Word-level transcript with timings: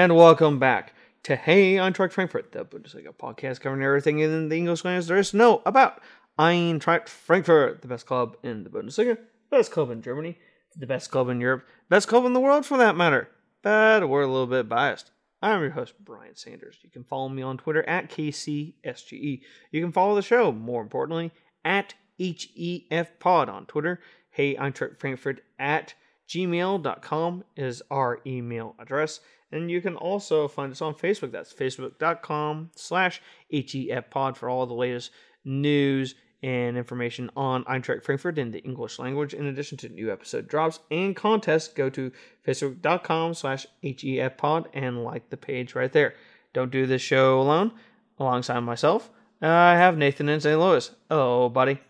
and 0.00 0.16
welcome 0.16 0.58
back 0.58 0.94
to 1.22 1.36
Hey 1.36 1.74
Eintracht 1.74 2.12
Frankfurt, 2.12 2.52
the 2.52 2.64
Bundesliga 2.64 3.14
podcast 3.14 3.60
covering 3.60 3.84
everything 3.84 4.20
in 4.20 4.48
the 4.48 4.56
English 4.56 4.82
language 4.82 5.08
there 5.08 5.18
is 5.18 5.32
to 5.32 5.36
know 5.36 5.60
about 5.66 6.00
Eintracht 6.38 7.06
Frankfurt, 7.06 7.82
the 7.82 7.88
best 7.88 8.06
club 8.06 8.34
in 8.42 8.64
the 8.64 8.70
Bundesliga, 8.70 9.18
best 9.50 9.72
club 9.72 9.90
in 9.90 10.00
Germany, 10.00 10.38
the 10.74 10.86
best 10.86 11.10
club 11.10 11.28
in 11.28 11.38
Europe, 11.38 11.66
best 11.90 12.08
club 12.08 12.24
in 12.24 12.32
the 12.32 12.40
world 12.40 12.64
for 12.64 12.78
that 12.78 12.96
matter. 12.96 13.28
But 13.60 14.08
we're 14.08 14.22
a 14.22 14.26
little 14.26 14.46
bit 14.46 14.70
biased. 14.70 15.10
I'm 15.42 15.60
your 15.60 15.72
host, 15.72 15.92
Brian 16.02 16.34
Sanders. 16.34 16.78
You 16.80 16.88
can 16.88 17.04
follow 17.04 17.28
me 17.28 17.42
on 17.42 17.58
Twitter 17.58 17.86
at 17.86 18.08
KCSGE. 18.08 19.42
You 19.70 19.82
can 19.82 19.92
follow 19.92 20.14
the 20.14 20.22
show, 20.22 20.50
more 20.50 20.80
importantly, 20.80 21.30
at 21.62 21.92
HEFPod 22.18 23.50
on 23.50 23.66
Twitter. 23.66 24.00
Hey 24.30 24.54
Eintracht 24.54 24.98
Frankfurt 24.98 25.42
at 25.58 25.92
gmail.com 26.30 27.44
is 27.56 27.82
our 27.90 28.20
email 28.24 28.76
address. 28.78 29.20
And 29.52 29.68
you 29.68 29.80
can 29.80 29.96
also 29.96 30.46
find 30.46 30.70
us 30.70 30.80
on 30.80 30.94
Facebook. 30.94 31.32
That's 31.32 31.52
facebook.com 31.52 32.70
slash 32.76 33.20
HEFPod 33.52 34.36
for 34.36 34.48
all 34.48 34.64
the 34.66 34.74
latest 34.74 35.10
news 35.44 36.14
and 36.42 36.78
information 36.78 37.30
on 37.36 37.64
Eintracht 37.64 38.04
Frankfurt 38.04 38.38
in 38.38 38.52
the 38.52 38.60
English 38.60 38.98
language. 39.00 39.34
In 39.34 39.46
addition 39.46 39.76
to 39.78 39.88
new 39.88 40.12
episode 40.12 40.46
drops 40.46 40.78
and 40.90 41.16
contests, 41.16 41.68
go 41.68 41.90
to 41.90 42.12
facebook.com 42.46 43.34
slash 43.34 43.66
HEFPod 43.82 44.66
and 44.72 45.02
like 45.02 45.30
the 45.30 45.36
page 45.36 45.74
right 45.74 45.92
there. 45.92 46.14
Don't 46.52 46.70
do 46.70 46.86
this 46.86 47.02
show 47.02 47.40
alone. 47.40 47.72
Alongside 48.18 48.60
myself, 48.60 49.10
I 49.42 49.76
have 49.76 49.96
Nathan 49.96 50.28
in 50.28 50.40
St. 50.40 50.60
Louis. 50.60 50.90
Hello, 51.08 51.48
buddy. 51.48 51.80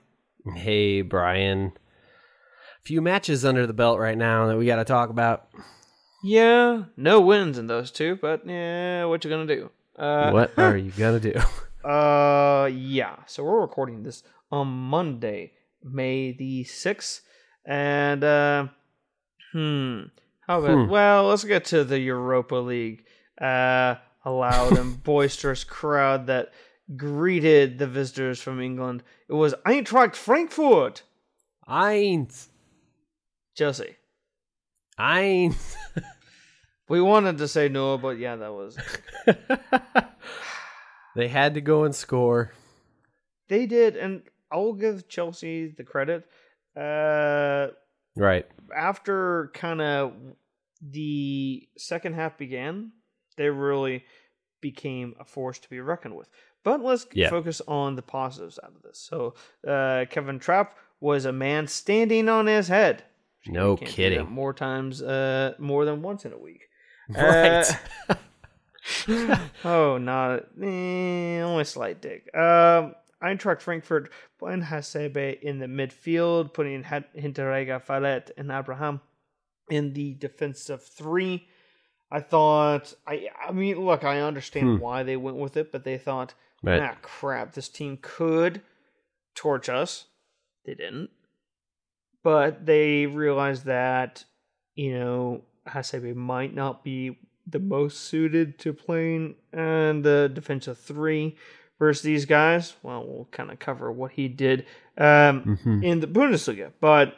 Hey, 0.55 1.03
Brian. 1.03 1.73
Few 2.83 3.01
matches 3.01 3.45
under 3.45 3.67
the 3.67 3.73
belt 3.73 3.99
right 3.99 4.17
now 4.17 4.47
that 4.47 4.57
we 4.57 4.67
got 4.67 4.77
to 4.77 4.85
talk 4.85 5.11
about. 5.11 5.49
Yeah, 6.23 6.85
no 6.97 7.21
wins 7.21 7.59
in 7.59 7.67
those 7.67 7.91
two, 7.91 8.19
but 8.21 8.47
yeah, 8.47 9.05
what 9.07 9.25
you 9.25 9.31
gonna 9.31 9.47
do? 9.47 9.71
Uh, 9.97 10.31
what 10.31 10.53
are 10.59 10.77
you 10.77 10.93
gonna 10.93 11.21
do? 11.21 11.35
Uh, 11.83 12.69
yeah. 12.71 13.17
So 13.27 13.43
we're 13.43 13.63
recording 13.63 14.03
this 14.03 14.23
on 14.53 14.69
Monday, 14.69 15.53
May 15.83 16.33
the 16.33 16.65
sixth, 16.65 17.23
and 17.65 18.23
uh, 18.23 18.67
hmm, 19.55 20.03
how 20.47 20.59
about? 20.59 20.85
Hmm. 20.85 20.91
Well, 20.91 21.29
let's 21.29 21.45
get 21.45 21.65
to 21.67 21.85
the 21.85 21.99
Europa 21.99 22.57
League. 22.57 23.07
Uh, 23.41 23.95
a 24.25 24.31
loud 24.31 24.77
and 24.77 25.03
boisterous 25.03 25.65
crowd 25.65 26.27
that 26.27 26.53
greeted 26.97 27.79
the 27.79 27.87
visitors 27.87 28.43
from 28.43 28.61
England. 28.61 29.03
It 29.29 29.35
was 29.35 29.55
Eintracht 29.65 30.17
Frankfurt. 30.17 31.03
Eins. 31.67 32.49
Chelsea. 33.61 33.95
Eins. 34.99 35.75
we 36.89 36.99
wanted 37.03 37.37
to 37.37 37.47
say 37.47 37.69
no, 37.69 37.99
but 37.99 38.19
yeah, 38.19 38.37
that 38.37 38.55
was. 38.55 38.79
they 41.15 41.29
had 41.29 41.53
to 41.53 41.61
go 41.61 41.85
and 41.85 41.95
score. 41.95 42.53
They 43.51 43.67
did, 43.67 43.99
and 43.99 44.23
I'll 44.51 44.73
give 44.73 45.09
Chelsea 45.09 45.75
the 45.77 45.85
credit. 45.85 46.27
Uh, 46.75 47.67
right 48.17 48.47
after 48.75 49.51
kind 49.53 49.83
of 49.83 50.15
the 50.81 51.69
second 51.77 52.15
half 52.15 52.39
began, 52.39 52.93
they 53.37 53.51
really 53.51 54.07
became 54.63 55.17
a 55.21 55.25
force 55.27 55.59
to 55.59 55.69
be 55.69 55.81
reckoned 55.81 56.17
with. 56.17 56.31
But 56.65 56.83
let's 56.83 57.07
yeah. 57.13 57.29
focus 57.29 57.61
on 57.69 57.95
the 57.95 58.01
positives 58.01 58.59
out 58.63 58.73
of 58.75 58.81
this. 58.81 58.99
So, 58.99 59.35
uh, 59.69 60.07
Kevin 60.09 60.39
Trapp 60.39 60.79
was 60.99 61.27
a 61.27 61.33
man 61.33 61.67
standing 61.67 62.31
on 62.31 62.47
his 62.47 62.69
head. 62.69 63.05
No 63.47 63.77
kidding. 63.77 64.31
more 64.31 64.53
times, 64.53 65.01
uh, 65.03 65.55
more 65.59 65.85
than 65.85 66.03
once 66.03 66.25
in 66.25 66.33
a 66.33 66.39
week. 66.39 66.69
Right. 67.09 67.65
Uh, 68.09 68.15
oh, 69.65 69.99
not 69.99 70.47
eh, 70.63 71.41
only 71.41 71.63
a 71.63 71.65
slight 71.65 72.01
dig. 72.01 72.23
Um, 72.35 72.95
Eintracht 73.23 73.61
Frankfurt 73.61 74.11
playing 74.39 74.63
Hasebe 74.63 75.41
in 75.41 75.59
the 75.59 75.67
midfield, 75.67 76.55
putting 76.55 76.83
Hinteregger, 76.83 77.83
Falette, 77.83 78.31
and 78.37 78.51
Abraham 78.51 79.01
in 79.71 79.93
the 79.93 80.15
defensive 80.15 80.83
three. 80.83 81.47
I 82.11 82.21
thought, 82.21 82.95
I, 83.07 83.29
I 83.47 83.53
mean, 83.53 83.85
look, 83.85 84.05
I 84.05 84.21
understand 84.21 84.77
hmm. 84.77 84.83
why 84.83 85.03
they 85.03 85.17
went 85.17 85.37
with 85.37 85.57
it, 85.57 85.71
but 85.71 85.85
they 85.85 85.97
thought, 85.97 86.35
right. 86.63 86.83
ah, 86.83 86.97
crap, 87.03 87.53
this 87.53 87.69
team 87.69 87.99
could 88.01 88.63
torch 89.35 89.69
us. 89.69 90.07
They 90.65 90.75
didn't 90.75 91.11
but 92.23 92.67
they 92.67 93.07
realized 93.07 93.65
that 93.65 94.25
you 94.75 94.99
know 94.99 95.43
Hasebe 95.69 96.15
might 96.15 96.55
not 96.55 96.85
be 96.85 97.19
the 97.47 97.59
most 97.59 98.01
suited 98.01 98.59
to 98.61 98.73
playing 98.73 99.35
and 99.53 100.05
the 100.05 100.31
defensive 100.33 100.79
three 100.79 101.37
versus 101.79 102.03
these 102.03 102.27
guys. 102.27 102.75
Well, 102.83 103.05
we'll 103.05 103.29
kind 103.31 103.51
of 103.51 103.59
cover 103.59 103.91
what 103.91 104.13
he 104.13 104.29
did 104.29 104.67
um, 104.97 105.59
mm-hmm. 105.59 105.83
in 105.83 106.01
the 106.01 106.07
Bundesliga, 106.07 106.73
but 106.81 107.17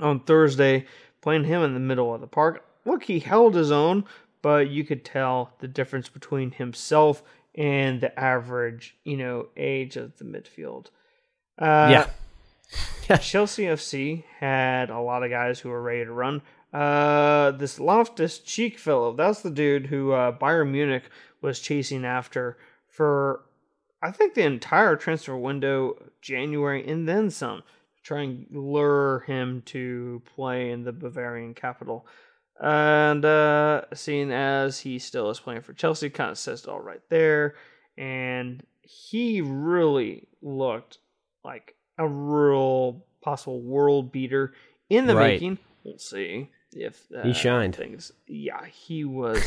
on 0.00 0.20
Thursday, 0.20 0.86
playing 1.22 1.44
him 1.44 1.62
in 1.62 1.74
the 1.74 1.80
middle 1.80 2.14
of 2.14 2.20
the 2.20 2.26
park, 2.26 2.64
look, 2.84 3.04
he 3.04 3.20
held 3.20 3.54
his 3.54 3.70
own, 3.70 4.04
but 4.42 4.68
you 4.68 4.84
could 4.84 5.04
tell 5.04 5.52
the 5.60 5.68
difference 5.68 6.08
between 6.08 6.50
himself 6.50 7.22
and 7.54 8.00
the 8.00 8.18
average, 8.18 8.96
you 9.04 9.16
know, 9.16 9.46
age 9.56 9.96
of 9.96 10.18
the 10.18 10.24
midfield. 10.24 10.86
Uh, 11.58 11.88
yeah. 11.90 12.06
Chelsea 13.20 13.64
FC 13.64 14.24
had 14.40 14.90
a 14.90 15.00
lot 15.00 15.22
of 15.22 15.30
guys 15.30 15.60
who 15.60 15.68
were 15.68 15.82
ready 15.82 16.04
to 16.04 16.12
run. 16.12 16.42
Uh, 16.72 17.52
this 17.52 17.78
Loftus 17.78 18.38
Cheek 18.38 18.78
fellow, 18.78 19.14
that's 19.14 19.42
the 19.42 19.50
dude 19.50 19.86
who 19.86 20.12
uh, 20.12 20.36
Bayern 20.36 20.70
Munich 20.70 21.04
was 21.40 21.60
chasing 21.60 22.04
after 22.04 22.58
for, 22.88 23.42
I 24.02 24.10
think, 24.10 24.34
the 24.34 24.42
entire 24.42 24.96
transfer 24.96 25.36
window, 25.36 25.96
January 26.20 26.86
and 26.86 27.08
then 27.08 27.30
some, 27.30 27.58
to 27.58 28.02
try 28.02 28.22
and 28.22 28.46
lure 28.50 29.24
him 29.26 29.62
to 29.66 30.22
play 30.34 30.70
in 30.70 30.82
the 30.82 30.92
Bavarian 30.92 31.54
capital. 31.54 32.06
And 32.60 33.24
uh, 33.24 33.82
seeing 33.94 34.32
as 34.32 34.80
he 34.80 34.98
still 34.98 35.30
is 35.30 35.38
playing 35.38 35.60
for 35.60 35.74
Chelsea, 35.74 36.10
kind 36.10 36.30
of 36.30 36.38
says 36.38 36.64
it 36.64 36.68
all 36.68 36.80
right 36.80 37.02
there. 37.10 37.54
And 37.96 38.62
he 38.82 39.40
really 39.40 40.28
looked 40.42 40.98
like 41.44 41.76
a 41.98 42.06
real 42.06 43.04
possible 43.22 43.60
world 43.60 44.12
beater 44.12 44.54
in 44.88 45.06
the 45.06 45.16
right. 45.16 45.32
making. 45.34 45.58
We'll 45.84 45.98
see 45.98 46.50
if 46.72 47.06
uh, 47.16 47.22
he 47.22 47.32
shined. 47.32 47.76
Things, 47.76 48.12
yeah, 48.26 48.64
he 48.66 49.04
was 49.04 49.42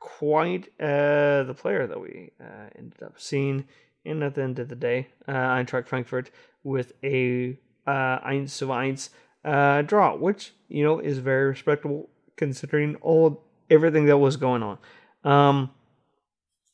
quite 0.00 0.68
uh, 0.80 1.42
the 1.44 1.54
player 1.56 1.86
that 1.86 2.00
we 2.00 2.30
uh, 2.40 2.70
ended 2.76 3.02
up 3.02 3.14
seeing. 3.16 3.66
And 4.04 4.22
at 4.22 4.36
the 4.36 4.42
end 4.42 4.58
of 4.60 4.68
the 4.68 4.76
day, 4.76 5.08
uh, 5.26 5.32
Eintracht 5.32 5.88
Frankfurt 5.88 6.30
with 6.62 6.92
a 7.02 7.58
uh, 7.86 8.18
1 8.20 8.46
zu 8.46 8.68
1 8.68 8.98
uh, 9.44 9.82
draw, 9.82 10.14
which 10.14 10.52
you 10.68 10.84
know 10.84 11.00
is 11.00 11.18
very 11.18 11.46
respectable 11.46 12.08
considering 12.36 12.96
all 12.96 13.44
everything 13.70 14.06
that 14.06 14.18
was 14.18 14.36
going 14.36 14.62
on. 14.62 14.78
Um, 15.24 15.70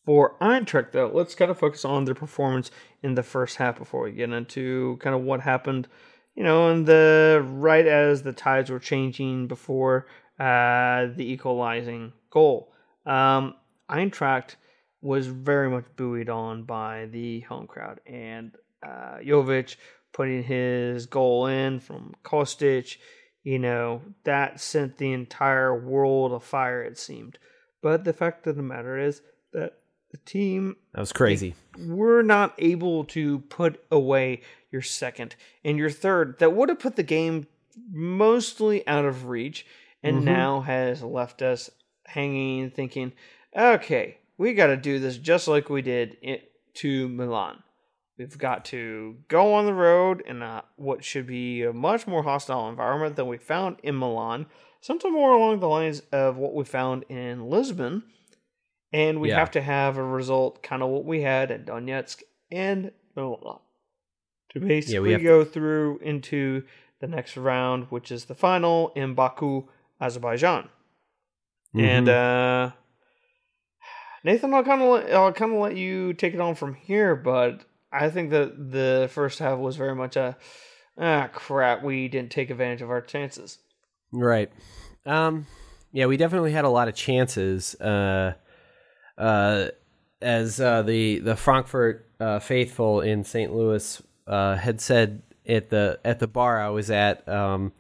for 0.04 0.36
Eintracht, 0.40 0.92
though, 0.92 1.10
let's 1.12 1.34
kind 1.34 1.50
of 1.50 1.58
focus 1.58 1.84
on 1.84 2.04
their 2.04 2.14
performance 2.14 2.70
in 3.02 3.14
the 3.14 3.22
first 3.22 3.56
half 3.56 3.78
before 3.78 4.02
we 4.02 4.12
get 4.12 4.30
into 4.30 4.98
kind 5.00 5.14
of 5.14 5.22
what 5.22 5.40
happened, 5.40 5.88
you 6.34 6.42
know, 6.42 6.70
in 6.70 6.84
the 6.84 7.44
right 7.46 7.86
as 7.86 8.22
the 8.22 8.32
tides 8.32 8.70
were 8.70 8.80
changing 8.80 9.46
before 9.46 10.06
uh, 10.40 11.06
the 11.14 11.24
equalizing 11.24 12.12
goal. 12.30 12.72
Um, 13.06 13.54
Eintracht 13.88 14.56
was 15.00 15.26
very 15.26 15.70
much 15.70 15.84
buoyed 15.96 16.28
on 16.28 16.64
by 16.64 17.06
the 17.10 17.40
home 17.40 17.66
crowd, 17.66 18.00
and 18.06 18.56
uh, 18.84 19.19
Jovic 19.25 19.76
putting 20.12 20.43
his 20.43 21.06
goal 21.06 21.46
in 21.46 21.81
from 21.81 22.14
Kostic, 22.25 22.96
you 23.43 23.58
know, 23.58 24.02
that 24.25 24.60
sent 24.60 24.98
the 24.98 25.12
entire 25.12 25.78
world 25.78 26.32
afire, 26.32 26.82
it 26.82 26.98
seemed. 26.98 27.38
But 27.82 28.05
the 28.05 28.12
fact 28.12 28.46
of 28.46 28.56
the 28.56 28.62
matter 28.62 28.98
is 28.98 29.22
that 29.52 29.78
the 30.12 30.19
team 30.19 30.76
that 30.93 31.00
was 31.00 31.12
crazy. 31.12 31.55
We're 31.79 32.23
not 32.23 32.55
able 32.59 33.05
to 33.06 33.41
put 33.41 33.82
away 33.91 34.43
your 34.70 34.82
second 34.82 35.35
and 35.64 35.79
your 35.79 35.91
third. 35.91 36.38
That 36.38 36.53
would 36.53 36.69
have 36.69 36.79
put 36.79 36.97
the 36.97 37.03
game 37.03 37.47
mostly 37.91 38.87
out 38.87 39.05
of 39.05 39.26
reach, 39.26 39.67
and 40.03 40.17
mm-hmm. 40.17 40.26
now 40.26 40.61
has 40.61 41.03
left 41.03 41.43
us 41.43 41.70
hanging, 42.06 42.70
thinking, 42.70 43.12
okay, 43.56 44.19
we 44.37 44.55
got 44.55 44.67
to 44.67 44.76
do 44.76 44.99
this 44.99 45.17
just 45.17 45.49
like 45.49 45.70
we 45.70 45.82
did 45.82 46.19
it 46.23 46.53
to 46.75 47.08
Milan. 47.08 47.62
We've 48.19 48.37
got 48.37 48.67
to 48.67 49.17
go 49.29 49.55
on 49.55 49.65
the 49.65 49.73
road 49.73 50.23
in 50.26 50.43
a, 50.43 50.65
what 50.76 51.03
should 51.03 51.26
be 51.26 51.62
a 51.62 51.73
much 51.73 52.06
more 52.06 52.23
hostile 52.23 52.69
environment 52.69 53.17
than 53.17 53.26
we 53.26 53.38
found 53.38 53.79
in 53.82 53.99
Milan, 53.99 54.47
something 54.82 55.12
more 55.12 55.32
along 55.32 55.61
the 55.61 55.69
lines 55.69 56.03
of 56.12 56.37
what 56.37 56.55
we 56.55 56.65
found 56.65 57.05
in 57.08 57.49
Lisbon 57.49 58.03
and 58.93 59.21
we 59.21 59.31
yeah. 59.31 59.39
have 59.39 59.50
to 59.53 59.62
have 59.62 59.97
a 59.97 60.03
result 60.03 60.62
kind 60.62 60.83
of 60.83 60.91
what 60.91 61.05
we 61.05 61.23
had 61.23 61.50
at 61.50 61.67
Donetsk 61.67 62.23
and 62.50 62.91
to 63.17 64.61
basically 64.61 65.12
yeah, 65.12 65.19
go 65.19 65.44
to... 65.44 65.50
through 65.50 65.99
into 65.99 66.62
the 67.00 67.06
next 67.06 67.37
round, 67.37 67.87
which 67.91 68.12
is 68.12 68.27
the 68.27 68.35
final 68.35 68.93
in 68.94 69.15
Baku, 69.15 69.65
Azerbaijan. 70.00 70.69
Mm-hmm. 71.75 71.81
And 71.81 72.09
uh, 72.09 72.71
Nathan, 74.25 74.55
I'll 74.55 74.62
kind 74.62 74.83
of 74.83 75.11
I'll 75.12 75.33
kind 75.33 75.53
of 75.53 75.59
let 75.59 75.77
you 75.77 76.12
take 76.12 76.35
it 76.35 76.41
on 76.41 76.55
from 76.55 76.75
here, 76.75 77.17
but 77.17 77.65
I 77.91 78.11
think 78.11 78.31
that 78.31 78.71
the 78.73 79.09
first 79.12 79.39
half 79.39 79.59
was 79.59 79.77
very 79.77 79.94
much 79.94 80.17
a 80.17 80.37
ah 80.99 81.29
crap. 81.33 81.83
We 81.83 82.09
didn't 82.09 82.31
take 82.31 82.50
advantage 82.50 82.83
of 82.83 82.91
our 82.91 83.00
chances. 83.00 83.59
Right. 84.12 84.53
Um. 85.06 85.47
Yeah, 85.94 86.06
we 86.06 86.17
definitely 86.17 86.53
had 86.53 86.65
a 86.65 86.71
lot 86.71 86.89
of 86.89 86.94
chances. 86.94 87.75
Uh. 87.77 88.35
Uh. 89.17 89.69
As 90.20 90.61
uh, 90.61 90.82
the 90.82 91.19
the 91.19 91.35
Frankfurt 91.35 92.09
uh, 92.20 92.38
faithful 92.38 93.00
in 93.00 93.25
St. 93.25 93.53
Louis 93.53 94.00
uh, 94.29 94.55
had 94.55 94.81
said 94.81 95.23
at 95.49 95.69
the 95.70 95.99
at 96.05 96.20
the 96.20 96.29
bar 96.29 96.61
I 96.61 96.69
was 96.69 96.93
at, 96.93 97.29
um, 97.29 97.73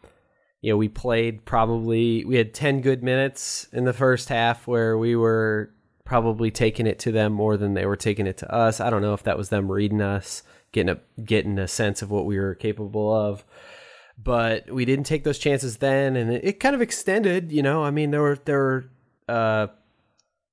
you 0.60 0.72
know, 0.72 0.76
we 0.76 0.88
played 0.88 1.44
probably 1.44 2.24
we 2.24 2.34
had 2.34 2.52
ten 2.52 2.80
good 2.80 3.04
minutes 3.04 3.68
in 3.72 3.84
the 3.84 3.92
first 3.92 4.28
half 4.28 4.66
where 4.66 4.98
we 4.98 5.14
were 5.14 5.70
probably 6.04 6.50
taking 6.50 6.88
it 6.88 6.98
to 6.98 7.12
them 7.12 7.32
more 7.32 7.56
than 7.56 7.74
they 7.74 7.86
were 7.86 7.94
taking 7.94 8.26
it 8.26 8.38
to 8.38 8.52
us. 8.52 8.80
I 8.80 8.90
don't 8.90 9.02
know 9.02 9.14
if 9.14 9.22
that 9.22 9.38
was 9.38 9.50
them 9.50 9.70
reading 9.70 10.00
us, 10.00 10.42
getting 10.72 10.96
a 10.96 11.22
getting 11.22 11.60
a 11.60 11.68
sense 11.68 12.02
of 12.02 12.10
what 12.10 12.26
we 12.26 12.40
were 12.40 12.56
capable 12.56 13.14
of. 13.14 13.44
But 14.18 14.68
we 14.68 14.84
didn't 14.84 15.06
take 15.06 15.22
those 15.22 15.38
chances 15.38 15.76
then, 15.76 16.16
and 16.16 16.32
it, 16.32 16.44
it 16.44 16.60
kind 16.60 16.74
of 16.74 16.82
extended. 16.82 17.52
You 17.52 17.62
know, 17.62 17.84
I 17.84 17.92
mean, 17.92 18.10
there 18.10 18.22
were 18.22 18.38
there 18.44 18.58
were 18.58 19.70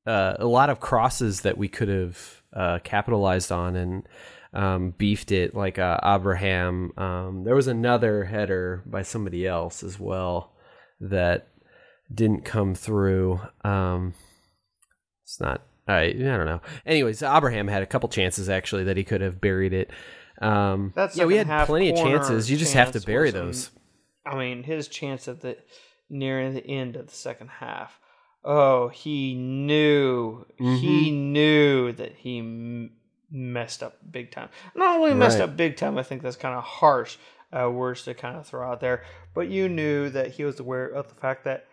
uh, 0.09 0.37
a 0.39 0.47
lot 0.47 0.69
of 0.69 0.79
crosses 0.79 1.41
that 1.41 1.57
we 1.57 1.67
could 1.67 1.87
have 1.87 2.41
uh, 2.53 2.79
capitalized 2.83 3.51
on 3.51 3.75
and 3.75 4.07
um, 4.53 4.91
beefed 4.97 5.31
it, 5.31 5.53
like 5.53 5.77
uh, 5.77 5.99
Abraham. 6.03 6.91
Um, 6.97 7.43
there 7.43 7.55
was 7.55 7.67
another 7.67 8.23
header 8.23 8.81
by 8.85 9.03
somebody 9.03 9.45
else 9.45 9.83
as 9.83 9.99
well 9.99 10.53
that 10.99 11.49
didn't 12.13 12.43
come 12.43 12.73
through. 12.73 13.39
Um, 13.63 14.15
it's 15.23 15.39
not. 15.39 15.61
I 15.87 16.05
I 16.05 16.11
don't 16.13 16.45
know. 16.45 16.61
Anyways, 16.85 17.21
Abraham 17.21 17.67
had 17.67 17.83
a 17.83 17.87
couple 17.87 18.09
chances 18.09 18.49
actually 18.49 18.85
that 18.85 18.97
he 18.97 19.03
could 19.03 19.21
have 19.21 19.39
buried 19.39 19.73
it. 19.73 19.91
Um, 20.41 20.91
That 20.95 21.15
yeah, 21.15 21.25
we 21.25 21.35
had 21.35 21.67
plenty 21.67 21.91
of 21.91 21.97
chances. 21.97 22.49
You 22.49 22.57
just 22.57 22.73
have 22.73 22.91
to 22.93 23.01
bury 23.01 23.29
those. 23.31 23.69
I 24.25 24.35
mean, 24.35 24.63
his 24.63 24.87
chance 24.87 25.27
at 25.27 25.41
the 25.41 25.57
near 26.09 26.51
the 26.51 26.65
end 26.65 26.95
of 26.95 27.07
the 27.07 27.13
second 27.13 27.49
half. 27.49 27.98
Oh, 28.43 28.87
he 28.87 29.35
knew. 29.35 30.45
Mm-hmm. 30.59 30.75
He 30.75 31.11
knew 31.11 31.91
that 31.93 32.13
he 32.15 32.39
m- 32.39 32.91
messed 33.29 33.83
up 33.83 33.97
big 34.09 34.31
time. 34.31 34.49
Not 34.75 34.97
only 34.99 35.13
messed 35.13 35.39
Right. 35.39 35.49
up 35.49 35.57
big 35.57 35.75
time, 35.77 35.97
I 35.97 36.03
think 36.03 36.21
that's 36.21 36.35
kind 36.37 36.55
of 36.55 36.63
harsh 36.63 37.17
uh, 37.51 37.69
words 37.69 38.03
to 38.03 38.13
kind 38.13 38.37
of 38.37 38.45
throw 38.47 38.69
out 38.69 38.79
there, 38.79 39.03
but 39.33 39.47
you 39.49 39.67
knew 39.67 40.09
that 40.11 40.31
he 40.31 40.43
was 40.45 40.59
aware 40.59 40.85
of 40.87 41.07
the 41.09 41.15
fact 41.15 41.43
that 41.45 41.65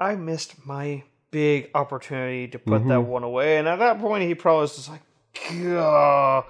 I 0.00 0.16
missed 0.16 0.66
my 0.66 1.04
big 1.30 1.70
opportunity 1.74 2.48
to 2.48 2.58
put 2.58 2.82
that 2.88 2.94
Mhm. 2.98 3.04
one 3.06 3.22
away. 3.22 3.56
And 3.58 3.68
at 3.68 3.78
that 3.78 4.00
point, 4.00 4.24
he 4.24 4.34
probably 4.34 4.62
was 4.62 4.74
just 4.76 4.88
like, 4.90 5.02
"Gah, 5.62 6.42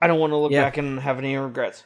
I 0.00 0.06
don't 0.06 0.20
want 0.20 0.30
to 0.32 0.36
look 0.36 0.52
Yeah. 0.52 0.62
back 0.64 0.76
and 0.76 1.00
have 1.00 1.18
any 1.18 1.36
regrets. 1.36 1.82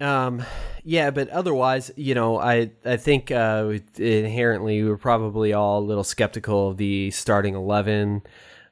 Um, 0.00 0.42
yeah, 0.82 1.10
but 1.10 1.28
otherwise, 1.28 1.90
you 1.96 2.14
know, 2.14 2.38
I 2.38 2.72
I 2.84 2.96
think 2.96 3.30
uh, 3.30 3.78
inherently 3.96 4.82
we 4.82 4.88
were 4.88 4.98
probably 4.98 5.52
all 5.52 5.78
a 5.78 5.84
little 5.86 6.04
skeptical 6.04 6.68
of 6.70 6.76
the 6.76 7.10
starting 7.10 7.54
eleven. 7.54 8.22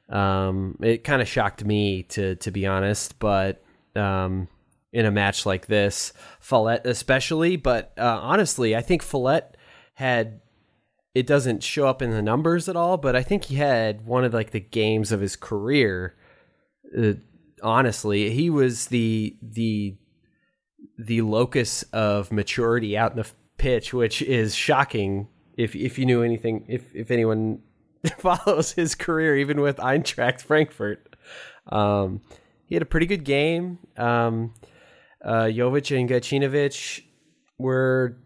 Um, 0.09 0.77
it 0.81 1.03
kind 1.03 1.21
of 1.21 1.27
shocked 1.27 1.63
me 1.63 2.03
to 2.03 2.35
to 2.35 2.51
be 2.51 2.67
honest, 2.67 3.19
but 3.19 3.63
um, 3.95 4.47
in 4.91 5.05
a 5.05 5.11
match 5.11 5.45
like 5.45 5.67
this, 5.67 6.13
Falette 6.41 6.85
especially, 6.85 7.55
but 7.55 7.93
uh, 7.97 8.19
honestly, 8.21 8.75
I 8.75 8.81
think 8.81 9.01
Falette 9.01 9.55
had. 9.95 10.41
It 11.15 11.27
doesn't 11.27 11.61
show 11.61 11.85
up 11.87 12.01
in 12.01 12.09
the 12.09 12.23
numbers 12.23 12.67
at 12.67 12.75
all, 12.75 12.97
but 12.97 13.15
I 13.15 13.21
think 13.21 13.43
he 13.43 13.55
had 13.55 14.03
one 14.03 14.23
of 14.23 14.33
like 14.33 14.49
the 14.49 14.59
games 14.59 15.11
of 15.11 15.21
his 15.21 15.35
career. 15.35 16.15
Uh, 16.97 17.13
honestly, 17.61 18.31
he 18.31 18.49
was 18.49 18.87
the 18.87 19.37
the 19.39 19.95
the 20.97 21.21
locus 21.21 21.83
of 21.93 22.31
maturity 22.31 22.97
out 22.97 23.11
in 23.11 23.17
the 23.17 23.29
pitch, 23.57 23.93
which 23.93 24.21
is 24.21 24.55
shocking. 24.55 25.27
If 25.57 25.75
if 25.75 25.97
you 25.97 26.05
knew 26.05 26.23
anything, 26.23 26.65
if 26.67 26.93
if 26.95 27.11
anyone 27.11 27.59
follows 28.17 28.71
his 28.73 28.95
career, 28.95 29.37
even 29.37 29.61
with 29.61 29.77
Eintracht 29.77 30.41
Frankfurt, 30.41 31.15
um, 31.67 32.21
he 32.65 32.75
had 32.75 32.81
a 32.81 32.87
pretty 32.87 33.05
good 33.05 33.23
game. 33.23 33.79
Um, 33.97 34.53
uh, 35.23 35.45
Jovic 35.45 35.97
and 35.97 36.09
Gacinovic 36.09 37.03
were 37.57 38.17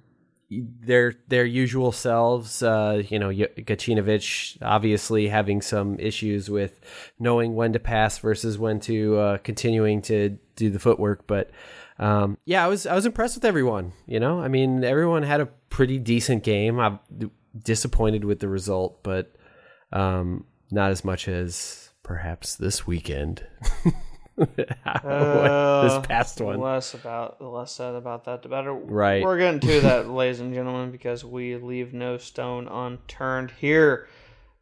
their 0.50 1.14
their 1.28 1.46
usual 1.46 1.92
selves. 1.92 2.64
Uh, 2.64 3.04
you 3.10 3.20
know, 3.20 3.30
Gacinovic 3.30 4.58
obviously 4.62 5.28
having 5.28 5.62
some 5.62 6.00
issues 6.00 6.50
with 6.50 6.80
knowing 7.20 7.56
when 7.56 7.74
to 7.74 7.80
pass 7.80 8.18
versus 8.20 8.58
when 8.58 8.80
to 8.82 9.18
uh, 9.18 9.38
continuing 9.40 10.02
to 10.04 10.38
do 10.56 10.70
the 10.70 10.80
footwork, 10.80 11.28
but 11.28 11.52
um, 12.00 12.38
yeah, 12.46 12.64
I 12.64 12.68
was 12.68 12.86
I 12.86 12.94
was 12.94 13.06
impressed 13.06 13.36
with 13.36 13.46
everyone. 13.46 13.94
You 14.06 14.20
know, 14.20 14.40
I 14.40 14.48
mean, 14.48 14.84
everyone 14.84 15.24
had 15.24 15.42
a 15.42 15.48
pretty 15.70 16.00
decent 16.00 16.44
game. 16.44 16.80
I'm 16.80 17.00
disappointed 17.64 18.24
with 18.24 18.40
the 18.40 18.48
result, 18.48 19.04
but 19.04 19.34
um, 19.92 20.46
not 20.72 20.92
as 20.92 21.04
much 21.04 21.28
as 21.28 21.90
perhaps 22.04 22.56
this 22.56 22.86
weekend. 22.86 23.46
Uh, 24.86 25.82
this 25.82 26.08
past 26.08 26.40
one. 26.40 26.60
Less 26.60 26.94
about 26.94 27.42
less 27.42 27.72
said 27.72 27.96
about 27.96 28.26
that, 28.26 28.44
the 28.44 28.50
better. 28.50 28.72
Right. 28.72 29.24
We're 29.24 29.40
getting 29.40 29.60
to 29.62 29.82
that, 29.82 30.10
ladies 30.12 30.40
and 30.40 30.54
gentlemen, 30.54 30.92
because 30.92 31.26
we 31.26 31.56
leave 31.56 31.92
no 31.94 32.18
stone 32.20 32.68
unturned 32.68 33.52
here. 33.60 34.08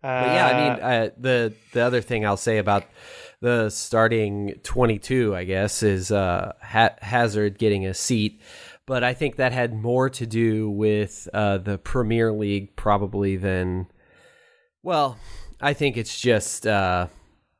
Uh, 0.01 0.07
yeah, 0.07 0.47
I 0.47 0.53
mean, 0.53 0.83
uh, 0.83 1.09
the 1.17 1.53
the 1.73 1.81
other 1.81 1.99
thing 1.99 2.25
I'll 2.25 2.37
say 2.37 2.57
about 2.57 2.85
the 3.41 3.69
starting 3.69 4.55
22, 4.63 5.35
I 5.35 5.43
guess, 5.43 5.83
is 5.83 6.11
uh, 6.11 6.53
ha- 6.61 6.95
Hazard 7.01 7.57
getting 7.57 7.85
a 7.85 7.93
seat. 7.93 8.41
But 8.87 9.03
I 9.03 9.13
think 9.13 9.37
that 9.37 9.51
had 9.51 9.73
more 9.73 10.09
to 10.11 10.25
do 10.27 10.69
with 10.69 11.27
uh, 11.33 11.57
the 11.57 11.77
Premier 11.77 12.31
League 12.31 12.75
probably 12.75 13.35
than. 13.35 13.87
Well, 14.83 15.17
I 15.59 15.73
think 15.73 15.97
it's 15.97 16.19
just 16.19 16.67
uh, 16.67 17.07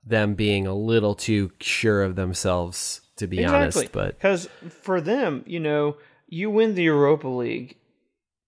them 0.05 0.35
being 0.35 0.67
a 0.67 0.75
little 0.75 1.15
too 1.15 1.51
sure 1.59 2.03
of 2.03 2.15
themselves, 2.15 3.01
to 3.17 3.25
be 3.27 3.43
honest. 3.43 3.91
But 3.91 4.15
because 4.19 4.47
for 4.81 5.01
them, 5.01 5.43
you 5.47 5.59
know, 5.59 5.97
you 6.27 6.49
win 6.51 6.75
the 6.75 6.83
Europa 6.83 7.27
League. 7.27 7.77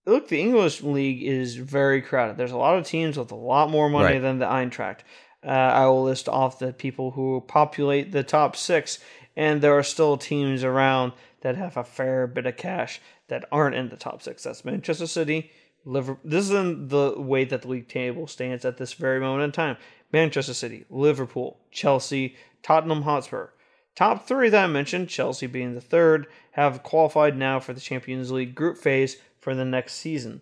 Look, 0.06 0.28
the 0.28 0.40
English 0.40 0.82
league 0.82 1.22
is 1.22 1.56
very 1.56 2.00
crowded. 2.00 2.36
There's 2.38 2.52
a 2.52 2.56
lot 2.56 2.78
of 2.78 2.86
teams 2.86 3.18
with 3.18 3.30
a 3.30 3.36
lot 3.36 3.68
more 3.70 3.90
money 3.90 4.14
Right. 4.14 4.22
than 4.22 4.38
the 4.38 4.46
Eintracht. 4.46 5.00
Uh, 5.44 5.50
I 5.50 5.86
will 5.86 6.04
list 6.04 6.28
off 6.28 6.58
the 6.58 6.72
people 6.72 7.12
who 7.12 7.44
populate 7.46 8.12
the 8.12 8.22
top 8.22 8.56
six, 8.56 8.98
and 9.36 9.60
there 9.60 9.76
are 9.78 9.82
still 9.82 10.16
teams 10.16 10.64
around 10.64 11.12
that 11.42 11.56
have 11.56 11.76
a 11.76 11.84
fair 11.84 12.26
bit 12.26 12.46
of 12.46 12.56
cash 12.56 13.00
that 13.28 13.44
aren't 13.52 13.76
in 13.76 13.88
the 13.88 13.96
top 13.96 14.22
six. 14.22 14.42
That's 14.42 14.64
Manchester 14.64 15.06
City, 15.06 15.50
Liverpool. 15.84 16.20
This 16.24 16.44
is 16.44 16.50
the 16.50 17.14
way 17.16 17.44
that 17.44 17.62
the 17.62 17.68
league 17.68 17.88
table 17.88 18.26
stands 18.26 18.64
at 18.64 18.78
this 18.78 18.94
very 18.94 19.20
moment 19.20 19.44
in 19.44 19.52
time. 19.52 19.76
Manchester 20.12 20.54
City, 20.54 20.84
Liverpool, 20.90 21.58
Chelsea, 21.70 22.34
Tottenham 22.62 23.02
Hotspur. 23.02 23.50
Top 23.94 24.26
three 24.26 24.48
that 24.48 24.64
I 24.64 24.66
mentioned, 24.68 25.08
Chelsea 25.08 25.46
being 25.46 25.74
the 25.74 25.80
third, 25.80 26.26
have 26.52 26.82
qualified 26.82 27.36
now 27.36 27.60
for 27.60 27.72
the 27.72 27.80
Champions 27.80 28.30
League 28.30 28.54
group 28.54 28.78
phase 28.78 29.16
for 29.40 29.54
the 29.54 29.64
next 29.64 29.94
season. 29.94 30.40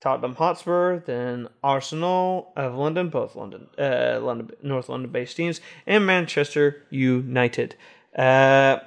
Tottenham 0.00 0.36
Hotspur, 0.36 1.00
then 1.00 1.48
Arsenal 1.62 2.52
of 2.56 2.74
London, 2.74 3.08
both 3.08 3.34
London, 3.34 3.66
uh, 3.78 4.20
London, 4.22 4.50
North 4.62 4.88
London-based 4.88 5.36
teams, 5.36 5.60
and 5.86 6.06
Manchester 6.06 6.84
United. 6.90 7.74
Uh, 8.16 8.78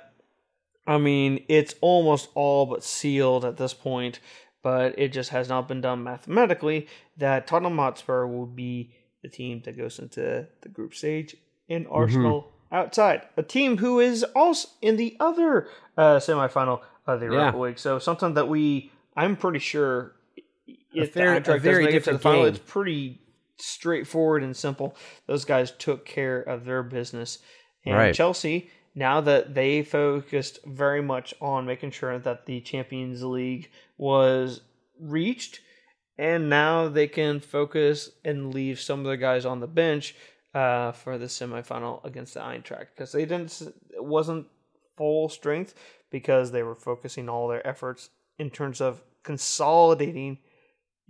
I 0.87 0.97
mean, 0.97 1.43
it's 1.47 1.75
almost 1.81 2.29
all 2.33 2.65
but 2.65 2.83
sealed 2.83 3.43
at 3.45 3.57
this 3.57 3.73
point, 3.73 4.19
but 4.63 4.97
it 4.97 5.09
just 5.09 5.31
has 5.31 5.49
not 5.49 5.67
been 5.67 5.81
done 5.81 6.03
mathematically 6.03 6.87
that 7.17 7.45
Tottenham 7.45 7.77
Hotspur 7.77 8.25
will 8.25 8.45
be 8.47 8.93
the 9.21 9.29
team 9.29 9.61
that 9.65 9.77
goes 9.77 9.99
into 9.99 10.47
the 10.61 10.69
group 10.69 10.95
stage, 10.95 11.35
and 11.69 11.85
Arsenal 11.91 12.51
outside. 12.71 13.21
A 13.37 13.43
team 13.43 13.77
who 13.77 13.99
is 13.99 14.23
also 14.35 14.69
in 14.81 14.95
the 14.97 15.15
other 15.19 15.67
uh, 15.97 16.15
semifinal 16.17 16.81
of 17.05 17.19
the 17.19 17.27
Europa 17.27 17.57
Yeah. 17.57 17.61
League. 17.63 17.79
So 17.79 17.99
something 17.99 18.33
that 18.33 18.47
we, 18.47 18.91
I'm 19.15 19.35
pretty 19.35 19.59
sure, 19.59 20.15
if 20.93 21.13
the 21.13 21.21
a 21.21 21.39
Eintracht 21.41 21.61
very 21.61 21.85
does 21.85 21.93
make 21.93 21.95
it 21.95 22.03
to 22.05 22.13
the 22.13 22.19
final, 22.19 22.41
game. 22.43 22.49
it's 22.53 22.59
pretty 22.59 23.19
straightforward 23.57 24.43
and 24.43 24.55
simple. 24.55 24.95
Those 25.27 25.45
guys 25.45 25.71
took 25.71 26.05
care 26.05 26.41
of 26.41 26.65
their 26.65 26.83
business. 26.83 27.39
And 27.85 27.95
Right. 27.95 28.15
Chelsea, 28.15 28.69
now 28.95 29.21
that 29.21 29.53
they 29.53 29.83
focused 29.83 30.59
very 30.65 31.01
much 31.01 31.33
on 31.41 31.65
making 31.65 31.91
sure 31.91 32.17
that 32.19 32.45
the 32.45 32.61
Champions 32.61 33.23
League 33.23 33.69
was 33.97 34.61
reached, 34.99 35.61
and 36.17 36.49
now 36.49 36.87
they 36.87 37.07
can 37.07 37.39
focus 37.39 38.09
and 38.23 38.53
leave 38.53 38.79
some 38.79 38.99
of 38.99 39.05
the 39.05 39.17
guys 39.17 39.45
on 39.45 39.59
the 39.59 39.67
bench 39.67 40.15
uh, 40.53 40.91
for 40.91 41.17
the 41.17 41.25
semifinal 41.25 42.03
against 42.03 42.33
the 42.33 42.41
Eintracht 42.41 42.87
because 42.93 43.11
they 43.11 43.25
didn't. 43.25 43.61
It 43.61 44.03
wasn't 44.03 44.47
full 44.97 45.29
strength 45.29 45.73
because 46.11 46.51
they 46.51 46.61
were 46.61 46.75
focusing 46.75 47.29
all 47.29 47.47
their 47.47 47.65
efforts 47.65 48.09
in 48.37 48.49
terms 48.49 48.81
of 48.81 49.01
consolidating 49.23 50.39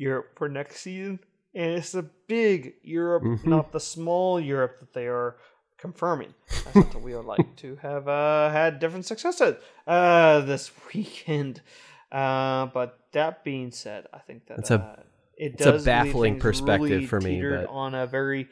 Europe 0.01 0.29
for 0.37 0.47
next 0.49 0.81
season. 0.81 1.19
and 1.53 1.71
it's 1.77 1.91
the 1.91 2.03
big 2.27 2.75
Europe, 2.81 3.23
Mhm. 3.23 3.45
not 3.45 3.71
the 3.73 3.79
small 3.79 4.39
Europe 4.39 4.79
that 4.79 4.93
they 4.93 5.07
are 5.07 5.35
confirming. 5.77 6.33
That's 6.47 6.71
something 6.73 7.03
we 7.03 7.13
would 7.13 7.25
like 7.35 7.49
to 7.63 7.75
have 7.87 8.07
uh, 8.07 8.49
had 8.51 8.79
different 8.79 9.05
successes 9.05 9.55
uh, 9.85 10.39
this 10.51 10.71
weekend. 10.93 11.61
Uh, 12.09 12.67
but 12.67 12.89
that 13.11 13.43
being 13.43 13.71
said, 13.71 14.07
I 14.13 14.19
think 14.19 14.45
that 14.47 14.59
It's 14.59 14.71
a- 14.71 14.75
uh, 14.75 15.03
it 15.35 15.53
it's 15.55 15.65
a 15.65 15.71
does 15.73 15.81
leave 15.85 15.85
baffling 16.05 16.39
perspective 16.39 16.89
really 16.89 17.05
for 17.05 17.19
me, 17.19 17.41
but- 17.41 17.67
on 17.67 17.95
a 17.95 18.05
very 18.07 18.47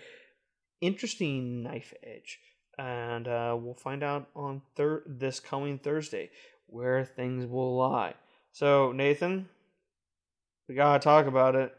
interesting 0.82 1.63
knife 1.63 1.94
edge, 2.03 2.39
and 2.77 3.27
uh, 3.27 3.56
we'll 3.60 3.74
find 3.75 4.03
out 4.03 4.27
on 4.36 4.62
thir- 4.75 5.03
this 5.08 5.39
coming 5.39 5.77
Thursday 5.79 6.29
where 6.68 7.03
things 7.06 7.46
will 7.46 7.77
lie. 7.77 8.13
So, 8.51 8.91
Nathan, 8.91 9.50
we 10.69 10.75
gotta 10.75 10.99
talk 10.99 11.25
about 11.25 11.55
it. 11.55 11.75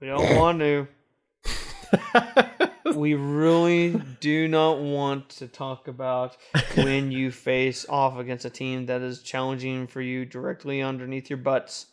We 0.00 0.08
don't 0.08 0.36
want 0.36 0.58
to. 0.60 0.88
We 2.94 3.14
really 3.14 4.02
do 4.18 4.48
not 4.48 4.80
want 4.80 5.28
to 5.28 5.46
talk 5.46 5.86
about 5.86 6.36
when 6.74 7.12
you 7.12 7.30
face 7.30 7.86
off 7.88 8.18
against 8.18 8.44
a 8.44 8.50
team 8.50 8.86
that 8.86 9.00
is 9.00 9.22
challenging 9.22 9.86
for 9.86 10.00
you 10.00 10.24
directly 10.24 10.82
underneath 10.82 11.30
your 11.30 11.36
butts 11.36 11.86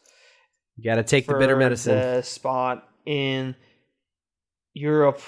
you 0.77 0.83
got 0.83 0.95
to 0.95 1.03
take 1.03 1.25
the 1.25 1.33
bitter 1.33 1.55
medicine. 1.55 1.95
the 1.95 2.21
spot 2.21 2.87
in 3.05 3.55
Europe, 4.73 5.21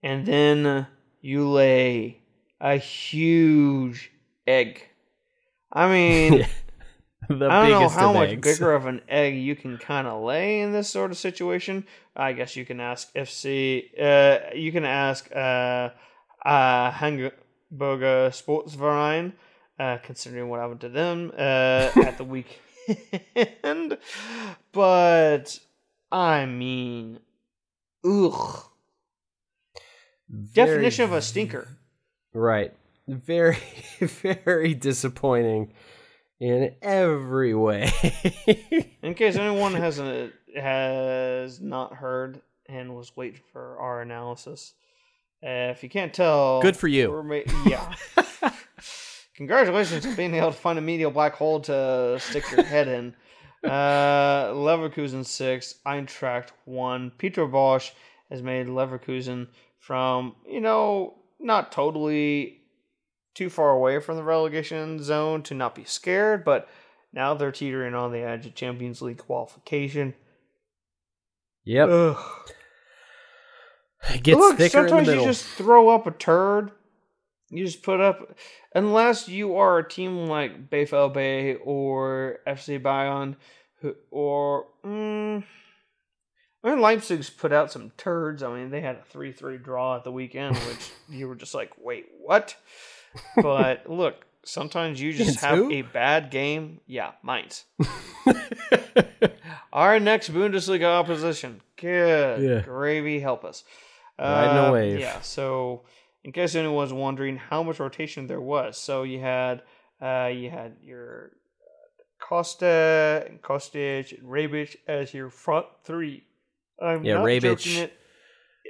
and 0.00 0.24
then 0.24 0.86
you 1.20 1.48
lay 1.48 2.20
a 2.60 2.76
huge 2.76 4.12
egg. 4.46 4.86
I 5.72 5.88
mean, 5.92 6.46
the 7.38 7.48
I 7.48 7.68
don't 7.68 7.80
know 7.80 7.88
how 7.88 8.12
much 8.12 8.30
eggs. 8.30 8.58
bigger 8.58 8.72
of 8.72 8.86
an 8.86 9.00
egg 9.08 9.36
you 9.36 9.54
can 9.56 9.78
kind 9.78 10.06
of 10.06 10.22
lay 10.22 10.60
in 10.60 10.72
this 10.72 10.88
sort 10.90 11.10
of 11.10 11.16
situation. 11.18 11.86
I 12.16 12.32
guess 12.32 12.56
you 12.56 12.64
can 12.66 12.80
ask 12.80 13.12
FC. 13.14 13.84
Uh, 14.00 14.54
you 14.54 14.72
can 14.72 14.84
ask 14.84 15.30
uh, 15.34 15.90
uh, 16.44 16.90
Hamburger 16.90 17.30
Sportsverein, 18.30 19.32
uh, 19.78 19.98
considering 20.02 20.48
what 20.48 20.60
happened 20.60 20.80
to 20.80 20.88
them 20.88 21.30
uh, 21.36 21.90
at 21.96 22.18
the 22.18 22.24
weekend. 22.24 23.98
But 24.72 25.58
I 26.10 26.46
mean, 26.46 27.20
ugh. 28.04 28.64
Very- 30.28 30.66
Definition 30.66 31.04
of 31.04 31.12
a 31.12 31.22
stinker. 31.22 31.68
Right. 32.32 32.72
Very, 33.08 33.58
very 34.00 34.74
disappointing 34.74 35.72
in 36.40 36.74
every 36.82 37.54
way. 37.54 37.92
In 39.02 39.14
case 39.14 39.36
anyone 39.36 39.74
hasn't 39.74 40.32
has 40.56 41.60
not 41.60 41.94
heard 41.94 42.40
and 42.66 42.96
was 42.96 43.16
waiting 43.16 43.40
for 43.52 43.78
our 43.78 44.02
analysis, 44.02 44.74
uh, 45.44 45.70
if 45.70 45.82
you 45.82 45.88
can't 45.88 46.12
tell, 46.14 46.60
Good 46.62 46.76
for 46.76 46.88
you. 46.88 47.22
ma- 47.22 47.40
yeah. 47.66 47.94
Congratulations 49.36 50.04
on 50.04 50.14
being 50.16 50.34
able 50.34 50.52
to 50.52 50.56
find 50.56 50.78
a 50.78 50.82
medial 50.82 51.10
black 51.10 51.34
hole 51.34 51.60
to 51.60 52.18
stick 52.20 52.44
your 52.50 52.62
head 52.64 52.88
in. 52.88 53.14
Uh, 53.64 54.48
Leverkusen 54.52 55.24
six, 55.24 55.76
Eintracht 55.86 56.48
one. 56.64 57.10
Peter 57.18 57.46
Bosz 57.46 57.90
has 58.30 58.42
made 58.42 58.66
Leverkusen 58.66 59.48
from 59.78 60.34
you 60.48 60.60
know 60.60 61.14
not 61.38 61.72
totally 61.72 62.59
too 63.34 63.50
far 63.50 63.70
away 63.70 64.00
from 64.00 64.16
the 64.16 64.22
relegation 64.22 65.02
zone 65.02 65.42
to 65.44 65.54
not 65.54 65.74
be 65.74 65.84
scared, 65.84 66.44
but 66.44 66.68
now 67.12 67.34
they're 67.34 67.52
teetering 67.52 67.94
on 67.94 68.12
the 68.12 68.20
edge 68.20 68.46
of 68.46 68.54
Champions 68.54 69.02
League 69.02 69.18
qualification. 69.18 70.14
yep. 71.64 71.88
Ugh. 71.88 72.16
It 74.08 74.22
gets 74.22 74.38
Look, 74.38 74.56
thicker 74.56 74.88
sometimes 74.88 75.08
you 75.08 75.24
just 75.24 75.44
throw 75.44 75.90
up 75.90 76.06
a 76.06 76.10
turd. 76.10 76.72
You 77.50 77.64
just 77.64 77.82
put 77.82 78.00
up, 78.00 78.36
unless 78.74 79.28
you 79.28 79.56
are 79.56 79.78
a 79.78 79.88
team 79.88 80.26
like 80.26 80.70
BFLB 80.70 81.58
or 81.64 82.38
FC 82.46 82.80
Bayern, 82.80 83.36
who, 83.80 83.94
or 84.10 84.66
mm, 84.84 85.44
I 86.62 86.70
mean 86.70 86.80
Leipzig's 86.80 87.28
put 87.28 87.52
out 87.52 87.72
some 87.72 87.90
turds. 87.96 88.42
I 88.42 88.54
mean 88.54 88.70
they 88.70 88.80
had 88.80 88.96
a 88.96 89.02
three-three 89.02 89.58
draw 89.58 89.96
at 89.96 90.04
the 90.04 90.12
weekend, 90.12 90.56
which 90.56 90.90
you 91.08 91.26
were 91.28 91.34
just 91.34 91.54
like, 91.54 91.72
wait, 91.76 92.06
what? 92.20 92.56
But 93.36 93.88
look, 93.90 94.24
sometimes 94.44 95.00
you 95.00 95.12
just 95.12 95.22
Against 95.30 95.44
have 95.44 95.58
who? 95.58 95.72
a 95.72 95.82
bad 95.82 96.30
game. 96.30 96.80
Yeah, 96.86 97.12
Mainz. 97.24 97.64
Our 99.72 100.00
next 100.00 100.32
Bundesliga 100.32 100.84
opposition. 100.84 101.60
Good 101.76 102.42
Yeah. 102.42 102.60
gravy, 102.62 103.20
help 103.20 103.44
us. 103.44 103.64
Riding 104.18 104.56
a 104.56 104.68
Uh, 104.68 104.72
wave. 104.72 105.00
Yeah. 105.00 105.20
So, 105.20 105.84
in 106.24 106.32
case 106.32 106.54
anyone 106.54 106.76
was 106.76 106.92
wondering 106.92 107.36
how 107.36 107.62
much 107.62 107.78
rotation 107.80 108.26
there 108.26 108.40
was, 108.40 108.76
so 108.76 109.02
you 109.04 109.20
had 109.20 109.62
uh, 110.02 110.30
you 110.32 110.50
had 110.50 110.76
your 110.82 111.32
uh, 111.62 112.24
Costa 112.24 113.24
and 113.28 113.40
Kostic 113.42 114.18
and 114.18 114.28
Rebic 114.28 114.76
as 114.88 115.12
your 115.14 115.30
front 115.30 115.66
three. 115.84 116.24
I'm 116.80 117.04
Yeah, 117.04 117.14
not 117.14 117.24
Rebic- 117.26 117.42
joking 117.42 117.76
it. 117.76 117.92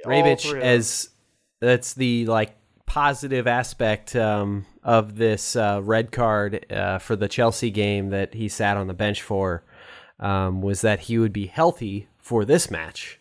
all 0.05 0.11
Rebic 0.11 0.41
three 0.41 0.51
of 0.51 0.55
them. 0.59 0.63
as 0.63 1.09
that's 1.59 1.93
the 1.93 2.25
like 2.27 2.55
positive 2.91 3.47
aspect 3.47 4.17
um, 4.17 4.65
of 4.83 5.15
this 5.15 5.55
uh, 5.55 5.79
red 5.81 6.11
card 6.11 6.65
uh, 6.69 6.97
for 6.99 7.15
the 7.15 7.29
Chelsea 7.29 7.71
game 7.71 8.09
that 8.09 8.33
he 8.33 8.49
sat 8.49 8.75
on 8.75 8.87
the 8.87 8.93
bench 8.93 9.21
for 9.21 9.63
um, 10.19 10.61
was 10.61 10.81
that 10.81 10.99
he 11.01 11.17
would 11.17 11.31
be 11.31 11.45
healthy 11.47 12.09
for 12.17 12.43
this 12.43 12.69
match. 12.69 13.17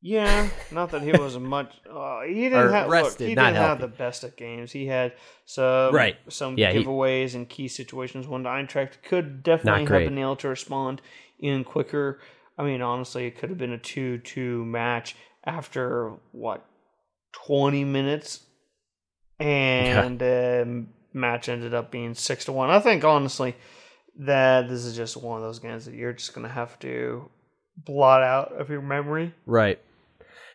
Yeah, 0.00 0.48
not 0.70 0.90
that 0.92 1.02
he 1.02 1.10
was 1.10 1.36
much. 1.56 1.74
Uh, 1.90 2.20
he 2.22 2.34
didn't 2.48 2.70
have. 2.70 2.88
Look, 2.88 3.18
he 3.18 3.34
didn't 3.34 3.56
have 3.56 3.80
the 3.80 3.88
best 3.88 4.22
of 4.22 4.36
games. 4.36 4.70
He 4.70 4.86
had 4.86 5.14
some 5.44 5.92
Right. 5.92 6.16
some 6.28 6.56
Yeah, 6.56 6.70
he- 6.72 6.84
giveaways 6.84 7.34
and 7.34 7.48
key 7.48 7.66
situations 7.66 8.28
when 8.28 8.44
Eintracht 8.44 9.02
could 9.02 9.42
definitely 9.42 9.86
have 9.86 10.04
been 10.08 10.18
able 10.18 10.36
to 10.36 10.48
respond 10.48 11.02
in 11.40 11.64
quicker. 11.64 12.20
I 12.56 12.62
mean, 12.62 12.80
honestly, 12.80 13.26
it 13.26 13.36
could 13.38 13.48
have 13.48 13.58
been 13.58 13.72
a 13.72 13.78
two-two 13.78 14.64
match 14.64 15.16
after 15.44 16.12
what 16.30 16.64
twenty 17.32 17.82
minutes, 17.82 18.44
and 19.40 20.22
um, 20.22 20.88
match 21.12 21.48
ended 21.48 21.74
up 21.74 21.90
being 21.90 22.14
six 22.14 22.44
to 22.46 22.52
one. 22.52 22.70
I 22.70 22.80
think 22.80 23.04
honestly 23.04 23.56
that 24.20 24.68
this 24.68 24.84
is 24.84 24.96
just 24.96 25.16
one 25.16 25.36
of 25.38 25.42
those 25.44 25.58
games 25.60 25.84
that 25.84 25.94
you're 25.94 26.12
just 26.12 26.34
gonna 26.34 26.48
have 26.48 26.78
to 26.80 27.28
blot 27.76 28.22
out 28.22 28.52
of 28.52 28.68
your 28.68 28.82
memory. 28.82 29.34
Right. 29.46 29.78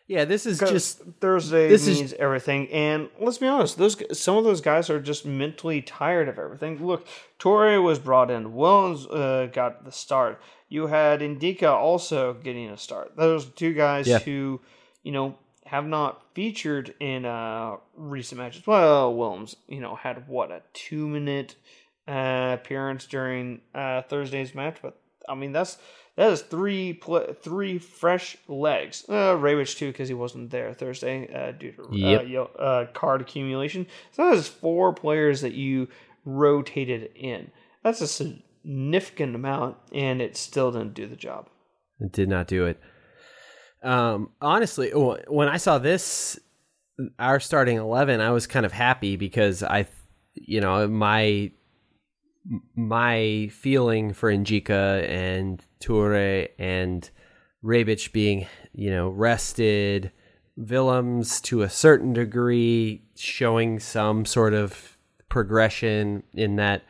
Yeah, 0.06 0.26
this 0.26 0.44
is 0.44 0.58
just 0.58 1.00
Thursday 1.22 1.66
this 1.68 1.86
is- 1.88 1.98
means 1.98 2.12
everything, 2.14 2.68
and 2.68 3.08
let's 3.18 3.38
be 3.38 3.46
honest, 3.46 3.78
those 3.78 3.96
some 4.18 4.36
of 4.36 4.44
those 4.44 4.60
guys 4.60 4.90
are 4.90 5.00
just 5.00 5.24
mentally 5.24 5.80
tired 5.80 6.28
of 6.28 6.38
everything. 6.38 6.84
Look, 6.86 7.06
Toure 7.38 7.82
was 7.82 7.98
brought 7.98 8.30
in, 8.30 8.52
Willems 8.54 9.06
uh, 9.06 9.48
got 9.50 9.86
the 9.86 9.92
start. 9.92 10.42
You 10.68 10.88
had 10.88 11.20
N'Dicka 11.20 11.72
also 11.72 12.34
getting 12.34 12.68
a 12.68 12.76
start. 12.76 13.16
Those 13.16 13.46
two 13.46 13.72
guys 13.72 14.06
Yeah. 14.06 14.18
who, 14.18 14.60
you 15.02 15.12
know, 15.12 15.38
have 15.74 15.86
not 15.86 16.22
featured 16.34 16.94
in 17.00 17.24
uh, 17.24 17.76
recent 17.96 18.38
matches. 18.40 18.64
Well, 18.64 19.12
Willems, 19.12 19.56
you 19.66 19.80
know, 19.80 19.96
had 19.96 20.28
what 20.28 20.52
a 20.52 20.62
two 20.72 21.08
minute 21.08 21.56
uh, 22.06 22.56
appearance 22.60 23.06
during 23.06 23.60
uh, 23.74 24.02
Thursday's 24.02 24.54
match, 24.54 24.76
but 24.80 24.96
I 25.28 25.34
mean 25.34 25.50
that's 25.50 25.76
that 26.14 26.30
is 26.30 26.42
three 26.42 26.92
pl- 26.92 27.32
three 27.34 27.78
fresh 27.78 28.36
legs. 28.46 29.04
Uh, 29.08 29.34
Rebic 29.34 29.76
too 29.76 29.88
because 29.90 30.06
he 30.06 30.14
wasn't 30.14 30.50
there 30.50 30.72
Thursday 30.74 31.28
uh, 31.34 31.50
due 31.50 31.72
to 31.72 31.82
uh, 31.82 31.88
Yep. 31.90 32.28
yo- 32.28 32.50
uh, 32.56 32.86
card 32.92 33.20
accumulation. 33.22 33.88
So 34.12 34.30
that 34.30 34.36
is 34.36 34.46
four 34.46 34.92
players 34.92 35.40
that 35.40 35.54
you 35.54 35.88
rotated 36.24 37.10
in. 37.16 37.50
That's 37.82 38.00
a 38.00 38.06
significant 38.06 39.34
amount, 39.34 39.76
and 39.92 40.22
it 40.22 40.36
still 40.36 40.70
didn't 40.70 40.94
do 40.94 41.08
the 41.08 41.16
job. 41.16 41.48
It 41.98 42.12
did 42.12 42.28
not 42.28 42.46
do 42.46 42.64
it. 42.64 42.80
Um, 43.84 44.30
honestly, 44.40 44.90
when 44.90 45.48
I 45.48 45.58
saw 45.58 45.78
this, 45.78 46.38
our 47.18 47.38
starting 47.38 47.76
eleven, 47.76 48.20
I 48.20 48.30
was 48.30 48.46
kind 48.46 48.64
of 48.64 48.72
happy 48.72 49.16
because 49.16 49.62
I, 49.62 49.86
you 50.34 50.60
know, 50.60 50.88
my 50.88 51.50
my 52.74 53.48
feeling 53.52 54.12
for 54.12 54.32
N'Dicka 54.32 55.08
and 55.08 55.62
Toure 55.80 56.48
and 56.58 57.08
Rebic 57.64 58.12
being, 58.12 58.46
you 58.72 58.90
know, 58.90 59.08
rested, 59.08 60.12
Willems 60.56 61.40
to 61.42 61.62
a 61.62 61.70
certain 61.70 62.12
degree 62.12 63.02
showing 63.16 63.80
some 63.80 64.24
sort 64.24 64.54
of 64.54 64.96
progression 65.28 66.22
in 66.32 66.56
that 66.56 66.82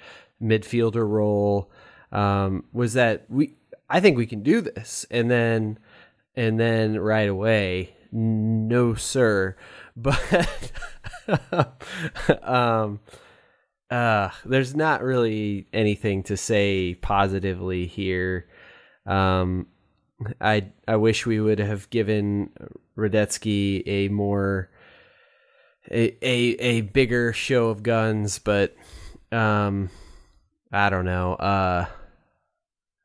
midfielder 0.42 1.08
role 1.08 1.70
um, 2.12 2.64
was 2.72 2.92
that 2.92 3.24
we 3.28 3.54
I 3.88 4.00
think 4.00 4.16
we 4.16 4.26
can 4.26 4.42
do 4.42 4.60
this. 4.60 5.06
And 5.10 5.30
then 5.30 5.78
and 6.36 6.58
then 6.58 6.98
right 6.98 7.28
away 7.28 7.94
no 8.12 8.94
sir 8.94 9.56
but 9.96 10.62
um 12.42 13.00
uh 13.90 14.28
there's 14.44 14.74
not 14.74 15.02
really 15.02 15.66
anything 15.72 16.22
to 16.22 16.36
say 16.36 16.94
positively 16.94 17.86
here 17.86 18.48
um 19.06 19.66
I 20.40 20.70
I 20.86 20.96
wish 20.96 21.26
we 21.26 21.40
would 21.40 21.58
have 21.58 21.90
given 21.90 22.50
Hradecky 22.96 23.82
a 23.86 24.08
more 24.08 24.70
a 25.90 26.16
a, 26.24 26.56
a 26.60 26.80
bigger 26.82 27.32
show 27.32 27.68
of 27.68 27.82
guns, 27.82 28.38
but 28.38 28.74
um, 29.32 29.90
I 30.72 30.90
don't 30.90 31.04
know. 31.04 31.34
Uh, 31.34 31.86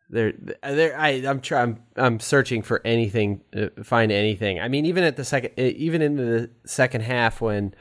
there, 0.10 0.34
there. 0.63 1.00
I 1.00 1.10
I'm 1.10 1.42
trying. 1.42 1.80
I'm, 1.96 2.04
I'm 2.04 2.20
searching 2.20 2.62
for 2.62 2.82
anything, 2.86 3.42
uh, 3.56 3.68
find 3.84 4.12
anything. 4.12 4.60
I 4.60 4.68
mean, 4.68 4.86
even 4.86 5.04
at 5.04 5.16
the 5.18 5.25
second, 5.25 5.58
even 5.58 6.01
in 6.01 6.16
the 6.16 6.50
second 6.66 7.01
half 7.01 7.42
when 7.42 7.75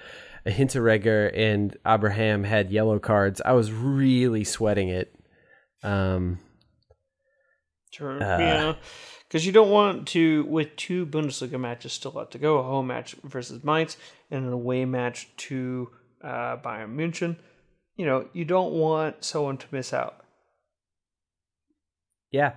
Hinteregger 0.47 1.31
and 1.35 1.77
Abraham 1.87 2.45
had 2.45 2.71
yellow 2.71 2.99
cards, 2.99 3.41
I 3.45 3.53
was 3.53 3.73
really 3.73 4.45
sweating 4.45 4.89
it. 4.89 5.15
Um, 5.83 6.39
True. 7.93 8.21
Uh, 8.21 8.39
yeah. 8.39 8.75
Because 9.29 9.45
you 9.45 9.53
don't 9.53 9.71
want 9.71 10.09
to, 10.09 10.45
with 10.45 10.75
two 10.77 11.05
Bundesliga 11.05 11.61
matches 11.61 11.93
still 11.93 12.13
left 12.13 12.33
to 12.33 12.39
go, 12.39 12.59
a 12.59 12.63
home 12.63 12.87
match 12.87 13.15
versus 13.25 13.63
Mainz 13.63 13.99
and 14.31 14.47
an 14.47 14.53
away 14.53 14.87
match 14.87 15.29
to 15.37 15.91
uh, 16.25 16.57
Bayern 16.57 16.97
München, 16.97 17.37
you 17.97 18.07
know, 18.07 18.27
you 18.33 18.47
don't 18.47 18.73
want 18.73 19.23
someone 19.23 19.59
to 19.59 19.67
miss 19.71 19.93
out. 19.93 20.25
Yeah. 22.31 22.53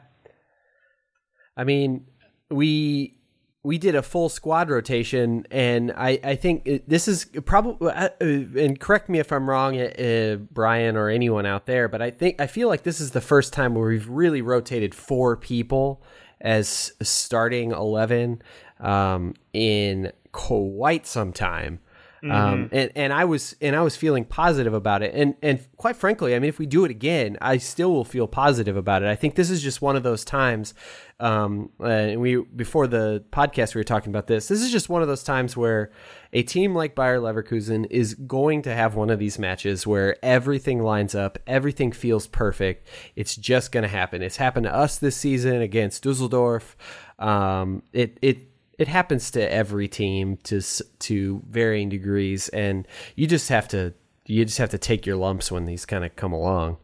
I 1.55 1.63
mean, 1.63 2.07
we 2.49 3.17
we 3.63 3.77
did 3.77 3.93
a 3.93 4.01
full 4.01 4.27
squad 4.29 4.69
rotation, 4.69 5.45
and 5.51 5.91
I, 5.95 6.19
I 6.23 6.35
think 6.35 6.87
this 6.87 7.07
is 7.07 7.25
probably, 7.45 7.91
uh, 7.91 8.09
uh, 8.19 8.25
and 8.25 8.79
correct 8.79 9.07
me 9.07 9.19
if 9.19 9.31
I'm 9.31 9.47
wrong, 9.47 9.79
uh, 9.79 10.37
Brian 10.51 10.97
or 10.97 11.09
anyone 11.09 11.45
out 11.45 11.67
there, 11.67 11.87
but 11.87 12.01
I 12.01 12.09
think 12.09 12.41
I 12.41 12.47
feel 12.47 12.67
like 12.69 12.83
this 12.83 12.99
is 12.99 13.11
the 13.11 13.21
first 13.21 13.53
time 13.53 13.75
where 13.75 13.87
we've 13.87 14.09
really 14.09 14.41
rotated 14.41 14.95
four 14.95 15.37
people 15.37 16.01
as 16.39 16.91
starting 17.03 17.71
eleven 17.71 18.41
um, 18.79 19.35
in 19.53 20.11
quite 20.31 21.05
some 21.05 21.31
time. 21.31 21.79
Um, 22.23 22.29
mm-hmm. 22.29 22.53
Um, 22.53 22.69
and, 22.71 22.91
and 22.95 23.13
I 23.13 23.25
was 23.25 23.55
and 23.61 23.75
I 23.75 23.81
was 23.81 23.95
feeling 23.95 24.25
positive 24.25 24.73
about 24.73 25.01
it, 25.01 25.13
and 25.15 25.35
and 25.41 25.65
quite 25.77 25.95
frankly, 25.95 26.35
I 26.35 26.39
mean, 26.39 26.49
if 26.49 26.59
we 26.59 26.67
do 26.67 26.85
it 26.85 26.91
again, 26.91 27.37
I 27.41 27.57
still 27.57 27.91
will 27.91 28.05
feel 28.05 28.27
positive 28.27 28.77
about 28.77 29.01
it. 29.01 29.09
I 29.09 29.15
think 29.15 29.35
this 29.35 29.49
is 29.49 29.61
just 29.61 29.81
one 29.81 29.95
of 29.95 30.03
those 30.03 30.23
times. 30.23 30.73
Um, 31.19 31.69
and 31.79 32.19
we 32.19 32.37
before 32.37 32.87
the 32.87 33.23
podcast 33.31 33.75
we 33.75 33.79
were 33.79 33.83
talking 33.83 34.11
about 34.11 34.27
this. 34.27 34.47
This 34.47 34.61
is 34.61 34.71
just 34.71 34.89
one 34.89 35.01
of 35.01 35.07
those 35.07 35.23
times 35.23 35.55
where 35.55 35.91
a 36.33 36.43
team 36.43 36.75
like 36.75 36.95
Bayer 36.95 37.19
Leverkusen 37.19 37.85
is 37.89 38.13
going 38.13 38.63
to 38.63 38.73
have 38.73 38.95
one 38.95 39.09
of 39.09 39.19
these 39.19 39.37
matches 39.37 39.85
where 39.85 40.17
everything 40.23 40.81
lines 40.81 41.13
up, 41.13 41.37
everything 41.45 41.91
feels 41.91 42.27
perfect. 42.27 42.87
It's 43.15 43.35
just 43.35 43.71
going 43.71 43.83
to 43.83 43.89
happen. 43.89 44.21
It's 44.21 44.37
happened 44.37 44.65
to 44.65 44.73
us 44.73 44.97
this 44.97 45.15
season 45.15 45.61
against 45.61 46.03
Dusseldorf. 46.03 46.75
Um, 47.19 47.83
it 47.93 48.17
it 48.21 48.50
it 48.77 48.87
happens 48.87 49.31
to 49.31 49.53
every 49.53 49.87
team 49.87 50.37
to 50.43 50.61
to 50.61 51.43
varying 51.49 51.89
degrees, 51.89 52.49
and 52.49 52.87
you 53.15 53.27
just 53.27 53.49
have 53.49 53.67
to 53.69 53.93
you 54.25 54.45
just 54.45 54.57
have 54.57 54.69
to 54.69 54.77
take 54.77 55.05
your 55.05 55.17
lumps 55.17 55.51
when 55.51 55.65
these 55.65 55.85
kind 55.85 56.05
of 56.05 56.15
come 56.15 56.33
along. 56.33 56.77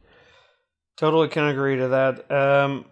Totally 0.97 1.27
can 1.27 1.47
agree 1.47 1.77
to 1.77 1.87
that. 1.89 2.31
Um, 2.31 2.85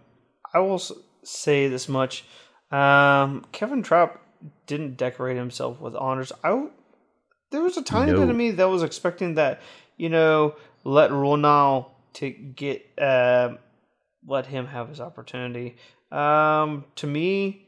I 0.54 0.60
will 0.60 0.80
say 1.24 1.68
this 1.68 1.88
much: 1.88 2.24
um, 2.70 3.44
Kevin 3.52 3.82
Trapp 3.82 4.20
didn't 4.66 4.96
decorate 4.96 5.36
himself 5.36 5.80
with 5.80 5.94
honors. 5.94 6.32
I 6.44 6.68
there 7.50 7.62
was 7.62 7.76
a 7.76 7.82
tiny 7.82 8.12
no. 8.12 8.20
bit 8.20 8.30
of 8.30 8.36
me 8.36 8.52
that 8.52 8.68
was 8.68 8.82
expecting 8.82 9.34
that 9.34 9.60
you 9.96 10.08
know 10.08 10.56
let 10.84 11.10
Ronald 11.10 11.86
to 12.14 12.30
get 12.30 12.86
uh, 12.98 13.54
let 14.26 14.46
him 14.46 14.66
have 14.66 14.88
his 14.88 15.00
opportunity. 15.00 15.76
Um, 16.10 16.84
to 16.96 17.06
me, 17.06 17.65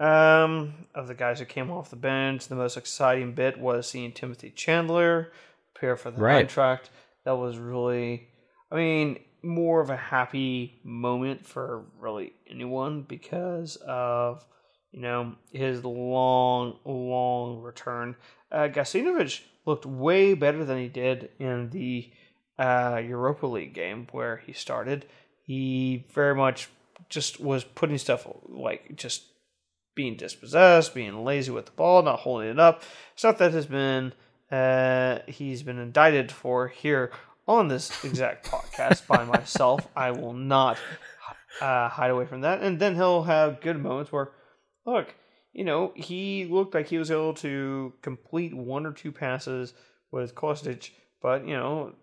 um, 0.00 0.74
of 0.94 1.06
the 1.06 1.14
guys 1.14 1.38
who 1.38 1.44
came 1.44 1.70
off 1.70 1.90
the 1.90 1.96
bench, 1.96 2.48
the 2.48 2.56
most 2.56 2.76
exciting 2.76 3.34
bit 3.34 3.58
was 3.58 3.88
seeing 3.88 4.12
Timothy 4.12 4.50
Chandler 4.50 5.32
prepare 5.74 5.96
for 5.96 6.10
the 6.10 6.20
right. 6.20 6.46
contract. 6.46 6.90
That 7.24 7.36
was 7.36 7.58
really, 7.58 8.28
I 8.70 8.76
mean, 8.76 9.18
more 9.42 9.80
of 9.80 9.90
a 9.90 9.96
happy 9.96 10.80
moment 10.84 11.46
for 11.46 11.84
really 11.98 12.32
anyone 12.48 13.02
because 13.02 13.76
of 13.86 14.44
you 14.92 15.00
know 15.00 15.34
his 15.52 15.84
long, 15.84 16.78
long 16.84 17.60
return. 17.60 18.16
Uh, 18.50 18.68
Gacinovic 18.68 19.42
looked 19.66 19.86
way 19.86 20.34
better 20.34 20.64
than 20.64 20.78
he 20.78 20.88
did 20.88 21.30
in 21.38 21.70
the 21.70 22.10
uh, 22.58 23.00
Europa 23.04 23.46
League 23.46 23.74
game 23.74 24.06
where 24.12 24.38
he 24.38 24.52
started. 24.52 25.06
He 25.42 26.06
very 26.12 26.34
much 26.34 26.68
just 27.08 27.40
was 27.40 27.64
putting 27.64 27.98
stuff 27.98 28.26
like 28.48 28.96
just 28.96 29.24
being 29.94 30.16
dispossessed, 30.16 30.94
being 30.94 31.24
lazy 31.24 31.50
with 31.50 31.66
the 31.66 31.72
ball, 31.72 32.02
not 32.02 32.20
holding 32.20 32.48
it 32.48 32.58
up, 32.58 32.82
stuff 33.14 33.38
that 33.38 33.52
has 33.52 33.66
been 33.66 34.12
uh, 34.50 35.18
he's 35.26 35.62
been 35.62 35.78
indicted 35.78 36.30
for 36.30 36.68
here 36.68 37.10
on 37.48 37.68
this 37.68 38.04
exact 38.04 38.46
podcast 38.46 39.06
by 39.06 39.24
myself. 39.38 39.86
I 39.96 40.10
will 40.12 40.32
not 40.32 40.78
uh, 41.60 41.88
hide 41.88 42.10
away 42.10 42.26
from 42.26 42.42
that. 42.42 42.62
And 42.62 42.78
then 42.78 42.94
he'll 42.94 43.24
have 43.24 43.60
good 43.60 43.80
moments 43.80 44.12
where, 44.12 44.30
look, 44.86 45.14
you 45.52 45.64
know, 45.64 45.92
he 45.96 46.46
looked 46.46 46.74
like 46.74 46.88
he 46.88 46.98
was 46.98 47.10
able 47.10 47.34
to 47.34 47.94
complete 48.02 48.54
one 48.54 48.86
or 48.86 48.92
two 48.92 49.12
passes 49.12 49.72
with 50.10 50.34
Kostic, 50.34 50.90
but 51.22 51.46
you 51.46 51.56
know, 51.56 51.94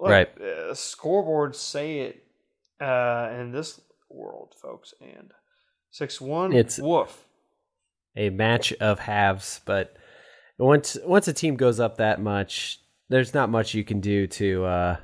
look, 0.00 0.10
right? 0.10 0.28
Uh, 0.40 0.72
scoreboards 0.72 1.56
say 1.56 2.00
it 2.00 2.24
uh, 2.80 3.30
in 3.38 3.52
this 3.52 3.80
world, 4.08 4.54
folks, 4.60 4.94
and 5.00 5.32
six 5.90 6.20
one. 6.20 6.52
It's 6.52 6.78
woof 6.78 7.24
a 8.16 8.30
match 8.30 8.72
of 8.74 8.98
halves, 8.98 9.60
but 9.64 9.96
once 10.58 10.96
once 11.04 11.28
a 11.28 11.32
team 11.32 11.56
goes 11.56 11.80
up 11.80 11.96
that 11.96 12.20
much, 12.20 12.80
there's 13.08 13.34
not 13.34 13.50
much 13.50 13.74
you 13.74 13.84
can 13.84 14.00
do 14.00 14.26
to 14.26 14.64
uh, 14.64 14.96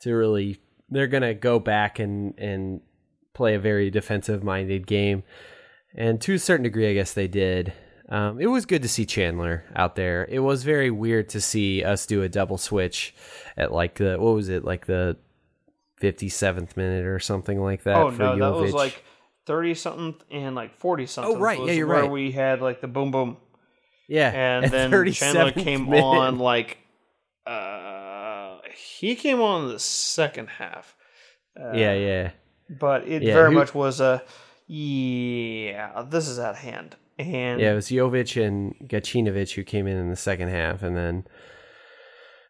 to 0.00 0.12
really. 0.12 0.60
They're 0.88 1.08
gonna 1.08 1.34
go 1.34 1.58
back 1.58 1.98
and 1.98 2.38
and 2.38 2.80
play 3.34 3.54
a 3.54 3.60
very 3.60 3.90
defensive 3.90 4.42
minded 4.42 4.86
game, 4.86 5.24
and 5.94 6.20
to 6.22 6.34
a 6.34 6.38
certain 6.38 6.64
degree, 6.64 6.88
I 6.88 6.94
guess 6.94 7.12
they 7.12 7.28
did. 7.28 7.72
Um, 8.08 8.40
it 8.40 8.46
was 8.46 8.66
good 8.66 8.82
to 8.82 8.88
see 8.88 9.04
Chandler 9.04 9.64
out 9.74 9.96
there. 9.96 10.26
It 10.30 10.38
was 10.38 10.62
very 10.62 10.92
weird 10.92 11.28
to 11.30 11.40
see 11.40 11.82
us 11.82 12.06
do 12.06 12.22
a 12.22 12.28
double 12.28 12.56
switch 12.56 13.14
at 13.56 13.72
like 13.72 13.96
the 13.96 14.16
what 14.16 14.34
was 14.34 14.48
it 14.48 14.64
like 14.64 14.86
the 14.86 15.16
fifty 15.96 16.28
seventh 16.28 16.76
minute 16.76 17.04
or 17.04 17.18
something 17.18 17.60
like 17.60 17.82
that. 17.82 17.96
Oh 17.96 18.10
no, 18.10 18.36
Jovic. 18.36 18.38
that 18.38 18.54
was 18.54 18.72
like 18.72 19.04
thirty 19.46 19.74
something 19.74 20.14
and 20.30 20.54
like 20.54 20.74
forty 20.74 21.06
something. 21.06 21.36
Oh 21.36 21.40
right, 21.40 21.58
yeah, 21.64 21.72
you're 21.72 21.86
where 21.86 22.02
right. 22.02 22.10
We 22.10 22.32
had 22.32 22.60
like 22.60 22.80
the 22.80 22.88
boom 22.88 23.10
boom. 23.10 23.38
Yeah, 24.08 24.30
and 24.30 24.70
then 24.70 25.12
Chandler 25.12 25.52
came 25.52 25.88
minute. 25.88 26.02
on 26.02 26.38
like 26.38 26.78
uh 27.46 28.58
he 28.74 29.16
came 29.16 29.40
on 29.40 29.68
the 29.68 29.78
second 29.78 30.48
half. 30.48 30.94
Uh, 31.58 31.72
yeah, 31.72 31.94
yeah. 31.94 32.30
But 32.68 33.08
it 33.08 33.22
yeah, 33.22 33.34
very 33.34 33.52
who, 33.52 33.58
much 33.58 33.74
was 33.74 34.00
a 34.00 34.22
yeah. 34.66 36.04
This 36.08 36.28
is 36.28 36.38
at 36.38 36.56
hand. 36.56 36.96
And 37.18 37.60
yeah, 37.60 37.72
it 37.72 37.76
was 37.76 37.88
Jovic 37.88 38.44
and 38.44 38.74
Gacinovic 38.88 39.54
who 39.54 39.64
came 39.64 39.86
in 39.86 39.96
in 39.96 40.10
the 40.10 40.16
second 40.16 40.48
half, 40.48 40.82
and 40.82 40.96
then 40.96 41.24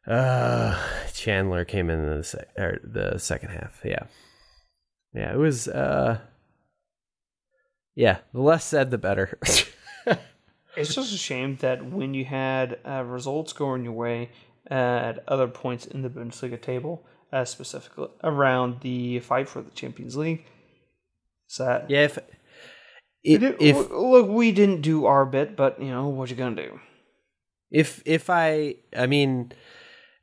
uh 0.06 0.78
Chandler 1.12 1.64
came 1.64 1.88
in 1.88 2.04
the 2.06 2.24
se- 2.24 2.46
or 2.59 2.80
the 2.82 3.18
second 3.18 3.50
half. 3.50 3.80
Yeah, 3.85 4.04
yeah. 5.14 5.32
It 5.32 5.38
was 5.38 5.68
uh 5.68 6.18
yeah, 7.96 8.18
the 8.32 8.42
less 8.42 8.64
said, 8.64 8.90
the 8.90 8.98
better. 8.98 9.38
it's 10.76 10.94
just 10.94 11.12
a 11.12 11.18
shame 11.18 11.56
that 11.62 11.85
when 11.85 12.14
you 12.14 12.26
had 12.26 12.78
uh, 12.87 13.02
results 13.02 13.52
going 13.54 13.82
your 13.82 13.94
way 13.94 14.30
at 14.68 15.24
other 15.26 15.48
points 15.48 15.87
in 15.87 16.02
the 16.02 16.11
Bundesliga 16.11 16.61
table, 16.61 17.04
uh, 17.32 17.44
specifically 17.44 18.09
around 18.22 18.80
the 18.82 19.18
fight 19.20 19.48
for 19.48 19.62
the 19.62 19.70
Champions 19.70 20.16
League, 20.16 20.44
is 21.48 21.56
that 21.56 21.88
yeah, 21.88 22.04
if, 22.04 22.18
if, 23.24 23.56
if 23.59 23.90
look, 23.90 24.28
we 24.28 24.52
didn't 24.52 24.82
do 24.82 25.06
our 25.06 25.24
bit, 25.24 25.56
but 25.56 25.80
you 25.80 25.90
know 25.90 26.09
what 26.09 26.28
are 26.28 26.35
you 26.35 26.37
gonna 26.37 26.54
do. 26.54 26.78
If 27.70 28.02
if 28.04 28.28
I, 28.28 28.76
I 28.94 29.06
mean, 29.06 29.52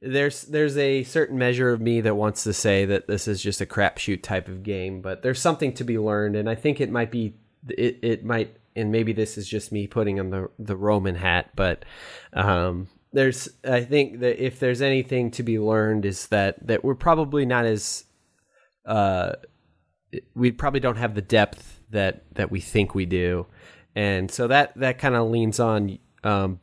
there's 0.02 0.44
there's 0.44 0.78
a 0.78 1.04
certain 1.04 1.40
measure 1.40 1.72
of 1.72 1.82
me 1.82 2.02
that 2.02 2.16
wants 2.16 2.44
to 2.44 2.54
say 2.54 2.86
that 2.86 3.08
this 3.08 3.28
is 3.28 3.42
just 3.42 3.62
a 3.62 3.66
crapshoot 3.66 4.22
type 4.22 4.48
of 4.48 4.62
game, 4.62 5.02
but 5.02 5.24
there's 5.24 5.42
something 5.42 5.74
to 5.74 5.84
be 5.84 5.98
learned, 5.98 6.36
and 6.36 6.48
I 6.48 6.56
think 6.56 6.80
it 6.80 6.92
might 6.92 7.10
be 7.12 7.38
it 7.70 8.00
it 8.02 8.26
might 8.26 8.58
and 8.76 8.92
maybe 8.92 9.14
this 9.14 9.38
is 9.38 9.48
just 9.48 9.72
me 9.72 9.88
putting 9.88 10.20
on 10.20 10.30
the 10.30 10.50
the 10.60 10.76
Roman 10.76 11.16
hat, 11.16 11.52
but 11.56 11.86
um, 12.34 12.88
there's 13.12 13.50
I 13.64 13.82
think 13.82 14.20
that 14.20 14.44
if 14.44 14.60
there's 14.60 14.82
anything 14.82 15.32
to 15.32 15.44
be 15.44 15.60
learned 15.60 16.06
is 16.06 16.28
that 16.28 16.66
that 16.68 16.84
we're 16.84 16.96
probably 16.96 17.46
not 17.46 17.66
as 17.66 18.06
uh, 18.86 19.34
we 20.36 20.52
probably 20.52 20.80
don't 20.80 20.98
have 20.98 21.16
the 21.16 21.22
depth 21.22 21.82
that 21.92 22.24
that 22.36 22.52
we 22.52 22.60
think 22.60 22.96
we 22.96 23.06
do, 23.06 23.46
and 23.96 24.30
so 24.30 24.48
that 24.48 24.76
that 24.78 24.98
kind 24.98 25.16
of 25.16 25.30
leans 25.30 25.60
on 25.60 26.00
um, 26.24 26.60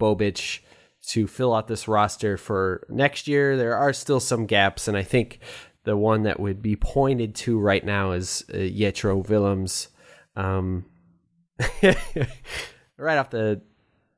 to 1.08 1.26
fill 1.26 1.54
out 1.54 1.68
this 1.68 1.88
roster 1.88 2.36
for 2.36 2.86
next 2.88 3.28
year. 3.28 3.56
There 3.56 3.76
are 3.76 3.92
still 3.92 4.20
some 4.20 4.46
gaps, 4.46 4.88
and 4.88 4.96
I 4.96 5.02
think 5.02 5.38
the 5.84 5.96
one 5.96 6.24
that 6.24 6.40
would 6.40 6.60
be 6.60 6.76
pointed 6.76 7.34
to 7.34 7.58
right 7.58 7.84
now 7.84 8.12
is 8.12 8.44
uh, 8.50 8.56
Jetro 8.56 9.26
Willems 9.26 9.88
Um, 10.36 10.86
right 12.96 13.18
off 13.18 13.30
the 13.30 13.62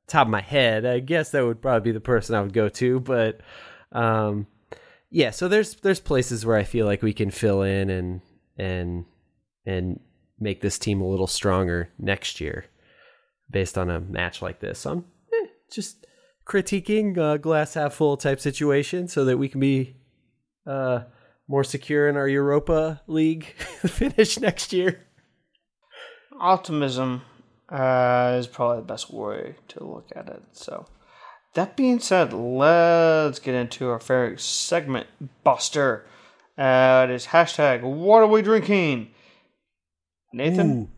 top 0.07 0.27
of 0.27 0.31
my 0.31 0.41
head, 0.41 0.85
I 0.85 1.01
guess 1.01 1.31
that 1.31 1.45
would 1.45 1.63
probably 1.63 1.91
be 1.91 1.95
the 1.95 2.01
person 2.01 2.35
I 2.35 2.43
would 2.43 2.53
go 2.53 2.69
to. 2.69 3.01
But 3.01 3.41
um, 3.93 4.47
yeah, 5.11 5.31
so 5.31 5.49
there's 5.49 5.75
there's 5.77 6.01
places 6.01 6.47
where 6.47 6.57
I 6.57 6.65
feel 6.65 6.87
like 6.87 7.03
we 7.03 7.13
can 7.13 7.31
fill 7.31 7.63
in 7.63 7.91
and 7.91 8.21
and 8.57 9.05
and 9.67 10.01
make 10.39 10.61
this 10.61 10.79
team 10.79 11.01
a 11.01 11.09
little 11.09 11.27
stronger 11.27 11.89
next 11.99 12.41
year 12.41 12.65
based 13.51 13.79
on 13.79 13.91
a 13.91 14.01
match 14.01 14.43
like 14.43 14.61
this. 14.61 14.81
So 14.81 14.91
I'm 14.91 15.05
eh, 15.33 15.47
just 15.71 16.07
critiquing 16.47 17.17
uh, 17.19 17.37
glass 17.37 17.75
half 17.75 17.95
full 17.95 18.17
type 18.17 18.41
situation 18.41 19.09
so 19.09 19.25
that 19.27 19.39
we 19.39 19.49
can 19.49 19.61
be 19.61 19.97
uh, 20.67 21.03
more 21.49 21.65
secure 21.65 22.09
in 22.09 22.17
our 22.17 22.29
Europa 22.29 23.03
League 23.07 23.45
finish 23.87 24.39
next 24.39 24.73
year. 24.73 25.07
Optimism 26.43 27.23
uh, 27.69 28.37
is 28.37 28.49
probably 28.49 28.79
the 28.79 28.87
best 28.87 29.13
way 29.13 29.55
to 29.69 29.85
look 29.85 30.09
at 30.15 30.29
it. 30.29 30.43
So, 30.53 30.87
that 31.55 31.77
being 31.77 32.01
said, 32.01 32.33
let's 32.33 33.39
get 33.39 33.55
into 33.55 33.89
our 33.89 34.01
favorite 34.01 34.41
segment, 34.41 35.07
Buster. 35.45 36.05
Uh, 36.59 37.07
it 37.09 37.13
is 37.13 37.27
hashtag 37.27 37.83
What 37.83 38.23
are 38.23 38.27
we 38.27 38.43
drinking? 38.43 39.11
Nathan, 40.33 40.71
Ooh. 40.71 40.89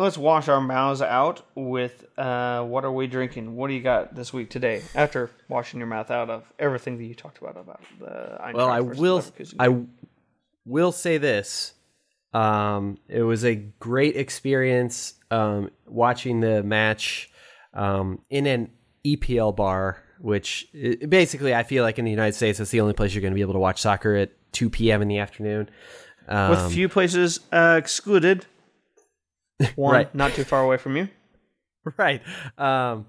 let's 0.00 0.16
wash 0.16 0.48
our 0.48 0.60
mouths 0.60 1.02
out 1.02 1.42
with 1.54 2.04
uh, 2.16 2.62
what 2.64 2.84
are 2.84 2.92
we 2.92 3.06
drinking? 3.06 3.56
What 3.56 3.68
do 3.68 3.74
you 3.74 3.82
got 3.82 4.14
this 4.14 4.32
week 4.32 4.50
today? 4.50 4.82
After 4.94 5.30
washing 5.48 5.78
your 5.78 5.88
mouth 5.88 6.10
out 6.10 6.30
of 6.30 6.44
everything 6.58 6.98
that 6.98 7.04
you 7.04 7.14
talked 7.14 7.38
about 7.38 7.56
about 7.56 7.80
the 7.98 8.38
well, 8.54 8.68
I 8.68 8.80
will 8.80 9.22
I 9.58 9.84
will 10.64 10.92
say 10.92 11.18
this. 11.18 11.72
Um, 12.32 12.98
it 13.08 13.22
was 13.22 13.44
a 13.44 13.54
great 13.54 14.16
experience 14.16 15.14
um, 15.30 15.70
watching 15.86 16.40
the 16.40 16.62
match 16.62 17.30
um, 17.74 18.20
in 18.30 18.46
an 18.46 18.70
EPL 19.04 19.56
bar, 19.56 20.02
which 20.20 20.68
basically 21.08 21.54
I 21.54 21.62
feel 21.62 21.84
like 21.84 21.98
in 21.98 22.04
the 22.04 22.10
United 22.10 22.34
States, 22.34 22.60
it's 22.60 22.70
the 22.70 22.80
only 22.80 22.94
place 22.94 23.14
you're 23.14 23.22
going 23.22 23.32
to 23.32 23.36
be 23.36 23.40
able 23.40 23.54
to 23.54 23.58
watch 23.58 23.80
soccer 23.80 24.14
at 24.14 24.30
2 24.52 24.70
p.m. 24.70 25.02
in 25.02 25.08
the 25.08 25.18
afternoon. 25.18 25.68
With 26.26 26.58
um, 26.58 26.70
few 26.70 26.88
places 26.88 27.40
uh, 27.52 27.76
excluded. 27.78 28.44
One 29.76 29.94
right. 29.94 30.14
not 30.14 30.34
too 30.34 30.44
far 30.44 30.62
away 30.62 30.76
from 30.76 30.96
you. 30.96 31.08
Right. 31.96 32.20
Um, 32.58 33.06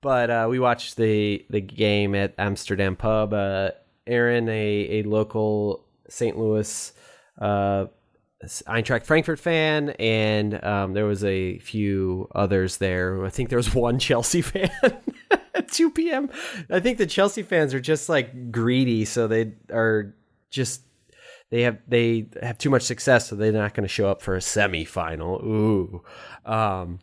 but 0.00 0.30
uh, 0.30 0.46
we 0.48 0.60
watched 0.60 0.96
the 0.96 1.44
the 1.50 1.60
game 1.60 2.14
at 2.14 2.34
Amsterdam 2.38 2.94
Pub. 2.94 3.32
Uh, 3.32 3.70
Aaron, 4.06 4.48
a, 4.48 5.00
a 5.00 5.02
local 5.02 5.84
St. 6.08 6.38
Louis 6.38 6.92
uh, 7.40 7.86
Eintracht 8.66 9.06
Frankfurt 9.06 9.38
fan, 9.38 9.90
and 9.90 10.62
um, 10.64 10.94
there 10.94 11.06
was 11.06 11.22
a 11.24 11.58
few 11.60 12.28
others 12.34 12.78
there. 12.78 13.24
I 13.24 13.30
think 13.30 13.48
there 13.48 13.56
was 13.56 13.74
one 13.74 13.98
Chelsea 13.98 14.42
fan 14.42 14.70
at 15.54 15.70
2 15.70 15.90
p.m. 15.90 16.30
I 16.70 16.80
think 16.80 16.98
the 16.98 17.06
Chelsea 17.06 17.42
fans 17.42 17.72
are 17.74 17.80
just 17.80 18.08
like 18.08 18.50
greedy, 18.50 19.04
so 19.04 19.28
they 19.28 19.52
are 19.72 20.14
just 20.50 20.82
they 21.50 21.62
have 21.62 21.78
they 21.86 22.26
have 22.42 22.58
too 22.58 22.70
much 22.70 22.82
success, 22.82 23.28
so 23.28 23.36
they're 23.36 23.52
not 23.52 23.74
going 23.74 23.84
to 23.84 23.92
show 23.92 24.08
up 24.08 24.22
for 24.22 24.34
a 24.34 24.40
semifinal. 24.40 25.42
Ooh, 25.44 26.02
um, 26.44 26.98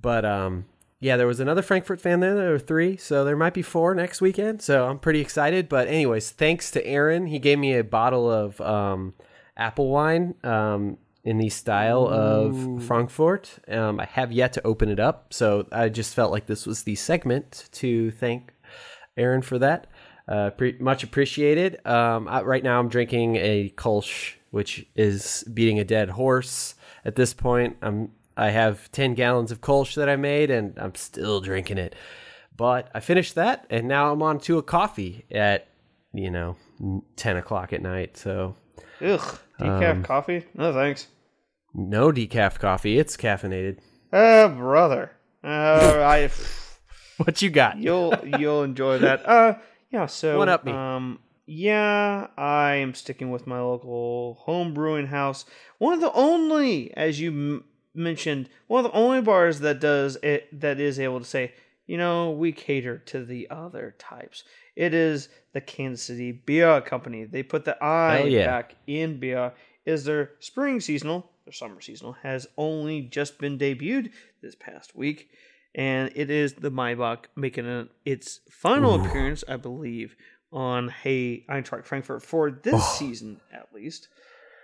but 0.00 0.24
um, 0.24 0.64
yeah, 1.00 1.18
there 1.18 1.26
was 1.26 1.40
another 1.40 1.60
Frankfurt 1.60 2.00
fan 2.00 2.20
there. 2.20 2.34
There 2.34 2.50
were 2.50 2.58
three, 2.58 2.96
so 2.96 3.24
there 3.24 3.36
might 3.36 3.52
be 3.52 3.62
four 3.62 3.94
next 3.94 4.22
weekend. 4.22 4.62
So 4.62 4.88
I'm 4.88 4.98
pretty 4.98 5.20
excited. 5.20 5.68
But 5.68 5.88
anyways, 5.88 6.30
thanks 6.30 6.70
to 6.70 6.86
Aaron, 6.86 7.26
he 7.26 7.38
gave 7.38 7.58
me 7.58 7.76
a 7.76 7.84
bottle 7.84 8.30
of 8.30 8.58
um, 8.62 9.12
apple 9.56 9.88
wine 9.88 10.34
um, 10.44 10.98
in 11.24 11.38
the 11.38 11.48
style 11.48 12.04
Ooh. 12.04 12.76
of 12.76 12.84
Frankfurt. 12.84 13.58
Um, 13.68 14.00
I 14.00 14.04
have 14.04 14.32
yet 14.32 14.52
to 14.54 14.66
open 14.66 14.88
it 14.88 15.00
up, 15.00 15.32
so 15.32 15.66
I 15.72 15.88
just 15.88 16.14
felt 16.14 16.32
like 16.32 16.46
this 16.46 16.66
was 16.66 16.82
the 16.82 16.94
segment 16.94 17.68
to 17.72 18.10
thank 18.12 18.52
Aaron 19.16 19.42
for 19.42 19.58
that. 19.58 19.86
Uh, 20.26 20.50
pre- 20.50 20.78
much 20.78 21.02
appreciated. 21.02 21.84
Um, 21.86 22.28
I, 22.28 22.42
right 22.42 22.62
now, 22.62 22.80
I'm 22.80 22.88
drinking 22.88 23.36
a 23.36 23.72
Kolsch, 23.76 24.34
which 24.50 24.86
is 24.96 25.44
beating 25.52 25.78
a 25.78 25.84
dead 25.84 26.10
horse. 26.10 26.74
At 27.04 27.16
this 27.16 27.34
point, 27.34 27.76
I'm 27.82 28.10
I 28.36 28.50
have 28.50 28.90
10 28.90 29.14
gallons 29.14 29.52
of 29.52 29.60
Kolsch 29.60 29.94
that 29.94 30.08
I 30.08 30.16
made, 30.16 30.50
and 30.50 30.76
I'm 30.78 30.94
still 30.94 31.40
drinking 31.40 31.78
it. 31.78 31.94
But 32.56 32.90
I 32.94 33.00
finished 33.00 33.34
that, 33.36 33.66
and 33.70 33.86
now 33.86 34.12
I'm 34.12 34.22
on 34.22 34.40
to 34.40 34.58
a 34.58 34.62
coffee 34.62 35.24
at 35.30 35.68
you 36.12 36.30
know 36.30 36.56
10 37.16 37.36
o'clock 37.36 37.72
at 37.72 37.82
night. 37.82 38.16
So 38.16 38.56
Ugh, 39.00 39.38
decaf 39.60 39.90
um, 39.90 40.02
coffee? 40.02 40.44
No 40.54 40.72
thanks. 40.72 41.06
No 41.74 42.10
decaf 42.12 42.58
coffee. 42.58 42.98
It's 42.98 43.16
caffeinated. 43.16 43.78
Uh, 44.12 44.48
brother. 44.48 45.12
Uh, 45.42 45.48
I. 46.04 46.30
what 47.18 47.42
you 47.42 47.50
got? 47.50 47.78
You'll 47.78 48.14
you'll 48.38 48.62
enjoy 48.62 48.98
that. 48.98 49.28
Uh, 49.28 49.54
yeah. 49.90 50.06
So 50.06 50.38
one 50.38 50.48
up 50.48 50.64
me. 50.64 50.72
Um, 50.72 51.18
yeah, 51.46 52.28
I 52.36 52.76
am 52.76 52.94
sticking 52.94 53.30
with 53.30 53.46
my 53.46 53.60
local 53.60 54.34
home 54.40 54.72
brewing 54.72 55.06
house. 55.08 55.44
One 55.78 55.92
of 55.92 56.00
the 56.00 56.12
only, 56.12 56.96
as 56.96 57.20
you 57.20 57.30
m- 57.30 57.64
mentioned, 57.94 58.48
one 58.66 58.84
of 58.84 58.90
the 58.90 58.96
only 58.96 59.20
bars 59.20 59.60
that 59.60 59.78
does 59.80 60.16
it 60.22 60.48
that 60.60 60.80
is 60.80 60.98
able 60.98 61.18
to 61.20 61.26
say, 61.26 61.52
you 61.86 61.98
know, 61.98 62.30
we 62.30 62.52
cater 62.52 62.98
to 62.98 63.24
the 63.24 63.48
other 63.50 63.94
types. 63.98 64.44
It 64.76 64.94
is 64.94 65.28
the 65.52 65.60
Kansas 65.60 66.06
City 66.06 66.32
Beer 66.32 66.80
Company. 66.80 67.24
They 67.24 67.42
put 67.42 67.64
the 67.64 67.82
I 67.82 68.24
yeah. 68.24 68.46
back 68.46 68.76
in 68.86 69.18
beer. 69.18 69.52
Is 69.84 70.04
their 70.04 70.32
spring 70.40 70.80
seasonal, 70.80 71.30
their 71.44 71.52
summer 71.52 71.80
seasonal, 71.80 72.14
has 72.22 72.46
only 72.56 73.02
just 73.02 73.38
been 73.38 73.58
debuted 73.58 74.10
this 74.40 74.54
past 74.54 74.96
week. 74.96 75.28
And 75.74 76.10
it 76.14 76.30
is 76.30 76.54
the 76.54 76.70
Maibock 76.70 77.26
making 77.36 77.66
a, 77.66 77.88
its 78.04 78.40
final 78.48 78.94
Ooh. 78.94 79.04
appearance, 79.04 79.44
I 79.46 79.56
believe, 79.56 80.16
on 80.52 80.88
Hey 80.88 81.44
Eintracht 81.50 81.84
Frankfurt 81.84 82.22
for 82.22 82.50
this 82.50 82.74
oh. 82.76 82.96
season 82.98 83.40
at 83.52 83.68
least. 83.74 84.08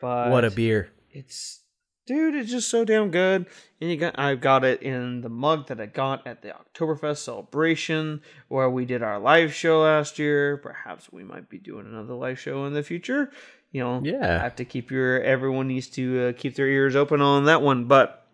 But 0.00 0.30
what 0.30 0.44
a 0.44 0.50
beer! 0.50 0.90
It's 1.10 1.60
dude, 2.06 2.34
it's 2.34 2.50
just 2.50 2.70
so 2.70 2.84
damn 2.84 3.10
good. 3.10 3.46
And 3.80 3.90
you 3.90 3.96
got, 3.96 4.18
I've 4.18 4.40
got 4.40 4.64
it 4.64 4.82
in 4.82 5.20
the 5.20 5.28
mug 5.28 5.68
that 5.68 5.80
I 5.80 5.86
got 5.86 6.26
at 6.26 6.42
the 6.42 6.54
Oktoberfest 6.74 7.18
celebration 7.18 8.22
where 8.48 8.68
we 8.68 8.84
did 8.84 9.02
our 9.02 9.18
live 9.18 9.54
show 9.54 9.82
last 9.82 10.18
year. 10.18 10.56
Perhaps 10.58 11.12
we 11.12 11.24
might 11.24 11.48
be 11.48 11.58
doing 11.58 11.86
another 11.86 12.14
live 12.14 12.38
show 12.38 12.64
in 12.66 12.74
the 12.74 12.82
future. 12.82 13.30
You 13.72 13.82
know, 13.82 14.00
yeah, 14.02 14.38
I 14.38 14.42
have 14.42 14.56
to 14.56 14.64
keep 14.64 14.90
your 14.90 15.22
everyone 15.22 15.68
needs 15.68 15.86
to 15.90 16.28
uh, 16.28 16.32
keep 16.32 16.56
their 16.56 16.66
ears 16.66 16.96
open 16.96 17.20
on 17.20 17.44
that 17.44 17.62
one. 17.62 17.84
But 17.84 18.26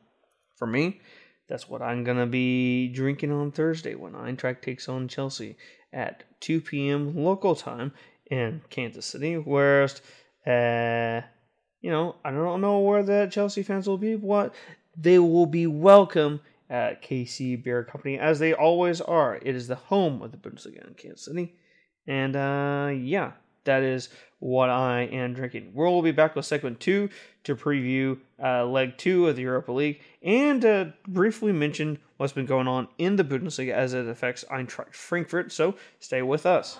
for 0.57 0.66
me, 0.66 1.00
that's 1.46 1.68
what 1.68 1.83
I'm 1.83 2.05
gonna 2.05 2.26
be 2.26 2.88
drinking 2.88 3.33
on 3.33 3.52
Thursday 3.52 3.94
when 3.94 4.14
Eintracht 4.14 4.62
takes 4.62 4.88
on 4.88 5.09
Chelsea 5.09 5.57
at 5.92 6.24
2 6.40 6.62
p.m. 6.62 7.14
local 7.14 7.55
time 7.55 7.92
in 8.31 8.62
Kansas 8.70 9.07
City. 9.07 9.35
Whereas, 9.37 10.00
uh, 10.46 11.20
you 11.81 11.91
know, 11.91 12.17
I 12.25 12.31
don't 12.31 12.61
know 12.61 12.81
where 12.81 13.03
the 13.03 13.29
Chelsea 13.31 13.62
fans 13.62 13.89
will 13.89 13.99
be. 13.99 14.17
but 14.17 14.55
they 14.97 15.19
will 15.19 15.47
be 15.47 15.67
welcome 15.67 16.41
at 16.71 17.03
KC 17.03 17.62
Beer 17.62 17.85
Company 17.85 18.19
as 18.19 18.39
they 18.39 18.55
always 18.55 19.01
are. 19.01 19.37
It 19.37 19.55
is 19.55 19.69
the 19.69 19.75
home 19.75 20.23
of 20.23 20.33
the 20.33 20.39
Bundesliga 20.39 20.87
in 20.87 20.95
Kansas 20.95 21.27
City, 21.27 21.55
and 22.07 22.35
uh, 22.35 22.91
yeah, 22.93 23.33
that 23.65 23.83
is 23.83 24.09
what 24.39 24.71
I 24.71 25.03
am 25.03 25.35
drinking. 25.35 25.73
We'll 25.75 26.03
be 26.03 26.12
back 26.12 26.35
with 26.35 26.45
segment 26.45 26.81
two 26.81 27.09
to 27.45 27.55
preview 27.55 28.19
uh, 28.43 28.65
leg 28.65 28.97
two 28.97 29.29
of 29.29 29.37
the 29.37 29.43
Europa 29.43 29.73
League 29.73 30.01
and 30.23 30.65
uh, 30.65 30.87
briefly 31.07 31.53
mention 31.53 31.99
what's 32.17 32.33
been 32.33 32.47
going 32.47 32.69
on 32.69 32.89
in 32.99 33.17
the 33.17 33.25
Bundesliga 33.25 33.73
as 33.73 33.95
it 33.95 34.07
affects 34.07 34.45
Eintracht 34.51 34.95
Frankfurt. 34.95 35.53
So 35.53 35.75
stay 36.01 36.23
with 36.23 36.47
us. 36.47 36.79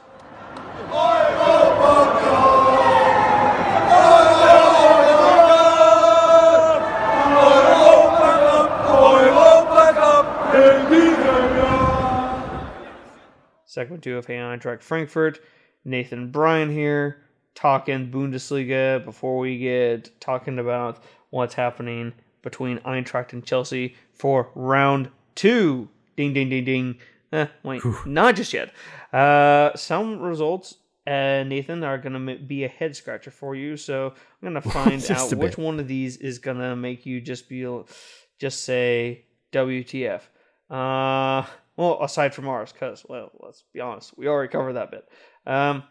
Segment 13.77 14.03
two 14.03 14.17
of 14.17 14.25
Hey 14.25 14.37
Eintracht 14.37 14.83
Frankfurt. 14.83 15.39
Nathan 15.85 16.31
Brian 16.31 16.73
here, 16.73 17.19
talking 17.55 18.11
Bundesliga 18.11 19.05
before 19.05 19.37
we 19.37 19.59
get 19.59 20.19
talking 20.19 20.59
about 20.59 21.05
what's 21.29 21.53
happening 21.53 22.15
between 22.41 22.79
Eintracht 22.79 23.35
and 23.35 23.45
Chelsea 23.45 23.95
for 24.15 24.51
round 24.55 25.11
two. 25.35 25.91
Ding, 26.17 26.33
ding, 26.33 26.49
ding, 26.49 26.65
ding. 26.65 26.97
Eh, 27.33 27.49
wait, 27.65 27.83
Whew. 27.83 27.99
not 28.07 28.35
just 28.35 28.55
yet. 28.55 28.73
Uh, 29.13 29.77
some 29.77 30.21
results, 30.21 30.77
uh, 31.07 31.45
Nathan, 31.47 31.85
are 31.85 31.99
going 31.99 32.27
to 32.27 32.37
be 32.39 32.65
a 32.65 32.69
head 32.69 32.97
scratcher 32.97 33.31
for 33.31 33.55
you. 33.55 33.77
So 33.77 34.07
I'm 34.43 34.53
going 34.53 34.55
to 34.63 34.71
find 34.71 35.11
out 35.11 35.35
which 35.35 35.59
one 35.59 35.79
of 35.81 35.87
these 35.87 36.17
is 36.17 36.39
going 36.39 36.61
to 36.61 36.77
make 36.77 37.05
you 37.05 37.21
just 37.21 37.47
be, 37.47 37.71
just 38.39 38.65
say 38.65 39.27
WTF. 39.53 40.23
Uh, 40.71 41.47
well, 41.77 42.03
aside 42.03 42.35
from 42.35 42.49
ours, 42.49 42.73
because, 42.73 43.05
well, 43.09 43.31
let's 43.41 43.65
be 43.73 43.81
honest, 43.81 44.17
we 44.19 44.29
already 44.29 44.51
covered 44.51 44.75
that 44.75 44.91
bit. 44.91 45.09
Um, 45.47 45.83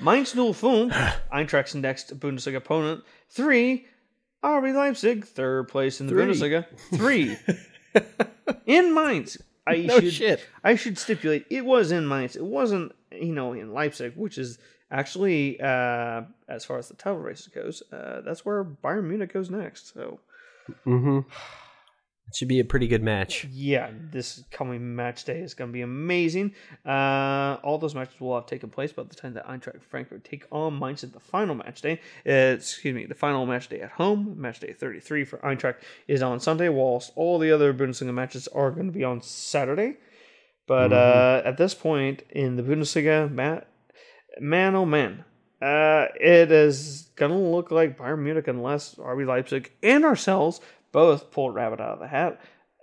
Mainz 0.00 0.32
05, 0.32 0.92
Eintracht's 1.32 1.74
next 1.74 2.18
Bundesliga 2.18 2.56
opponent. 2.56 3.04
Three, 3.28 3.86
RB 4.42 4.74
Leipzig, 4.74 5.26
third 5.26 5.68
place 5.68 6.00
in 6.00 6.06
the 6.06 6.12
Three. 6.12 6.24
Bundesliga. 6.24 6.66
Three. 6.94 7.36
in 8.66 8.94
Mainz. 8.94 9.36
I 9.66 9.76
No 9.82 10.00
should, 10.00 10.12
shit. 10.12 10.46
I 10.64 10.74
should 10.74 10.98
stipulate 10.98 11.46
it 11.50 11.64
was 11.64 11.92
in 11.92 12.08
Mainz. 12.08 12.36
It 12.36 12.44
wasn't, 12.44 12.92
you 13.12 13.32
know, 13.34 13.52
in 13.52 13.72
Leipzig, 13.72 14.14
which 14.16 14.38
is 14.38 14.58
actually, 14.90 15.60
uh, 15.60 16.22
as 16.48 16.64
far 16.64 16.78
as 16.78 16.88
the 16.88 16.94
title 16.94 17.18
race 17.18 17.46
goes, 17.48 17.82
uh, 17.92 18.22
that's 18.24 18.44
where 18.44 18.64
Bayern 18.64 19.04
Munich 19.04 19.32
goes 19.32 19.50
next. 19.50 19.92
So, 19.94 20.20
Mm-hmm. 20.86 21.20
It 22.30 22.36
should 22.36 22.46
be 22.46 22.60
a 22.60 22.64
pretty 22.64 22.86
good 22.86 23.02
match. 23.02 23.44
yeah, 23.50 23.90
this 24.12 24.44
coming 24.52 24.94
match 24.94 25.24
day 25.24 25.40
is 25.40 25.54
going 25.54 25.70
to 25.70 25.72
be 25.72 25.80
amazing. 25.80 26.54
Uh, 26.86 27.56
all 27.64 27.76
those 27.76 27.92
matches 27.92 28.20
will 28.20 28.36
have 28.36 28.46
taken 28.46 28.70
place 28.70 28.92
by 28.92 29.02
the 29.02 29.16
time 29.16 29.34
that 29.34 29.48
Eintracht 29.48 29.82
Frankfurt 29.82 30.22
take 30.22 30.44
on 30.52 30.78
Mainz 30.78 31.02
at 31.02 31.12
the 31.12 31.18
final 31.18 31.56
match 31.56 31.82
day. 31.82 32.00
Uh, 32.24 32.54
excuse 32.54 32.94
me, 32.94 33.04
the 33.06 33.16
final 33.16 33.46
match 33.46 33.68
day 33.68 33.80
at 33.80 33.90
home, 33.90 34.40
match 34.40 34.60
day 34.60 34.72
33 34.72 35.24
for 35.24 35.38
Eintracht, 35.38 35.78
is 36.06 36.22
on 36.22 36.38
Sunday, 36.38 36.68
whilst 36.68 37.10
all 37.16 37.40
the 37.40 37.50
other 37.50 37.74
Bundesliga 37.74 38.14
matches 38.14 38.46
are 38.48 38.70
going 38.70 38.86
to 38.86 38.92
be 38.92 39.02
on 39.02 39.20
Saturday. 39.20 39.96
But 40.68 40.92
uh, 40.92 41.42
at 41.44 41.56
this 41.56 41.74
point 41.74 42.22
in 42.30 42.54
the 42.54 42.62
Bundesliga, 42.62 43.28
Matt, 43.28 43.66
man, 44.38 44.76
oh 44.76 44.86
man, 44.86 45.24
uh, 45.60 46.06
it 46.14 46.52
is 46.52 47.10
going 47.16 47.32
to 47.32 47.36
look 47.36 47.72
like 47.72 47.98
Bayern 47.98 48.20
Munich 48.20 48.46
unless 48.46 48.94
RB 48.94 49.26
Leipzig 49.26 49.72
and 49.82 50.04
ourselves 50.04 50.60
both 50.92 51.30
pull 51.30 51.48
a 51.48 51.52
rabbit 51.52 51.80
out 51.80 51.94
of 51.94 51.98
the 52.00 52.08
hat. 52.08 52.40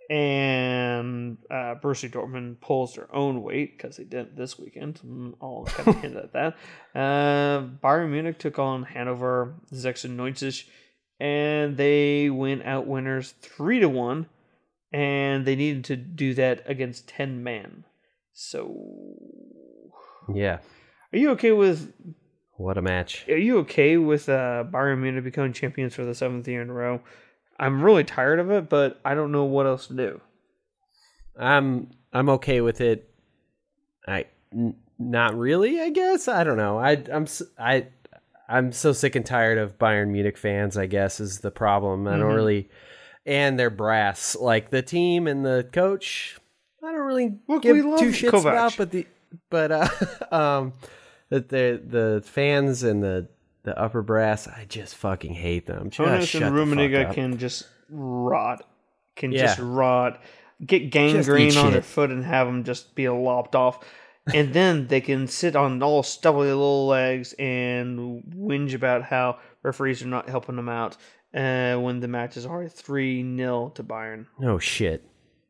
And 0.10 1.38
uh, 1.52 1.76
Borussia 1.84 2.10
Dortmund 2.10 2.62
pulls 2.62 2.96
their 2.96 3.13
own 3.13 3.41
weight 3.43 3.78
because 3.78 3.98
they 3.98 4.06
didn't 4.06 4.38
this 4.38 4.58
weekend. 4.58 5.02
I'll 5.41 5.65
kind 5.67 5.89
of 5.89 5.96
hint 6.02 6.15
at 6.15 6.32
that. 6.34 6.56
Uh, 6.96 7.67
Bayern 7.84 8.12
Munich 8.12 8.39
took 8.39 8.58
on 8.58 8.84
Hanover 8.84 9.56
96, 9.72 10.63
and 11.20 11.76
they 11.76 12.30
went 12.30 12.63
out 12.65 12.88
winners 12.88 13.34
three 13.41 13.82
to 13.82 13.89
one, 13.89 14.28
and 14.93 15.46
they 15.46 15.58
needed 15.58 15.84
to 15.86 15.98
do 15.98 16.34
that 16.36 16.63
against 16.65 17.10
ten 17.10 17.43
man. 17.43 17.84
So, 18.34 18.74
Yeah. 20.34 20.60
are 21.12 21.17
you 21.17 21.32
okay 21.32 21.52
with 21.52 21.91
What 22.54 22.78
a 22.78 22.82
match. 22.82 23.26
are 23.28 23.36
you 23.38 23.58
okay 23.60 23.98
with 23.98 24.30
uh, 24.30 24.63
Bayern 24.72 25.00
Munich 25.02 25.24
becoming 25.26 25.52
champions 25.54 25.96
for 25.96 26.06
the 26.06 26.15
seventh 26.15 26.48
year 26.48 26.62
in 26.62 26.70
a 26.70 26.74
row? 26.74 27.02
I'm 27.60 27.82
really 27.84 28.04
tired 28.04 28.39
of 28.39 28.52
it, 28.52 28.70
but 28.70 29.00
I 29.04 29.15
don't 29.15 29.32
know 29.32 29.46
what 29.46 29.65
else 29.65 29.88
to 29.88 29.93
do. 29.93 30.22
I'm 31.39 31.89
I'm 32.13 32.30
okay 32.30 32.62
with 32.62 32.82
it. 32.82 33.10
I 34.08 34.26
n- 34.54 34.76
not 35.00 35.36
really, 35.38 35.80
I 35.82 35.89
guess. 35.89 36.28
I 36.28 36.43
don't 36.43 36.58
know. 36.58 36.78
I 36.78 37.04
I'm 37.12 37.28
I 37.60 37.88
I'm 38.50 38.72
so 38.72 38.93
sick 38.93 39.15
and 39.15 39.26
tired 39.26 39.58
of 39.58 39.78
Bayern 39.78 40.10
Munich 40.10 40.38
fans, 40.38 40.78
I 40.78 40.86
guess 40.86 41.20
is 41.20 41.39
the 41.39 41.52
problem. 41.52 42.08
I 42.08 42.12
don't 42.17 42.32
Mhm. 42.32 42.36
really 42.36 42.70
and 43.26 43.60
their 43.60 43.70
brass, 43.70 44.36
like 44.38 44.70
the 44.70 44.82
team 44.82 45.28
and 45.28 45.46
the 45.46 45.67
coach, 45.74 46.38
I 46.82 46.91
don't 46.93 47.02
really 47.06 47.38
Look, 47.48 47.63
give 47.63 47.76
two 47.76 48.12
shits 48.12 48.30
Kovac. 48.32 48.52
about, 48.52 48.78
but 48.78 48.91
the 48.91 49.06
but 49.50 49.72
uh 49.72 49.89
um 50.32 50.74
that 51.30 51.50
the 51.50 51.82
the 51.86 52.24
fans 52.26 52.84
and 52.84 53.04
the 53.04 53.28
the 53.67 53.77
upper 53.80 54.01
brass, 54.01 54.47
I 54.47 54.65
just 54.67 54.95
fucking 54.95 55.34
hate 55.34 55.65
them. 55.67 55.89
Just 55.89 55.97
Jonas 55.97 56.27
shut 56.27 56.41
and 56.43 56.56
Rummenigge 56.56 57.13
can 57.13 57.38
just 57.38 57.67
rot, 57.89 58.65
can 59.15 59.32
Yeah. 59.32 59.41
just 59.47 59.60
rot, 59.60 60.21
get 60.65 60.89
gangrene 60.89 61.56
on 61.58 61.71
their 61.71 61.82
shit. 61.82 61.86
foot 61.86 62.10
and 62.10 62.23
have 62.23 62.47
them 62.47 62.63
just 62.63 62.95
be 62.95 63.08
lopped 63.10 63.56
off. 63.56 63.80
and 64.34 64.53
then 64.53 64.88
they 64.88 64.99
can 64.99 65.25
sit 65.27 65.56
on 65.56 65.82
all 65.82 66.03
stubbly 66.03 66.47
little 66.47 66.88
legs 66.88 67.34
and 67.39 68.23
whinge 68.36 68.73
about 68.73 69.03
how 69.03 69.38
referees 69.63 70.01
are 70.03 70.08
not 70.08 70.27
helping 70.27 70.56
them 70.58 70.67
out 70.67 70.97
uh, 71.34 71.75
when 71.77 71.99
the 72.01 72.08
match 72.10 72.36
is 72.36 72.45
already 72.45 72.67
3 72.69 73.38
0 73.38 73.69
to 73.75 73.84
Bayern. 73.84 74.25
No 74.39 74.60
shit. 74.60 75.03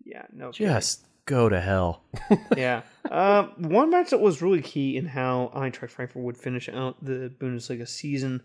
Yeah, 0.05 0.25
no 0.31 0.51
kidding. 0.51 0.73
Just 0.73 1.06
go 1.27 1.47
to 1.47 1.61
hell. 1.61 2.01
yeah. 2.57 2.81
Uh, 3.09 3.43
one 3.57 3.91
match 3.91 4.09
that 4.09 4.19
was 4.19 4.41
really 4.41 4.61
key 4.61 4.97
in 4.97 5.05
how 5.05 5.51
Eintracht 5.55 5.91
Frankfurt 5.91 6.23
would 6.23 6.37
finish 6.37 6.67
out 6.67 7.03
the 7.03 7.31
Bundesliga 7.39 7.87
season 7.87 8.41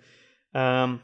um, 0.54 1.00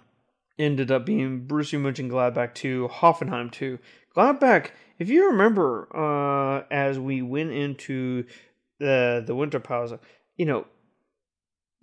ended 0.58 0.90
up 0.90 1.06
being 1.06 1.46
Borussia 1.46 1.80
Mönchengladbach 1.80 2.54
2, 2.54 2.88
Hoffenheim 2.92 3.50
2. 3.50 3.78
Gladbach, 4.14 4.70
if 4.98 5.08
you 5.08 5.30
remember, 5.30 5.88
uh, 5.96 6.64
as 6.70 6.98
we 6.98 7.22
went 7.22 7.52
into 7.52 8.24
the 8.78 9.22
the 9.26 9.34
winter 9.34 9.60
pause, 9.60 9.92
you 10.36 10.44
know, 10.46 10.66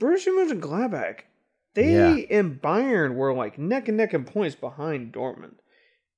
Borussia 0.02 0.28
Mönchengladbach, 0.30 1.22
they 1.74 1.94
Yeah. 1.94 2.38
and 2.38 2.62
Bayern 2.62 3.16
were 3.16 3.34
like 3.34 3.58
neck 3.58 3.88
and 3.88 3.98
neck 3.98 4.14
in 4.14 4.26
points 4.26 4.56
behind 4.56 5.14
Dortmund. 5.14 5.56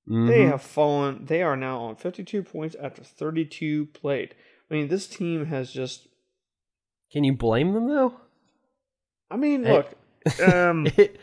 They 0.08 0.14
Mhm. 0.44 0.50
have 0.52 0.62
fallen. 0.62 1.26
They 1.26 1.42
are 1.42 1.58
now 1.58 1.80
on 1.80 1.96
52 1.98 2.42
points 2.44 2.76
after 2.82 3.04
32 3.04 3.88
played. 3.88 4.34
I 4.72 4.74
mean, 4.74 4.88
this 4.88 5.06
team 5.08 5.46
has 5.48 5.72
just. 5.72 6.08
Can 7.12 7.24
you 7.26 7.34
blame 7.34 7.74
them 7.74 7.88
though? 7.90 8.14
I 9.30 9.36
mean, 9.38 9.64
look. 9.64 9.94
Um, 10.42 10.88
It- 10.98 11.20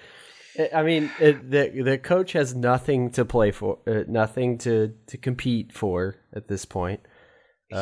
I 0.72 0.84
mean, 0.84 1.10
it, 1.18 1.50
the 1.50 1.82
the 1.82 1.98
coach 1.98 2.30
has 2.34 2.54
nothing 2.54 3.10
to 3.12 3.24
play 3.24 3.50
for, 3.50 3.80
uh, 3.88 4.04
nothing 4.06 4.56
to 4.58 4.94
to 5.08 5.16
compete 5.18 5.72
for 5.72 6.14
at 6.32 6.46
this 6.46 6.64
point. 6.64 7.00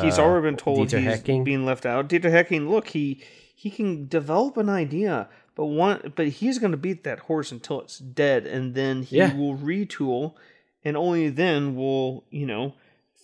he's 0.01 0.17
Uh, 0.17 0.23
already 0.23 0.47
been 0.47 0.57
told 0.57 0.87
Dieter 0.87 0.97
he's 0.99 1.05
Hecking? 1.19 1.43
being 1.43 1.65
left 1.65 1.85
out. 1.85 2.09
Dieter 2.09 2.31
Hecking, 2.31 2.67
look, 2.71 2.87
he 2.87 3.21
he 3.55 3.69
can 3.69 4.07
develop 4.07 4.57
an 4.57 4.69
idea, 4.69 5.29
but 5.55 5.67
one, 5.67 6.13
but 6.15 6.27
he's 6.29 6.57
going 6.57 6.71
to 6.71 6.77
beat 6.77 7.03
that 7.03 7.19
horse 7.19 7.51
until 7.51 7.79
it's 7.81 7.99
dead, 7.99 8.47
and 8.47 8.73
then 8.73 9.03
he 9.03 9.17
Yeah. 9.17 9.37
will 9.37 9.55
retool, 9.55 10.33
and 10.85 10.95
only 10.97 11.29
then 11.29 11.75
will 11.75 12.25
you 12.29 12.45
know 12.45 12.73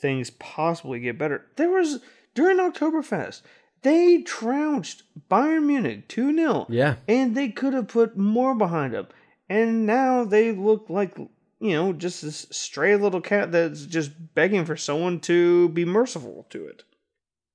things 0.01 0.29
possibly 0.31 0.99
get 0.99 1.17
better. 1.17 1.45
There 1.55 1.69
was 1.69 1.99
during 2.35 2.57
Oktoberfest, 2.57 3.41
they 3.81 4.21
trounced 4.21 5.03
Bayern 5.29 5.65
Munich 5.65 6.07
two 6.07 6.35
0 6.35 6.67
Yeah, 6.69 6.95
and 7.07 7.35
they 7.35 7.49
could 7.49 7.73
have 7.73 7.87
put 7.87 8.17
more 8.17 8.55
behind 8.55 8.93
them. 8.93 9.07
And 9.49 9.85
now 9.85 10.23
they 10.23 10.51
look 10.51 10.85
like 10.89 11.17
you 11.17 11.73
know 11.73 11.91
just 11.93 12.21
this 12.21 12.47
stray 12.51 12.95
little 12.95 13.21
cat 13.21 13.51
that's 13.51 13.85
just 13.85 14.11
begging 14.35 14.63
for 14.65 14.77
someone 14.77 15.19
to 15.21 15.69
be 15.69 15.85
merciful 15.85 16.45
to 16.51 16.65
it. 16.67 16.83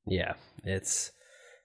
yeah. 0.06 0.34
It's 0.64 1.10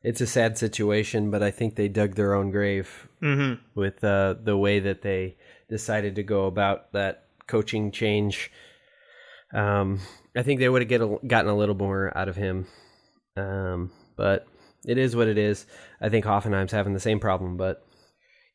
it's 0.04 0.22
a 0.22 0.28
sad 0.28 0.58
situation, 0.58 1.30
but 1.32 1.42
I 1.44 1.52
think 1.52 1.76
they 1.76 1.88
dug 1.88 2.16
their 2.16 2.34
own 2.34 2.52
grave 2.52 3.08
Mm-hmm. 3.22 3.62
with 3.80 4.02
uh, 4.04 4.36
the 4.42 4.56
way 4.58 4.80
that 4.80 5.02
they 5.02 5.36
decided 5.70 6.16
to 6.16 6.24
go 6.24 6.46
about 6.46 6.92
that 6.94 7.28
coaching 7.50 7.92
change. 7.92 8.50
Um, 9.54 10.00
I 10.38 10.44
think 10.44 10.60
they 10.60 10.70
would 10.70 10.82
have 10.82 10.90
get 10.90 11.02
a, 11.02 11.18
gotten 11.28 11.50
a 11.52 11.58
little 11.58 11.76
more 11.76 12.16
out 12.18 12.30
of 12.30 12.36
him, 12.36 12.68
um, 13.36 13.92
but 14.16 14.46
it 14.86 14.98
is 14.98 15.16
what 15.16 15.28
it 15.28 15.38
is. 15.38 15.66
I 16.00 16.10
think 16.10 16.24
Hoffenheim's 16.26 16.72
having 16.72 16.94
the 16.94 17.00
same 17.00 17.20
problem, 17.20 17.58
but 17.58 17.84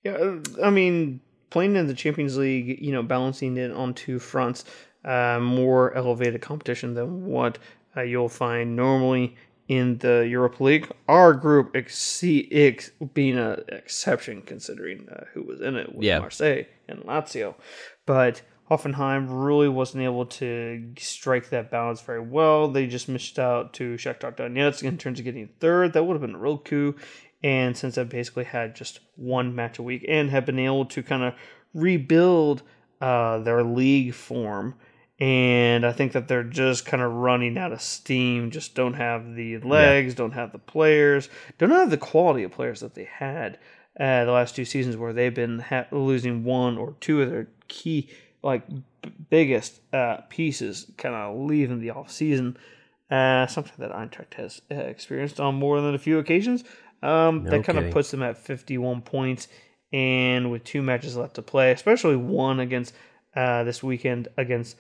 Yeah, 0.05 0.13
uh, 0.13 0.41
I 0.63 0.71
mean, 0.71 1.21
playing 1.51 1.77
in 1.77 1.87
the 1.89 1.95
Champions 1.95 2.37
League, 2.39 2.81
you 2.81 2.93
know, 2.93 3.03
balancing 3.03 3.57
it 3.57 3.73
on 3.73 3.93
two 3.95 4.19
fronts, 4.21 4.65
uh, 5.05 5.41
more 5.43 5.93
elevated 5.95 6.41
competition 6.41 6.95
than 6.95 7.27
what 7.27 7.59
uh, 7.97 8.03
you'll 8.03 8.29
find 8.29 8.77
normally 8.77 9.37
in 9.67 9.99
the 9.99 10.27
Europa 10.29 10.63
League. 10.63 10.89
Our 11.09 11.33
group 11.35 11.75
exceed 11.75 12.49
ex- 12.53 12.91
being 13.15 13.37
an 13.37 13.65
exception 13.69 14.43
considering 14.43 15.09
uh, 15.11 15.25
who 15.33 15.43
was 15.43 15.61
in 15.61 15.75
it 15.77 15.93
with 15.95 16.05
Yeah. 16.05 16.21
Marseille 16.21 16.65
and 16.89 17.01
Lazio, 17.01 17.55
but 18.07 18.43
Hoffenheim 18.71 19.27
really 19.31 19.69
wasn't 19.69 20.05
able 20.05 20.27
to 20.27 20.93
strike 20.99 21.51
that 21.51 21.71
balance 21.71 22.01
very 22.01 22.21
well. 22.21 22.69
They 22.69 22.87
just 22.87 23.09
missed 23.09 23.39
out 23.39 23.75
to 23.75 23.95
Shakhtar 23.95 24.35
Donetsk 24.35 24.83
in 24.83 24.97
terms 24.97 25.19
of 25.19 25.25
getting 25.25 25.49
third. 25.61 25.93
That 25.93 26.05
would 26.05 26.15
have 26.15 26.23
been 26.23 26.35
a 26.35 26.39
real 26.39 26.59
coup. 26.59 26.97
And 27.43 27.77
since 27.77 27.97
they've 27.97 28.09
basically 28.09 28.45
had 28.45 28.75
just 28.75 29.01
one 29.17 29.55
match 29.55 29.79
a 29.79 29.83
week 29.83 30.07
and 30.09 30.31
have 30.31 30.47
been 30.47 30.59
able 30.59 30.87
to 30.87 31.03
kind 31.03 31.23
of 31.23 31.35
rebuild 31.75 32.63
uh, 33.03 33.39
their 33.41 33.63
league 33.63 34.15
form, 34.15 34.77
and 35.21 35.85
I 35.85 35.93
think 35.93 36.13
that 36.13 36.27
they're 36.27 36.43
just 36.43 36.87
kind 36.87 37.03
of 37.03 37.13
running 37.13 37.59
out 37.59 37.73
of 37.73 37.83
steam. 37.83 38.51
Just 38.51 38.75
don't 38.75 38.95
have 38.95 39.35
the 39.35 39.59
legs, 39.59 40.15
don't 40.15 40.33
have 40.33 40.53
the 40.53 40.59
players, 40.59 41.29
don't 41.59 41.71
have 41.71 41.91
the 41.91 41.99
quality 41.99 42.45
of 42.45 42.53
players 42.53 42.81
that 42.81 42.95
they 42.95 43.05
had 43.05 43.59
uh, 43.99 44.25
the 44.25 44.33
last 44.33 44.57
two 44.57 44.65
seasons, 44.65 44.97
where 44.97 45.13
they've 45.13 45.35
been 45.35 45.61
ha- 45.61 45.87
losing 45.93 46.45
one 46.45 46.79
or 46.79 46.97
two 47.01 47.23
of 47.23 47.31
their 47.31 47.49
key, 47.69 48.09
like 48.45 48.69
b- 48.69 48.85
biggest 49.31 49.81
uh, 49.93 50.19
pieces, 50.29 50.91
kind 50.97 51.15
of 51.15 51.37
leaving 51.37 51.81
the 51.81 51.91
off 51.91 52.11
season. 52.11 52.57
Uh, 53.11 53.47
something 53.47 53.75
that 53.79 53.93
Eintracht 53.93 54.35
has 54.35 54.63
uh, 54.71 54.75
experienced 54.75 55.39
on 55.39 55.55
more 55.55 55.81
than 55.81 55.95
a 55.95 55.99
few 55.99 56.19
occasions. 56.19 56.65
Um, 57.03 57.45
No 57.45 57.51
that 57.51 57.65
kind 57.65 57.79
of 57.79 57.93
puts 57.93 58.11
them 58.11 58.23
at 58.23 58.39
51 58.39 59.03
points, 59.03 59.49
and 59.93 60.51
with 60.51 60.65
two 60.65 60.83
matches 60.83 61.17
left 61.17 61.35
to 61.35 61.43
play, 61.43 61.73
especially 61.73 62.17
one 62.17 62.61
against 62.61 62.95
uh, 63.37 63.65
this 63.65 63.83
weekend 63.83 64.29
against 64.37 64.77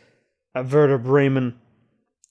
uh, 0.54 0.62
Werder 0.62 0.98
Bremen, 0.98 1.58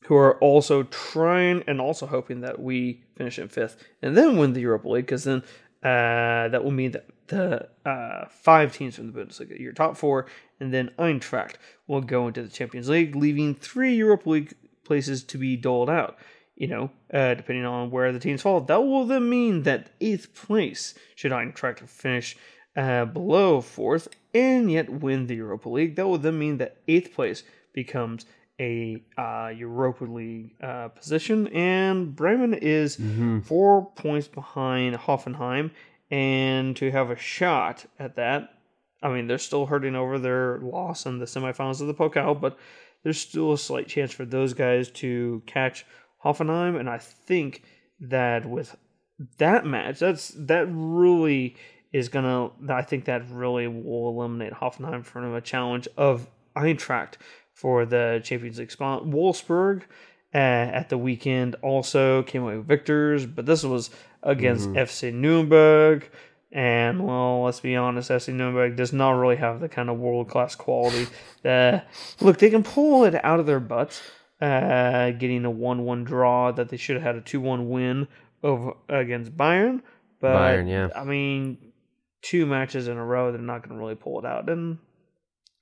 who 0.06 0.16
are 0.16 0.38
also 0.40 0.84
trying 0.84 1.64
and 1.68 1.80
also 1.80 2.08
hoping 2.08 2.42
that 2.42 2.60
we 2.60 3.04
finish 3.16 3.38
in 3.40 3.48
fifth 3.48 3.78
and 4.02 4.18
then 4.18 4.38
win 4.38 4.54
the 4.54 4.62
Europa 4.62 4.90
League, 4.90 5.06
because 5.06 5.24
then 5.26 5.44
uh, 5.84 6.50
that 6.50 6.64
will 6.64 6.72
mean 6.72 6.92
that 6.92 7.06
the 7.28 7.70
uh, 7.86 8.26
five 8.30 8.74
teams 8.74 8.96
from 8.96 9.12
the 9.12 9.20
Bundesliga, 9.20 9.60
your 9.60 9.74
top 9.74 9.98
four, 9.98 10.26
and 10.60 10.74
then 10.74 10.92
Eintracht 11.00 11.56
will 11.88 12.02
go 12.02 12.28
into 12.28 12.44
the 12.44 12.50
Champions 12.50 12.90
League, 12.90 13.16
leaving 13.16 13.56
three 13.56 13.96
Europa 13.96 14.30
League 14.30 14.54
places 14.84 15.24
to 15.24 15.38
be 15.38 15.56
doled 15.56 15.90
out. 15.90 16.18
You 16.56 16.68
know, 16.68 16.92
uh, 17.12 17.34
depending 17.34 17.66
on 17.66 17.90
where 17.90 18.12
the 18.12 18.20
teams 18.20 18.44
fall, 18.44 18.62
that 18.62 18.82
will 18.84 19.06
then 19.06 19.28
mean 19.28 19.64
that 19.64 19.90
eighth 20.00 20.36
place 20.36 20.94
should 21.16 21.32
Eintracht 21.32 21.88
finish 21.90 22.38
uh, 22.76 23.06
below 23.06 23.60
fourth 23.60 24.08
and 24.36 24.72
yet 24.72 24.88
win 24.90 25.26
the 25.26 25.36
Europa 25.36 25.70
League. 25.70 25.96
That 25.96 26.08
will 26.08 26.20
then 26.20 26.38
mean 26.38 26.58
that 26.58 26.78
eighth 26.88 27.14
place 27.16 27.44
becomes 27.74 28.28
a 28.60 29.04
uh, 29.18 29.52
Europa 29.56 30.06
League 30.06 30.54
uh, 30.62 30.90
position, 30.90 31.48
and 31.48 32.16
Bremen 32.16 32.54
is 32.54 32.98
Mm-hmm. 32.98 33.40
four 33.42 33.90
points 33.96 34.28
behind 34.28 34.96
Hoffenheim. 34.96 35.72
And 36.14 36.76
to 36.76 36.92
have 36.92 37.10
a 37.10 37.16
shot 37.16 37.88
at 37.98 38.18
that, 38.18 38.54
I 39.02 39.10
mean, 39.10 39.26
they're 39.26 39.40
still 39.40 39.66
hurting 39.66 39.96
over 39.96 40.20
their 40.20 40.60
loss 40.60 41.08
in 41.08 41.18
the 41.18 41.26
semifinals 41.26 41.82
of 41.82 41.88
the 41.88 41.94
Pokal, 41.96 42.40
but 42.40 42.56
there's 43.02 43.20
still 43.20 43.52
a 43.52 43.58
slight 43.58 43.88
chance 43.88 44.12
for 44.12 44.24
those 44.24 44.54
guys 44.54 44.92
to 44.92 45.42
catch 45.48 45.88
Hoffenheim. 46.24 46.80
And 46.80 46.88
I 46.88 47.00
think 47.00 47.64
that 48.00 48.46
with 48.46 48.78
that 49.40 49.66
match, 49.66 49.98
that's 49.98 50.28
that 50.38 50.68
really 50.70 51.56
is 51.92 52.10
gonna. 52.10 52.52
I 52.70 52.84
think 52.84 53.06
that 53.06 53.28
really 53.32 53.66
will 53.66 54.10
eliminate 54.10 54.54
Hoffenheim 54.54 55.04
from 55.04 55.34
a 55.34 55.42
challenge 55.42 55.88
of 55.98 56.30
Eintracht 56.56 57.16
for 57.54 57.88
the 57.88 58.22
Champions 58.24 58.60
League 58.60 58.70
spot. 58.70 59.08
Wolfsburg 59.08 59.82
uh, 60.34 60.38
at 60.38 60.90
the 60.90 60.98
weekend 60.98 61.56
also 61.62 62.24
came 62.24 62.44
away 62.44 62.58
with 62.58 62.68
victors, 62.68 63.26
but 63.26 63.46
this 63.46 63.64
was 63.64 63.90
against 64.24 64.70
FC 64.70 65.14
Nuremberg. 65.14 66.10
And 66.52 67.06
well, 67.06 67.44
let's 67.44 67.60
be 67.60 67.76
honest, 67.76 68.12
FC 68.12 68.34
Nuremberg 68.34 68.76
does 68.76 68.94
not 68.94 69.12
really 69.12 69.38
have 69.38 69.60
the 69.60 69.70
kind 69.70 69.90
of 69.90 69.98
world 69.98 70.30
class 70.30 70.56
quality 70.56 71.08
that 71.42 71.88
look 72.22 72.38
they 72.38 72.50
can 72.50 72.64
pull 72.64 73.06
it 73.06 73.16
out 73.24 73.40
of 73.40 73.46
their 73.46 73.60
butts, 73.60 74.02
uh, 74.40 75.12
getting 75.12 75.46
a 75.46 75.52
one 75.52 75.84
one 75.84 76.04
draw 76.04 76.52
that 76.52 76.70
they 76.70 76.78
should 76.78 76.96
have 76.96 77.04
had 77.04 77.16
a 77.16 77.22
two 77.22 77.42
one 77.42 77.70
win 77.70 78.08
over 78.44 78.74
against 78.88 79.36
Bayern. 79.36 79.82
But 80.20 80.36
Bayern, 80.36 80.70
yeah. 80.70 80.90
I 80.96 81.04
mean, 81.04 81.58
two 82.22 82.46
matches 82.46 82.88
in 82.88 82.98
a 82.98 83.06
row, 83.06 83.32
they're 83.32 83.42
not 83.42 83.64
going 83.64 83.76
to 83.76 83.80
really 83.80 83.96
pull 83.96 84.20
it 84.20 84.26
out, 84.26 84.48
and 84.50 84.78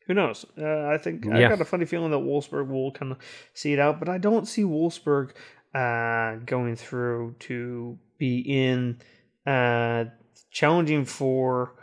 who 0.07 0.13
knows? 0.13 0.45
Uh, 0.57 0.87
I 0.87 0.97
think 0.97 1.27
I 1.27 1.39
Yeah. 1.39 1.49
got 1.49 1.61
a 1.61 1.65
funny 1.65 1.85
feeling 1.85 2.11
that 2.11 2.17
Wolfsburg 2.17 2.67
will 2.67 2.91
kind 2.91 3.11
of 3.11 3.17
see 3.53 3.73
it 3.73 3.79
out, 3.79 3.99
but 3.99 4.09
I 4.09 4.17
don't 4.17 4.47
see 4.47 4.63
Wolfsburg 4.63 5.31
uh, 5.73 6.35
going 6.45 6.75
through 6.75 7.35
to 7.39 7.97
be 8.17 8.39
in 8.39 8.97
uh, 9.45 10.05
challenging 10.51 11.05
for 11.05 11.73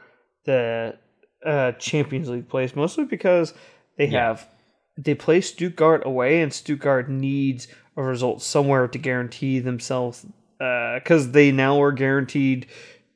the 0.44 0.96
uh, 1.44 1.72
Champions 1.72 2.28
League 2.28 2.48
place, 2.48 2.74
mostly 2.76 3.04
because 3.04 3.54
they 3.96 4.07
Yeah. 4.07 4.28
have 4.28 4.46
they 4.96 5.14
play 5.14 5.40
Stuttgart 5.40 6.02
away, 6.04 6.40
and 6.42 6.52
Stuttgart 6.52 7.09
needs 7.09 7.68
a 7.96 8.02
result 8.02 8.42
somewhere 8.42 8.88
to 8.88 8.98
guarantee 8.98 9.61
themselves 9.61 10.26
because 10.59 11.31
they 11.31 11.52
now 11.52 11.81
are 11.81 11.92
guaranteed 11.92 12.66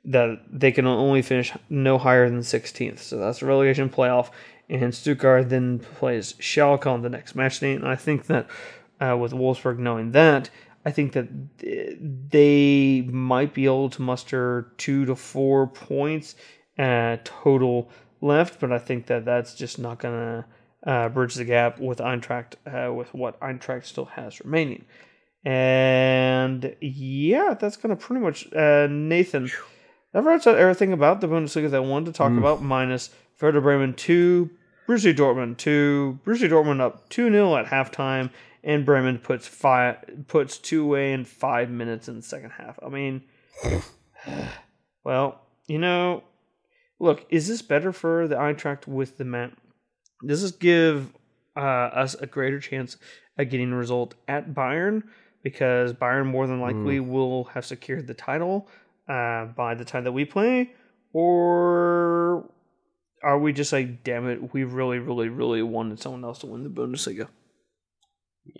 that 0.05 0.41
they 0.49 0.71
can 0.71 0.87
only 0.87 1.23
finish 1.23 1.53
no 1.69 1.99
higher 1.99 2.29
than 2.31 2.41
16th. 2.41 3.01
So 3.01 3.19
that's 3.19 3.43
a 3.43 3.47
relegation 3.47 3.89
playoff. 3.91 4.31
And 4.69 4.95
Stuttgart 4.95 5.51
then 5.51 5.79
plays 5.79 6.35
Schalke 6.35 6.87
on 6.87 7.03
the 7.03 7.11
next 7.11 7.35
match 7.35 7.61
day. 7.61 7.75
And 7.75 7.87
I 7.87 7.97
think 7.97 8.27
that 8.27 8.47
uh, 9.01 9.17
with 9.17 9.33
Wolfsburg 9.33 9.79
knowing 9.79 10.13
that, 10.13 10.51
I 10.85 10.91
think 10.91 11.13
that 11.13 11.29
they 11.59 13.03
might 13.03 13.55
be 13.55 13.67
able 13.67 13.91
to 13.91 14.03
muster 14.03 14.73
two 14.79 15.05
to 15.05 15.15
four 15.15 15.67
points 15.67 16.35
uh, 16.79 17.19
total 17.25 17.91
left. 18.21 18.61
But 18.61 18.73
I 18.73 18.79
think 18.79 19.07
that 19.07 19.25
that's 19.25 19.55
just 19.55 19.79
not 19.79 19.99
going 19.99 20.15
to 20.15 20.91
uh, 20.91 21.09
bridge 21.11 21.35
the 21.35 21.45
gap 21.45 21.79
with 21.79 21.99
Eintracht, 21.99 22.55
uh, 22.67 22.93
with 22.93 23.13
what 23.15 23.39
Eintracht 23.41 23.85
still 23.85 24.07
has 24.07 24.41
remaining. 24.41 24.85
And 25.45 26.77
yeah, 26.81 27.55
that's 27.59 27.77
going 27.77 27.95
to 27.95 28.01
pretty 28.01 28.23
much 28.23 28.53
uh, 28.53 28.87
Nathan. 28.89 29.51
That 30.13 30.25
wraps 30.25 30.47
up 30.47 30.57
everything 30.57 30.93
about 30.93 31.21
the 31.21 31.27
Bundesliga 31.27 31.71
that 31.71 31.77
I 31.77 31.81
wanted 31.81 32.07
to 32.07 32.13
talk 32.13 32.33
about, 32.33 32.63
minus 32.63 33.11
Werder 33.41 33.61
Bremen 33.61 33.95
2, 33.95 34.51
Borussia 34.89 35.15
Dortmund 35.15 35.59
2, 35.59 36.21
Borussia 36.25 36.49
Dortmund 36.49 36.81
up 36.81 37.09
2 37.09 37.31
0 37.31 37.57
at 37.57 37.67
halftime, 37.67 38.31
and 38.65 38.87
Bremen 38.87 39.19
puts 39.19 39.47
five 39.47 39.97
puts 40.29 40.59
two 40.59 40.85
away 40.85 41.13
in 41.13 41.25
five 41.25 41.71
minutes 41.71 42.09
in 42.09 42.17
the 42.17 42.23
second 42.23 42.51
half. 42.51 42.79
I 42.85 42.89
mean, 42.89 43.23
well, 45.05 45.41
you 45.67 45.79
know, 45.79 46.23
look, 46.99 47.27
is 47.29 47.49
this 47.49 47.63
better 47.63 47.93
for 47.93 48.29
the 48.29 48.37
Eintracht 48.37 48.87
with 48.87 49.19
the 49.19 49.25
man? 49.25 49.57
Does 50.25 50.43
this 50.43 50.53
give 50.53 51.13
uh, 51.57 51.61
us 51.61 52.15
a 52.15 52.27
greater 52.27 52.61
chance 52.61 52.97
at 53.37 53.51
getting 53.51 53.73
a 53.73 53.77
result 53.77 54.15
at 54.29 54.55
Bayern? 54.55 55.03
Because 55.43 55.93
Bayern 55.93 56.27
more 56.27 56.47
than 56.47 56.61
likely 56.61 57.01
will 57.01 57.45
have 57.45 57.67
secured 57.67 58.07
the 58.07 58.15
title 58.15 58.69
uh, 59.09 59.47
by 59.47 59.75
the 59.75 59.85
time 59.85 60.05
that 60.05 60.13
we 60.13 60.25
play, 60.25 60.71
or 61.13 62.49
are 63.23 63.39
we 63.39 63.53
just 63.53 63.73
like, 63.73 64.05
damn 64.05 64.29
it, 64.29 64.53
we 64.53 64.65
really, 64.65 64.99
really, 64.99 65.29
really 65.29 65.63
wanted 65.63 66.01
someone 66.01 66.25
else 66.25 66.41
to 66.41 66.47
win 66.47 66.65
the 66.65 66.71
Bundesliga? 66.71 67.29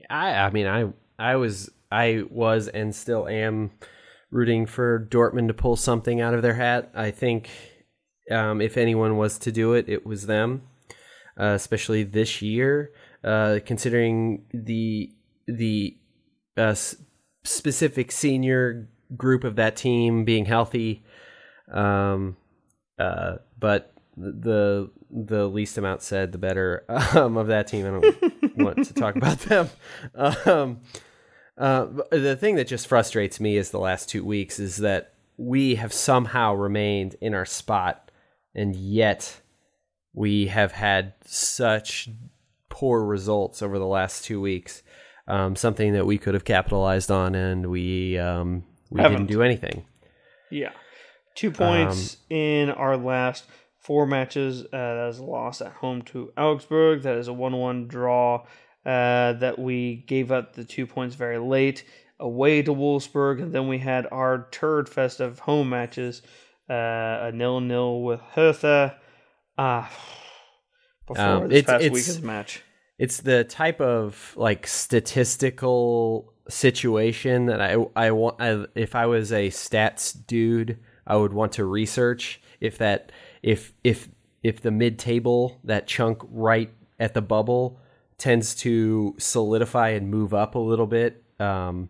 I 0.09 0.35
I 0.35 0.51
mean 0.51 0.67
I 0.67 0.93
I 1.19 1.37
was 1.37 1.71
I 1.91 2.23
was 2.31 2.69
and 2.69 2.95
still 2.95 3.29
am 3.29 3.73
rooting 4.31 4.67
for 4.67 5.07
Dortmund 5.11 5.49
to 5.49 5.55
pull 5.55 5.77
something 5.77 6.21
out 6.21 6.35
of 6.35 6.43
their 6.43 6.55
hat. 6.55 6.91
I 6.95 7.11
think 7.11 7.51
um, 8.31 8.61
if 8.61 8.77
anyone 8.77 9.17
was 9.17 9.39
to 9.41 9.53
do 9.53 9.75
it, 9.75 9.89
it 9.89 10.07
was 10.07 10.27
them, 10.27 10.63
uh, 11.39 11.53
especially 11.55 12.03
this 12.05 12.41
year, 12.41 12.93
uh, 13.25 13.59
considering 13.65 14.47
the 14.53 15.11
the 15.47 15.99
uh, 16.57 16.75
specific 17.45 18.13
senior 18.13 18.89
group 19.17 19.45
of 19.45 19.57
that 19.57 19.77
team 19.77 20.25
being 20.25 20.47
healthy. 20.47 21.05
Um, 21.73 22.37
uh, 22.99 23.37
but 23.59 23.92
the 24.17 24.91
the 25.11 25.47
least 25.47 25.79
amount 25.79 26.03
said, 26.03 26.33
the 26.33 26.39
better 26.39 26.85
um, 27.15 27.37
of 27.37 27.49
that 27.49 27.67
team. 27.67 27.87
I 27.87 27.91
don't 27.91 28.57
want 28.57 28.85
to 28.85 28.95
talk 28.95 29.17
about 29.17 29.39
them. 29.41 29.71
Um, 30.47 30.81
uh, 31.59 31.87
the 32.11 32.35
thing 32.35 32.57
that 32.57 32.67
just 32.67 32.87
frustrates 32.87 33.39
me 33.39 33.57
is 33.57 33.71
the 33.71 33.79
last 33.79 34.09
two 34.09 34.25
weeks 34.25 34.59
is 34.59 34.79
that 34.79 35.13
we 35.37 35.75
have 35.75 35.93
somehow 35.93 36.55
remained 36.55 37.15
in 37.21 37.35
our 37.35 37.45
spot, 37.45 38.11
and 38.55 38.75
yet 38.75 39.41
we 40.15 40.47
have 40.47 40.73
had 40.73 41.13
such 41.25 42.09
poor 42.69 43.05
results 43.05 43.61
over 43.63 43.79
the 43.79 43.87
last 43.87 44.25
two 44.25 44.41
weeks. 44.41 44.83
Um, 45.29 45.55
something 45.55 45.93
that 45.93 46.07
we 46.07 46.19
could 46.19 46.35
have 46.35 46.45
capitalized 46.45 47.11
on, 47.11 47.35
and 47.35 47.67
we 47.67 48.19
um, 48.19 48.65
we 48.91 49.01
Haven't. 49.01 49.19
didn't 49.19 49.31
do 49.31 49.43
anything. 49.43 49.85
Yeah. 50.51 50.73
Two 51.35 51.51
points 51.51 52.19
in 52.29 52.71
our 52.71 52.97
last 52.97 53.45
four 53.83 54.07
matches. 54.07 54.63
Uh, 54.65 54.69
that 54.73 55.09
is 55.11 55.19
a 55.19 55.25
loss 55.25 55.61
at 55.61 55.73
home 55.73 56.03
to 56.03 56.33
Augsburg. 56.37 57.03
That 57.03 57.17
is 57.17 57.29
a 57.29 57.33
1 57.33 57.53
1 57.57 57.89
draw 57.89 58.45
uh, 58.87 59.33
that 59.35 59.59
we 59.59 60.05
gave 60.07 60.33
up 60.33 60.55
the 60.55 60.65
two 60.65 60.87
points 60.87 61.15
very 61.17 61.39
late 61.39 61.85
away 62.21 62.63
to 62.63 62.73
Wolfsburg. 62.73 63.43
And 63.43 63.53
then 63.53 63.69
we 63.69 63.79
had 63.79 64.07
our 64.13 64.49
turd 64.51 64.89
fest 64.89 65.21
of 65.21 65.41
home 65.41 65.69
matches 65.71 66.23
uh, 66.71 66.75
a 67.29 67.33
nil 67.35 67.61
nil 67.61 68.03
with 68.03 68.21
Hertha. 68.21 68.97
Ah, 69.59 69.91
before 71.07 71.25
Um, 71.25 71.49
this 71.49 71.59
it's- 71.59 71.71
past 71.73 71.85
it's- 71.85 71.93
weekend's 71.93 72.23
match. 72.23 72.63
It's 72.99 73.21
the 73.23 73.43
type 73.43 73.81
of 73.81 74.33
like 74.37 74.67
statistical 74.67 76.33
situation 76.49 77.47
that 77.47 77.61
I 77.61 77.77
I 77.97 78.11
want. 78.13 78.37
I, 78.41 78.65
if 78.77 78.95
I 78.95 79.07
was 79.07 79.33
a 79.33 79.49
stats 79.49 80.15
dude, 80.27 80.79
I 81.07 81.17
would 81.17 81.33
want 81.33 81.53
to 81.53 81.65
research 81.65 82.41
if 82.61 82.79
that 82.79 83.11
if 83.43 83.73
if 83.83 84.09
if 84.43 84.61
the 84.61 84.71
mid 84.71 84.99
table 84.99 85.61
that 85.65 85.87
chunk 85.87 86.19
right 86.31 86.71
at 86.99 87.15
the 87.15 87.23
bubble 87.23 87.81
tends 88.19 88.55
to 88.55 89.15
solidify 89.19 89.91
and 89.91 90.11
move 90.11 90.33
up 90.33 90.55
a 90.55 90.59
little 90.59 90.87
bit 90.87 91.25
um, 91.41 91.89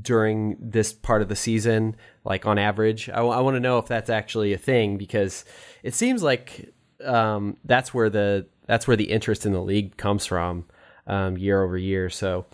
during 0.00 0.56
this 0.60 0.92
part 0.92 1.22
of 1.22 1.28
the 1.28 1.36
season, 1.36 1.96
like 2.24 2.44
on 2.46 2.58
average. 2.58 3.08
I, 3.08 3.20
want 3.20 3.54
to 3.54 3.60
know 3.60 3.78
if 3.78 3.86
that's 3.86 4.10
actually 4.10 4.52
a 4.52 4.58
thing 4.58 4.98
because 4.98 5.44
it 5.82 5.94
seems 5.94 6.22
like 6.22 6.72
um, 7.04 7.56
that's 7.64 7.94
where 7.94 8.10
the 8.10 8.46
that's 8.66 8.86
where 8.86 8.96
the 8.96 9.10
interest 9.10 9.46
in 9.46 9.52
the 9.52 9.62
league 9.62 9.96
comes 9.96 10.26
from 10.26 10.66
um, 11.06 11.38
year 11.38 11.62
over 11.62 11.78
year. 11.78 12.10
So 12.10 12.46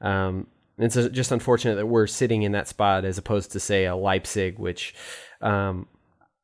um, 0.00 0.46
it's 0.78 0.96
just 1.10 1.30
unfortunate 1.30 1.76
that 1.76 1.86
we're 1.86 2.06
sitting 2.06 2.42
in 2.42 2.52
that 2.52 2.68
spot 2.68 3.04
as 3.04 3.18
opposed 3.18 3.52
to 3.52 3.60
say 3.60 3.84
a 3.84 3.94
Leipzig, 3.94 4.58
which 4.58 4.94
um, 5.42 5.86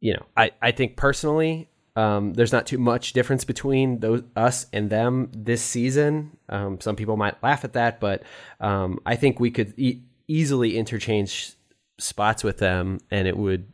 you 0.01 0.15
know 0.15 0.27
I 0.37 0.53
I 0.61 0.73
think 0.73 0.97
personally. 0.97 1.69
Um, 1.97 2.35
there's 2.35 2.53
not 2.53 2.67
too 2.67 2.77
much 2.77 3.15
difference 3.15 3.47
between 3.47 4.01
those 4.01 4.23
us 4.37 4.67
and 4.71 4.91
them 4.91 5.31
this 5.33 5.63
season. 5.63 6.37
Um, 6.51 6.79
some 6.79 6.95
people 6.95 7.17
might 7.17 7.43
laugh 7.43 7.65
at 7.65 7.73
that, 7.73 8.01
but 8.01 8.23
um, 8.61 8.99
I 9.07 9.17
think 9.17 9.41
we 9.41 9.51
could 9.51 9.73
e- 9.79 10.03
easily 10.29 10.77
interchange 10.77 11.55
spots 11.99 12.45
with 12.45 12.59
them, 12.59 13.01
and 13.11 13.27
it 13.27 13.35
would 13.35 13.73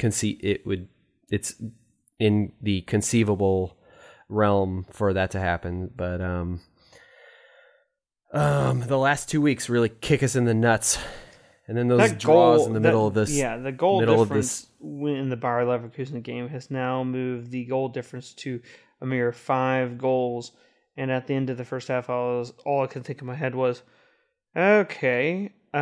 concede 0.00 0.40
it 0.42 0.66
would 0.66 0.88
it's 1.30 1.54
in 2.18 2.52
the 2.60 2.80
conceivable 2.82 3.76
realm 4.28 4.86
for 4.90 5.12
that 5.12 5.30
to 5.32 5.40
happen. 5.40 5.90
But 5.94 6.20
um, 6.20 6.60
um, 8.32 8.80
the 8.80 8.98
last 8.98 9.28
two 9.28 9.40
weeks 9.40 9.68
really 9.68 9.88
kick 9.88 10.22
us 10.22 10.36
in 10.36 10.44
the 10.44 10.54
nuts, 10.54 10.98
and 11.70 11.78
then 11.78 11.86
those 11.88 12.10
That 12.10 12.18
draws 12.18 12.58
goal- 12.58 12.66
in 12.66 12.72
the 12.74 12.80
that- 12.80 12.88
middle 12.88 13.06
of 13.06 13.14
this. 13.14 13.30
Yeah, 13.30 13.56
the 13.56 13.70
goal 13.72 14.00
difference 14.04 14.66
in 14.82 15.28
the 15.30 15.36
Bayer 15.36 15.64
Leverkusen 15.64 16.20
game 16.22 16.48
has 16.48 16.68
now 16.70 17.04
moved 17.04 17.50
the 17.52 17.64
goal 17.64 17.88
difference 17.88 18.34
to 18.34 18.60
a 19.00 19.06
mere 19.06 19.30
five 19.32 19.96
goals. 19.96 20.50
And 20.96 21.10
at 21.12 21.28
the 21.28 21.34
end 21.34 21.48
of 21.48 21.56
the 21.56 21.64
first 21.64 21.86
half, 21.88 22.10
I 22.10 22.14
was 22.14 22.52
all 22.66 22.82
I 22.82 22.88
could 22.88 23.04
think 23.04 23.20
in 23.20 23.26
my 23.28 23.36
head 23.36 23.54
was, 23.54 23.82
okay, 24.56 25.52
uh, 25.72 25.78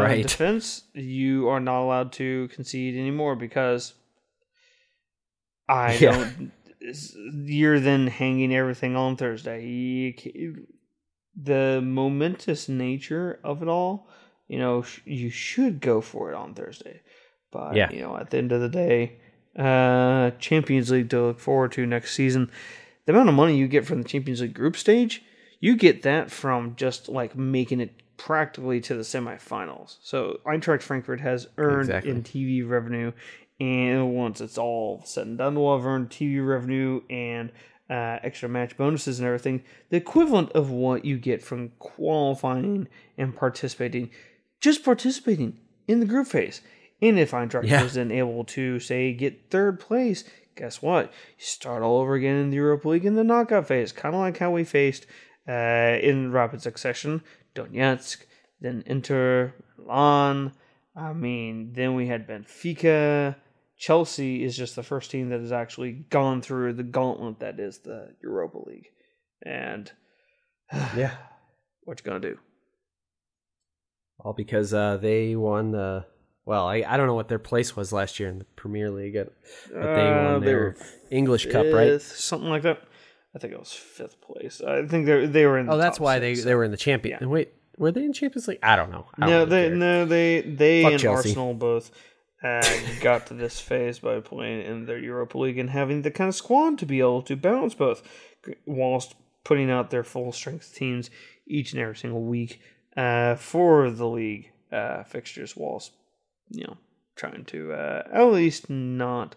Right. 0.00 0.22
defense, 0.22 0.84
you 0.94 1.48
are 1.48 1.58
not 1.60 1.82
allowed 1.82 2.12
to 2.12 2.46
concede 2.48 2.94
anymore 2.96 3.34
because 3.34 3.94
I 5.68 5.96
Yeah. 5.96 6.12
don't. 6.12 6.52
You're 7.48 7.80
then 7.80 8.06
hanging 8.06 8.54
everything 8.54 8.94
on 8.94 9.16
Thursday. 9.16 10.14
The 11.36 11.80
momentous 11.82 12.68
nature 12.68 13.40
of 13.42 13.60
it 13.62 13.68
all, 13.68 14.08
you 14.54 14.60
know, 14.60 14.82
sh- 14.82 15.00
you 15.04 15.30
should 15.30 15.80
go 15.80 16.00
for 16.00 16.30
it 16.30 16.36
on 16.36 16.54
Thursday. 16.54 17.00
But 17.50 17.74
Yeah. 17.76 17.90
you 17.92 18.00
know, 18.02 18.16
at 18.16 18.30
the 18.30 18.38
end 18.38 18.52
of 18.52 18.60
the 18.60 18.68
day, 18.68 18.98
uh, 19.58 20.30
Champions 20.38 20.90
League 20.90 21.10
to 21.10 21.20
look 21.26 21.40
forward 21.40 21.72
to 21.72 21.86
next 21.86 22.14
season. 22.14 22.50
The 23.06 23.12
amount 23.12 23.28
of 23.30 23.34
money 23.34 23.56
you 23.56 23.68
get 23.68 23.84
from 23.84 24.00
the 24.02 24.08
Champions 24.08 24.40
League 24.40 24.54
group 24.54 24.76
stage, 24.76 25.22
you 25.60 25.76
get 25.76 26.02
that 26.02 26.30
from 26.30 26.74
just 26.76 27.08
like 27.08 27.36
making 27.36 27.80
it 27.80 27.92
practically 28.16 28.80
to 28.82 28.94
the 28.94 29.02
semifinals. 29.02 29.96
So 30.02 30.40
Eintracht 30.46 30.82
Frankfurt 30.82 31.20
has 31.20 31.48
earned 31.58 31.88
Exactly. 31.90 32.10
in 32.12 32.22
TV 32.22 32.62
revenue, 32.68 33.10
and 33.60 34.14
once 34.14 34.40
it's 34.40 34.58
all 34.58 35.02
said 35.04 35.26
and 35.26 35.38
done, 35.38 35.54
we'll 35.56 35.76
have 35.76 35.86
earned 35.86 36.10
TV 36.10 36.40
revenue 36.46 37.00
and 37.10 37.50
uh, 37.90 38.18
extra 38.22 38.48
match 38.48 38.76
bonuses 38.78 39.18
and 39.18 39.26
everything, 39.26 39.62
the 39.90 39.96
equivalent 39.96 40.50
of 40.52 40.70
what 40.70 41.04
you 41.04 41.18
get 41.18 41.42
from 41.42 41.68
qualifying 41.78 42.88
and 43.18 43.36
participating, 43.36 44.10
just 44.64 44.82
participating 44.82 45.58
in 45.86 46.00
the 46.00 46.06
group 46.06 46.26
phase. 46.26 46.62
And 47.02 47.18
if 47.18 47.32
Eintracht 47.32 47.68
Yeah. 47.68 47.82
was 47.82 47.94
then 47.94 48.10
able 48.10 48.44
to 48.44 48.80
say 48.80 49.12
get 49.12 49.50
third 49.50 49.78
place, 49.78 50.24
guess 50.56 50.80
what? 50.80 51.06
You 51.38 51.44
start 51.44 51.82
all 51.82 51.98
over 51.98 52.14
again 52.14 52.36
in 52.36 52.48
the 52.48 52.56
Europa 52.56 52.88
League 52.88 53.04
in 53.04 53.14
the 53.14 53.24
knockout 53.24 53.68
phase, 53.68 53.92
kind 53.92 54.14
of 54.14 54.22
like 54.22 54.38
how 54.38 54.50
we 54.50 54.64
faced 54.64 55.06
uh, 55.46 55.98
in 56.00 56.32
rapid 56.32 56.62
succession 56.62 57.22
Donetsk, 57.54 58.24
then 58.60 58.82
Inter, 58.86 59.52
Milan. 59.76 60.52
I 60.96 61.12
mean, 61.12 61.74
then 61.74 61.94
we 61.94 62.06
had 62.06 62.26
Benfica. 62.26 63.36
Chelsea 63.76 64.42
is 64.42 64.56
just 64.56 64.76
the 64.76 64.82
first 64.82 65.10
team 65.10 65.28
that 65.28 65.40
has 65.40 65.52
actually 65.52 65.92
gone 65.92 66.40
through 66.40 66.72
the 66.72 66.82
gauntlet 66.84 67.40
that 67.40 67.60
is 67.60 67.80
the 67.80 68.14
Europa 68.22 68.58
League. 68.66 68.86
And 69.44 69.92
yeah, 70.96 71.16
what 71.82 72.00
you 72.00 72.04
gonna 72.06 72.20
do? 72.20 72.38
All 74.18 74.32
because 74.32 74.72
uh, 74.74 74.96
they 74.96 75.36
won 75.36 75.70
the. 75.72 76.04
Well, 76.46 76.66
I, 76.66 76.84
I 76.86 76.96
don't 76.98 77.06
know 77.06 77.14
what 77.14 77.28
their 77.28 77.38
place 77.38 77.74
was 77.74 77.90
last 77.92 78.20
year 78.20 78.28
in 78.28 78.38
the 78.38 78.44
Premier 78.56 78.90
League, 78.90 79.14
but 79.14 79.32
they 79.72 79.78
Uh, 79.78 80.32
won 80.32 80.40
they 80.40 80.46
their 80.46 80.58
were 80.58 80.76
English 81.10 81.46
Cup, 81.46 81.64
right? 81.72 81.88
fifth, 81.92 82.16
Something 82.16 82.50
like 82.50 82.62
that. 82.62 82.82
I 83.34 83.38
think 83.38 83.52
it 83.54 83.58
was 83.58 83.72
fifth 83.72 84.20
place. 84.20 84.60
I 84.60 84.86
think 84.86 85.06
they 85.06 85.26
they 85.26 85.46
were 85.46 85.58
in. 85.58 85.68
Oh, 85.68 85.76
the 85.76 85.82
that's 85.82 85.96
top 85.98 86.04
why 86.04 86.18
they 86.18 86.34
six. 86.34 86.44
they 86.44 86.54
were 86.54 86.64
in 86.64 86.70
the 86.70 86.76
champion. 86.76 87.18
Yeah. 87.20 87.26
Wait, 87.28 87.52
were 87.78 87.90
they 87.90 88.04
in 88.04 88.12
Champions 88.12 88.46
League? 88.46 88.58
I 88.62 88.76
don't 88.76 88.90
know. 88.92 89.06
I 89.16 89.20
don't 89.20 89.30
No, 89.30 89.38
really 89.38 89.50
they 89.50 89.68
care. 89.68 89.76
no 89.76 90.04
they 90.04 90.40
they 90.42 90.82
Fuck 90.82 90.92
and 90.92 91.00
Chelsea. 91.00 91.28
Arsenal 91.30 91.54
both 91.54 91.90
uh, 92.44 92.62
got 93.00 93.26
to 93.28 93.34
this 93.34 93.58
phase 93.58 93.98
by 94.00 94.20
playing 94.20 94.66
in 94.66 94.84
their 94.84 94.98
Europa 94.98 95.38
League 95.38 95.58
and 95.58 95.70
having 95.70 96.02
the 96.02 96.10
kind 96.10 96.28
of 96.28 96.34
squad 96.34 96.78
to 96.78 96.86
be 96.86 97.00
able 97.00 97.22
to 97.22 97.34
balance 97.36 97.72
both, 97.74 98.02
whilst 98.66 99.14
putting 99.44 99.70
out 99.70 99.90
their 99.90 100.04
full 100.04 100.30
strength 100.30 100.74
teams 100.74 101.10
each 101.46 101.72
and 101.72 101.80
every 101.82 101.96
single 101.96 102.22
week 102.22 102.60
uh, 102.96 103.34
for 103.36 103.90
the 103.90 104.06
league 104.06 104.50
uh, 104.72 105.04
fixtures, 105.04 105.56
whilst 105.56 105.92
you 106.50 106.64
know 106.64 106.76
trying 107.16 107.44
to 107.46 107.72
uh, 107.72 108.02
at 108.12 108.24
least 108.32 108.68
not 108.70 109.34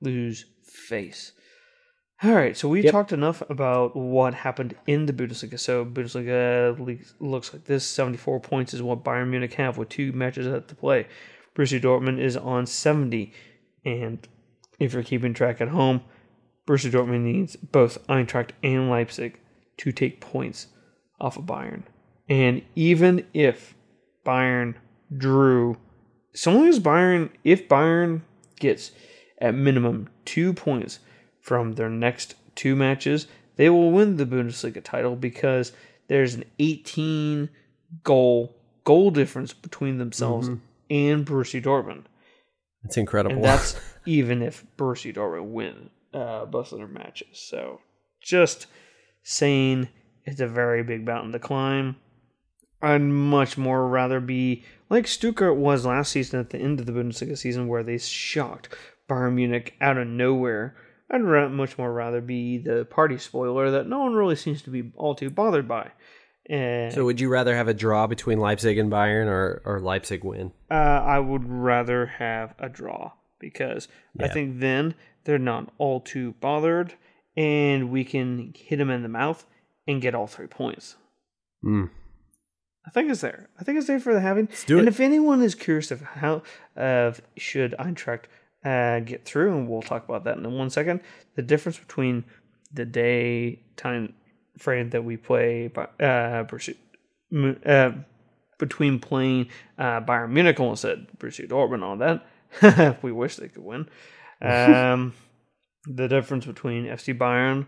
lose 0.00 0.44
face. 0.64 1.32
All 2.22 2.32
right, 2.32 2.56
so 2.56 2.68
we 2.68 2.82
Yep. 2.82 2.92
talked 2.92 3.12
enough 3.12 3.42
about 3.48 3.94
what 3.94 4.34
happened 4.34 4.74
in 4.88 5.06
the 5.06 5.12
Bundesliga. 5.12 5.58
So 5.58 5.84
Bundesliga 5.84 6.76
looks 7.20 7.52
like 7.52 7.64
this: 7.64 7.84
seventy-four 7.84 8.40
points 8.40 8.74
is 8.74 8.82
what 8.82 9.04
Bayern 9.04 9.28
Munich 9.28 9.54
have 9.54 9.78
with 9.78 9.88
two 9.88 10.12
matches 10.12 10.46
at 10.46 10.66
to 10.68 10.74
play. 10.74 11.06
Borussia 11.54 11.80
Dortmund 11.80 12.18
is 12.20 12.36
on 12.36 12.66
seventy, 12.66 13.32
and 13.84 14.26
if 14.80 14.94
you're 14.94 15.02
keeping 15.04 15.32
track 15.34 15.60
at 15.60 15.68
home, 15.68 16.02
Borussia 16.66 16.90
Dortmund 16.90 17.20
needs 17.22 17.54
both 17.56 18.04
Eintracht 18.08 18.50
and 18.62 18.90
Leipzig 18.90 19.38
to 19.78 19.92
take 19.92 20.20
points 20.20 20.66
off 21.20 21.36
of 21.36 21.44
Bayern. 21.44 21.84
And 22.28 22.62
even 22.74 23.26
if 23.32 23.74
Bayern 24.24 24.74
drew, 25.16 25.76
so 26.34 26.52
long 26.52 26.68
as 26.68 26.78
Bayern, 26.80 27.30
if 27.44 27.68
Bayern 27.68 28.22
gets 28.60 28.92
at 29.40 29.54
minimum 29.54 30.08
two 30.24 30.52
points 30.52 30.98
from 31.40 31.72
their 31.72 31.88
next 31.88 32.34
two 32.54 32.76
matches, 32.76 33.26
they 33.56 33.70
will 33.70 33.90
win 33.90 34.16
the 34.16 34.26
Bundesliga 34.26 34.82
title 34.82 35.16
because 35.16 35.72
there's 36.08 36.34
an 36.34 36.44
18 36.58 37.48
goal 38.04 38.54
goal 38.84 39.10
difference 39.10 39.52
between 39.52 39.98
themselves 39.98 40.48
and 40.90 41.26
Borussia 41.26 41.62
Dortmund, 41.62 42.04
It's 42.84 42.96
incredible. 42.96 43.36
and 43.36 43.44
that's 43.44 43.76
even 44.06 44.40
if 44.42 44.64
Borussia 44.78 45.14
Dortmund 45.14 45.50
win 45.50 45.90
uh, 46.14 46.46
both 46.46 46.72
of 46.72 46.78
their 46.78 46.86
matches. 46.88 47.28
So 47.38 47.80
just 48.22 48.66
saying, 49.22 49.88
it's 50.24 50.40
a 50.40 50.46
very 50.46 50.82
big 50.82 51.04
mountain 51.04 51.32
to 51.32 51.38
climb. 51.38 51.96
I'd 52.80 53.02
much 53.02 53.58
more 53.58 53.88
rather 53.88 54.20
be 54.20 54.64
like 54.88 55.06
Stuttgart 55.06 55.56
was 55.56 55.84
last 55.84 56.12
season 56.12 56.40
at 56.40 56.50
the 56.50 56.58
end 56.58 56.80
of 56.80 56.86
the 56.86 56.92
Bundesliga 56.92 57.36
season, 57.36 57.68
where 57.68 57.82
they 57.82 57.98
shocked 57.98 58.74
Bayern 59.08 59.34
Munich 59.34 59.74
out 59.80 59.98
of 59.98 60.06
nowhere. 60.06 60.76
I'd 61.10 61.22
much 61.22 61.78
more 61.78 61.92
rather 61.92 62.20
be 62.20 62.58
the 62.58 62.84
party 62.84 63.18
spoiler 63.18 63.70
that 63.70 63.88
no 63.88 64.00
one 64.00 64.14
really 64.14 64.36
seems 64.36 64.62
to 64.62 64.70
be 64.70 64.92
all 64.96 65.14
too 65.14 65.30
bothered 65.30 65.66
by. 65.66 65.92
And 66.48 66.92
so, 66.92 67.04
would 67.04 67.20
you 67.20 67.28
rather 67.28 67.54
have 67.54 67.68
a 67.68 67.74
draw 67.74 68.06
between 68.06 68.38
Leipzig 68.38 68.78
and 68.78 68.90
Bayern, 68.90 69.26
or 69.26 69.60
or 69.64 69.80
Leipzig 69.80 70.24
win? 70.24 70.52
uh, 70.70 70.74
I 70.74 71.18
would 71.18 71.46
rather 71.46 72.06
have 72.06 72.54
a 72.58 72.68
draw 72.70 73.12
because 73.38 73.88
I 74.18 74.28
think 74.28 74.60
then 74.60 74.94
they're 75.24 75.38
not 75.38 75.72
all 75.76 76.00
too 76.00 76.34
bothered, 76.40 76.94
and 77.36 77.90
we 77.90 78.02
can 78.04 78.54
hit 78.56 78.76
them 78.76 78.90
in 78.90 79.02
the 79.02 79.08
mouth 79.10 79.44
and 79.86 80.00
get 80.00 80.14
all 80.14 80.26
three 80.26 80.46
points. 80.46 80.96
Mm. 81.62 81.90
I 82.88 82.90
think 82.90 83.10
it's 83.10 83.20
there. 83.20 83.50
I 83.60 83.64
think 83.64 83.76
it's 83.76 83.86
there 83.86 84.00
for 84.00 84.14
the 84.14 84.20
having. 84.20 84.46
Let's 84.46 84.64
do 84.64 84.78
and 84.78 84.88
it. 84.88 84.90
if 84.90 84.98
anyone 84.98 85.42
is 85.42 85.54
curious 85.54 85.90
of 85.90 86.00
how 86.00 86.42
of 86.74 87.20
should 87.36 87.74
Eintracht 87.78 88.24
uh, 88.64 89.00
get 89.00 89.26
through, 89.26 89.54
and 89.58 89.68
we'll 89.68 89.82
talk 89.82 90.08
about 90.08 90.24
that 90.24 90.38
in 90.38 90.50
one 90.52 90.70
second. 90.70 91.00
The 91.34 91.42
difference 91.42 91.78
between 91.78 92.24
the 92.72 92.86
day 92.86 93.60
time 93.76 94.14
frame 94.56 94.88
that 94.90 95.04
we 95.04 95.18
play, 95.18 95.70
uh, 95.76 96.02
uh, 96.02 97.92
between 98.58 98.98
playing 99.00 99.48
uh, 99.76 100.00
Bayern 100.00 100.30
Munich, 100.30 100.58
almost 100.58 100.80
said 100.80 101.08
Borussia 101.18 101.46
Dortmund 101.46 101.82
on 101.82 101.98
that. 101.98 102.98
we 103.02 103.12
wish 103.12 103.36
they 103.36 103.48
could 103.48 103.64
win. 103.64 103.86
Um, 104.40 105.12
the 105.86 106.08
difference 106.08 106.46
between 106.46 106.86
FC 106.86 107.16
Bayern 107.16 107.66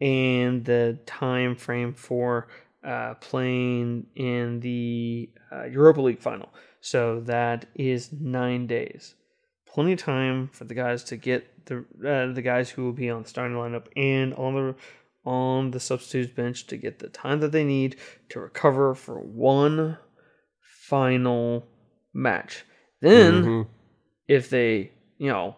and 0.00 0.64
the 0.64 0.98
time 1.06 1.54
frame 1.54 1.94
for 1.94 2.48
uh, 2.84 3.14
playing 3.14 4.06
in 4.14 4.60
the 4.60 5.30
uh, 5.52 5.64
Europa 5.64 6.00
League 6.00 6.20
final. 6.20 6.48
So 6.80 7.20
that 7.20 7.66
is 7.74 8.12
nine 8.12 8.66
days. 8.66 9.14
Plenty 9.66 9.92
of 9.94 9.98
time 9.98 10.48
for 10.52 10.64
the 10.64 10.74
guys 10.74 11.04
to 11.04 11.16
get 11.16 11.66
the 11.66 11.78
uh, 12.04 12.32
the 12.32 12.42
guys 12.42 12.70
who 12.70 12.84
will 12.84 12.92
be 12.92 13.10
on 13.10 13.22
the 13.24 13.28
starting 13.28 13.56
lineup 13.56 13.86
and 13.96 14.32
on 14.34 14.54
the 14.54 14.74
on 15.24 15.70
the 15.72 15.80
substitutes 15.80 16.32
bench 16.32 16.66
to 16.68 16.76
get 16.76 16.98
the 17.00 17.08
time 17.08 17.40
that 17.40 17.52
they 17.52 17.64
need 17.64 17.96
to 18.30 18.40
recover 18.40 18.94
for 18.94 19.18
one 19.20 19.98
final 20.88 21.66
match. 22.14 22.64
Then, 23.00 23.44
Mhm. 23.44 23.66
if 24.26 24.48
they, 24.48 24.92
you 25.18 25.28
know, 25.28 25.56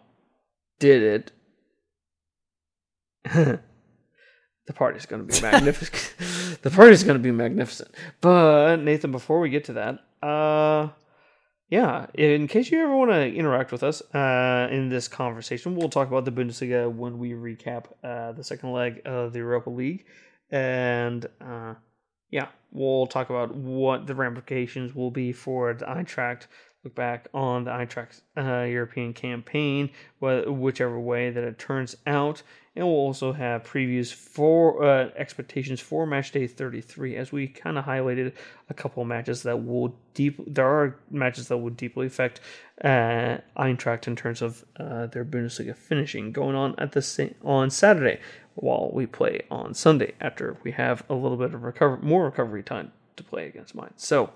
did 0.79 1.01
it, 1.03 1.31
the 4.67 4.73
party's 4.73 5.05
going 5.05 5.25
to 5.25 5.33
be 5.33 5.41
magnificent. 5.41 6.61
the 6.61 6.69
party's 6.69 7.03
going 7.03 7.17
to 7.17 7.23
be 7.23 7.31
magnificent. 7.31 7.91
But 8.21 8.77
Nathan, 8.77 9.11
before 9.11 9.39
we 9.39 9.49
get 9.49 9.65
to 9.65 9.73
that, 9.73 9.99
uh, 10.25 10.89
yeah, 11.69 12.07
in 12.13 12.47
case 12.47 12.69
you 12.69 12.81
ever 12.83 12.95
want 12.95 13.11
to 13.11 13.33
interact 13.33 13.71
with 13.71 13.81
us 13.81 14.01
uh, 14.13 14.67
in 14.69 14.89
this 14.89 15.07
conversation, 15.07 15.75
we'll 15.75 15.89
talk 15.89 16.09
about 16.09 16.25
the 16.25 16.31
Bundesliga 16.31 16.91
when 16.91 17.17
we 17.17 17.31
recap 17.31 17.85
uh, 18.03 18.33
the 18.33 18.43
second 18.43 18.73
leg 18.73 19.01
of 19.05 19.33
the 19.33 19.39
Europa 19.39 19.69
League, 19.69 20.05
and 20.51 21.25
uh, 21.39 21.75
yeah, 22.29 22.47
we'll 22.71 23.07
talk 23.07 23.29
about 23.29 23.55
what 23.55 24.05
the 24.05 24.15
ramifications 24.15 24.93
will 24.93 25.11
be 25.11 25.31
for 25.31 25.73
the 25.73 25.85
Eintracht 25.85 26.47
look 26.83 26.95
back 26.95 27.27
on 27.33 27.63
the 27.63 27.71
Eintracht 27.71 28.21
uh, 28.37 28.63
European 28.63 29.13
campaign, 29.13 29.89
whichever 30.19 30.99
way 30.99 31.29
that 31.29 31.43
it 31.43 31.59
turns 31.59 31.95
out. 32.07 32.41
And 32.73 32.85
we'll 32.85 32.95
also 32.95 33.33
have 33.33 33.63
previews 33.63 34.13
for 34.13 34.81
uh, 34.81 35.09
expectations 35.17 35.81
for 35.81 36.05
match 36.05 36.31
day 36.31 36.47
33, 36.47 37.17
as 37.17 37.29
we 37.29 37.47
kind 37.47 37.77
of 37.77 37.83
highlighted 37.83 38.31
a 38.69 38.73
couple 38.73 39.03
matches 39.03 39.43
that 39.43 39.65
will 39.65 39.93
deep. 40.13 40.39
There 40.47 40.65
are 40.65 40.97
matches 41.09 41.49
that 41.49 41.57
will 41.57 41.71
deeply 41.71 42.07
affect 42.07 42.39
uh, 42.81 43.39
Eintracht 43.57 44.07
in 44.07 44.15
terms 44.15 44.41
of 44.41 44.63
uh, 44.79 45.07
their 45.07 45.25
Bundesliga 45.25 45.75
finishing 45.75 46.31
going 46.31 46.55
on 46.55 46.75
at 46.77 46.93
the 46.93 47.01
same, 47.01 47.35
on 47.43 47.69
Saturday, 47.69 48.21
while 48.55 48.89
we 48.93 49.05
play 49.05 49.41
on 49.51 49.73
Sunday 49.73 50.13
after 50.21 50.57
we 50.63 50.71
have 50.71 51.03
a 51.09 51.13
little 51.13 51.37
bit 51.37 51.53
of 51.53 51.63
recover 51.63 51.97
more 51.97 52.23
recovery 52.23 52.63
time 52.63 52.93
to 53.17 53.23
play 53.23 53.47
against 53.47 53.75
Mainz. 53.75 53.91
So 53.97 54.31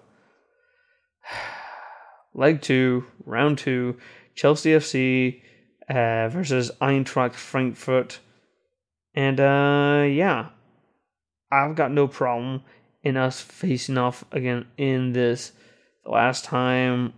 leg 2.34 2.62
two, 2.62 3.06
round 3.26 3.60
two, 3.60 3.98
Chelsea 4.36 4.72
FC 4.72 5.42
uh, 5.90 6.28
versus 6.28 6.70
Eintracht 6.82 7.36
Frankfurt. 7.36 8.20
And 9.16 9.40
uh, 9.40 10.06
yeah, 10.10 10.50
I've 11.52 11.76
got 11.76 11.92
no 11.92 12.08
problem 12.08 12.64
in 13.04 13.18
us 13.18 13.40
facing 13.40 13.98
off 13.98 14.26
again 14.32 14.66
in 14.78 15.14
this. 15.14 15.54
The 16.04 16.12
last 16.12 16.46
time, 16.46 17.14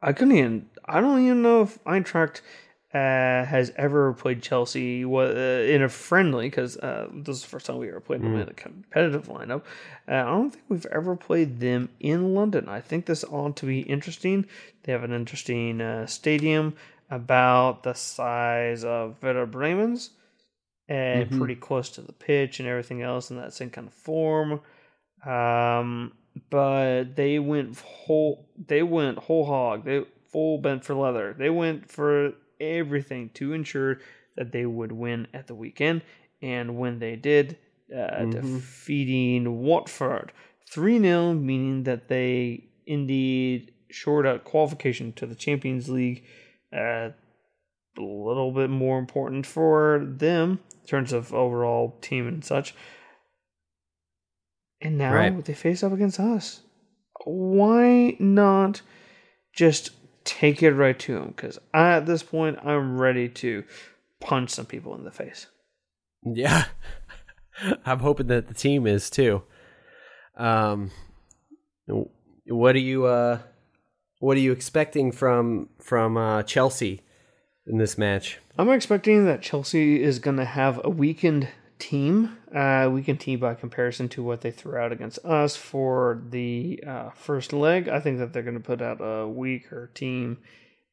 I 0.00 0.12
couldn't 0.12 0.36
even. 0.36 0.68
I 0.88 1.00
don't 1.00 1.24
even 1.24 1.42
know 1.42 1.62
if 1.62 1.82
Eintracht 1.84 2.40
uh, 2.94 3.44
has 3.44 3.72
ever 3.76 4.12
played 4.14 4.42
Chelsea 4.42 5.04
uh, 5.04 5.18
in 5.18 5.82
a 5.82 5.88
friendly 5.88 6.48
because 6.48 6.76
uh, 6.78 7.08
this 7.12 7.36
is 7.36 7.42
the 7.42 7.48
first 7.48 7.66
time 7.66 7.78
we 7.78 7.88
ever 7.88 8.00
played 8.00 8.22
them 8.22 8.34
mm. 8.34 8.42
in 8.42 8.48
a 8.48 8.54
competitive 8.54 9.26
lineup. 9.26 9.62
Uh, 10.08 10.14
I 10.14 10.24
don't 10.24 10.50
think 10.50 10.64
we've 10.68 10.86
ever 10.86 11.16
played 11.16 11.60
them 11.60 11.90
in 12.00 12.34
London. 12.34 12.68
I 12.68 12.80
think 12.80 13.04
this 13.04 13.24
ought 13.24 13.56
to 13.56 13.66
be 13.66 13.80
interesting. 13.80 14.46
They 14.84 14.92
have 14.92 15.04
an 15.04 15.12
interesting 15.12 15.80
uh, 15.80 16.06
stadium 16.06 16.74
about 17.10 17.82
the 17.82 17.92
size 17.92 18.84
of 18.84 19.16
Werder 19.20 19.46
Bremen's 19.46 20.10
and 20.88 21.26
mm-hmm. 21.26 21.38
pretty 21.38 21.56
close 21.56 21.90
to 21.90 22.00
the 22.00 22.12
pitch 22.12 22.60
and 22.60 22.68
everything 22.68 23.02
else 23.02 23.30
in 23.30 23.36
that 23.36 23.52
same 23.52 23.70
kind 23.70 23.88
of 23.88 23.94
form. 23.94 24.60
Um, 25.24 26.12
but 26.50 27.16
they 27.16 27.38
went 27.38 27.78
whole. 27.80 28.48
They 28.56 28.82
went 28.82 29.18
whole 29.18 29.46
hog. 29.46 29.84
They 29.84 30.04
full 30.30 30.58
bent 30.58 30.84
for 30.84 30.94
leather. 30.94 31.34
They 31.36 31.50
went 31.50 31.90
for 31.90 32.32
everything 32.60 33.30
to 33.34 33.52
ensure 33.52 34.00
that 34.36 34.52
they 34.52 34.66
would 34.66 34.92
win 34.92 35.28
at 35.32 35.46
the 35.46 35.54
weekend. 35.54 36.02
And 36.42 36.76
when 36.76 36.98
they 36.98 37.16
did, 37.16 37.58
uh, 37.92 37.96
mm-hmm. 37.96 38.30
defeating 38.30 39.62
Watford 39.62 40.32
3 40.70 41.00
0, 41.00 41.34
meaning 41.34 41.84
that 41.84 42.08
they 42.08 42.68
indeed 42.86 43.72
shored 43.90 44.26
out 44.26 44.44
qualification 44.44 45.12
to 45.14 45.26
the 45.26 45.34
Champions 45.34 45.88
League. 45.88 46.24
Uh, 46.72 47.10
a 47.98 48.02
little 48.02 48.52
bit 48.52 48.70
more 48.70 48.98
important 48.98 49.46
for 49.46 50.02
them 50.04 50.60
in 50.82 50.86
terms 50.86 51.12
of 51.12 51.32
overall 51.34 51.96
team 52.00 52.26
and 52.26 52.44
such. 52.44 52.74
And 54.80 54.98
now 54.98 55.14
right. 55.14 55.44
they 55.44 55.54
face 55.54 55.82
up 55.82 55.92
against 55.92 56.20
us. 56.20 56.60
Why 57.24 58.16
not 58.18 58.82
just 59.54 59.90
take 60.26 60.62
it 60.62 60.72
right 60.72 60.98
to 60.98 61.16
him 61.16 61.28
because 61.28 61.58
at 61.72 62.04
this 62.04 62.22
point 62.22 62.58
I'm 62.62 63.00
ready 63.00 63.28
to 63.28 63.64
punch 64.20 64.50
some 64.50 64.66
people 64.66 64.94
in 64.94 65.04
the 65.04 65.10
face. 65.10 65.46
Yeah, 66.22 66.64
I'm 67.86 68.00
hoping 68.00 68.26
that 68.26 68.48
the 68.48 68.54
team 68.54 68.86
is 68.86 69.08
too. 69.08 69.42
Um, 70.36 70.90
what 72.46 72.74
are 72.74 72.80
you 72.80 73.06
uh, 73.06 73.38
what 74.18 74.36
are 74.36 74.40
you 74.40 74.52
expecting 74.52 75.12
from 75.12 75.70
from 75.80 76.16
uh, 76.16 76.42
Chelsea 76.42 77.02
in 77.66 77.78
this 77.78 77.98
match? 77.98 78.38
I'm 78.58 78.70
expecting 78.70 79.26
that 79.26 79.42
Chelsea 79.42 80.02
is 80.02 80.18
going 80.18 80.36
to 80.38 80.44
have 80.44 80.80
a 80.84 80.90
weakened 80.90 81.48
team. 81.78 82.36
Uh, 82.54 82.88
weakened 82.90 83.20
team 83.20 83.40
by 83.40 83.54
comparison 83.54 84.08
to 84.10 84.22
what 84.22 84.40
they 84.40 84.50
threw 84.50 84.76
out 84.78 84.92
against 84.92 85.18
us 85.24 85.56
for 85.56 86.22
the 86.30 86.82
uh, 86.86 87.10
first 87.10 87.52
leg. 87.52 87.88
I 87.88 88.00
think 88.00 88.18
that 88.18 88.32
they're 88.32 88.42
going 88.42 88.54
to 88.54 88.60
put 88.60 88.80
out 88.80 88.98
a 89.00 89.28
weaker 89.28 89.90
team. 89.94 90.38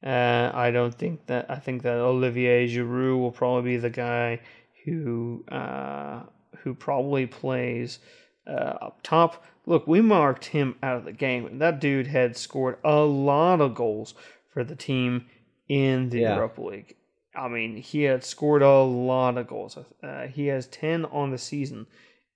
Uh, 0.05 0.51
I 0.53 0.71
don't 0.71 0.93
think 0.93 1.27
that. 1.27 1.49
I 1.49 1.55
think 1.55 1.83
that 1.83 1.95
Olivier 1.95 2.67
Giroud 2.67 3.19
will 3.19 3.31
probably 3.31 3.71
be 3.71 3.77
the 3.77 3.89
guy 3.89 4.41
who 4.83 5.45
uh, 5.49 6.23
who 6.59 6.73
probably 6.73 7.25
plays 7.25 7.99
uh, 8.45 8.75
up 8.81 8.99
top. 9.01 9.45
Look, 9.65 9.87
we 9.87 10.01
marked 10.01 10.45
him 10.45 10.75
out 10.83 10.97
of 10.97 11.05
the 11.05 11.13
game, 11.13 11.45
and 11.45 11.61
that 11.61 11.79
dude 11.79 12.07
had 12.07 12.35
scored 12.35 12.77
a 12.83 12.97
lot 12.97 13.61
of 13.61 13.75
goals 13.75 14.13
for 14.53 14.65
the 14.65 14.75
team 14.75 15.25
in 15.67 16.09
the 16.09 16.19
yeah. 16.19 16.35
Europa 16.35 16.61
League. 16.61 16.95
I 17.35 17.47
mean, 17.47 17.77
he 17.77 18.03
had 18.03 18.23
scored 18.23 18.61
a 18.61 18.81
lot 18.81 19.37
of 19.37 19.47
goals. 19.47 19.77
Uh, 20.03 20.27
he 20.27 20.47
has 20.47 20.67
10 20.67 21.05
on 21.05 21.31
the 21.31 21.37
season 21.37 21.87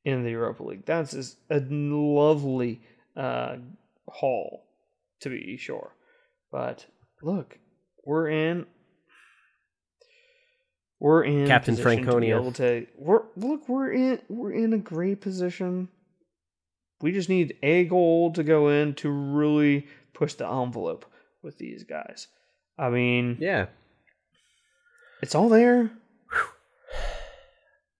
in 0.03 0.23
the 0.23 0.31
Europa 0.31 0.63
League. 0.63 0.85
That's 0.85 1.35
a 1.49 1.59
lovely 1.59 2.81
uh, 3.15 3.57
haul, 4.09 4.65
to 5.19 5.29
be 5.29 5.57
sure. 5.57 5.93
But 6.51 6.85
look, 7.21 7.59
we're 8.05 8.29
in. 8.29 8.65
We're 10.99 11.23
in 11.25 11.45
Captain 11.45 11.75
Franconia. 11.75 12.41
To, 12.41 12.51
to 12.53 12.87
we're 12.97 13.23
look, 13.35 13.69
we're 13.69 13.91
in 13.91 14.19
we're 14.29 14.53
in 14.53 14.73
a 14.73 14.79
great 14.79 15.21
position. 15.21 15.89
We 17.01 17.11
just 17.11 17.29
need 17.29 17.55
a 17.61 17.85
goal 17.85 18.33
to 18.33 18.43
go 18.43 18.69
in 18.69 18.95
to 18.95 19.09
really 19.11 19.87
push 20.13 20.33
the 20.33 20.47
envelope 20.47 21.05
with 21.43 21.59
these 21.59 21.83
guys. 21.83 22.27
I 22.77 22.89
mean, 22.89 23.37
yeah, 23.39 23.67
it's 25.21 25.35
all 25.35 25.49
there. 25.49 25.91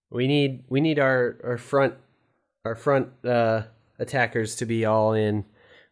We 0.09 0.27
need 0.27 0.63
we 0.69 0.81
need 0.81 0.99
our 0.99 1.37
our 1.43 1.57
front 1.57 1.95
our 2.63 2.75
front 2.75 3.09
uh, 3.25 3.63
attackers 3.99 4.55
to 4.57 4.65
be 4.65 4.85
all 4.85 5.13
in. 5.13 5.45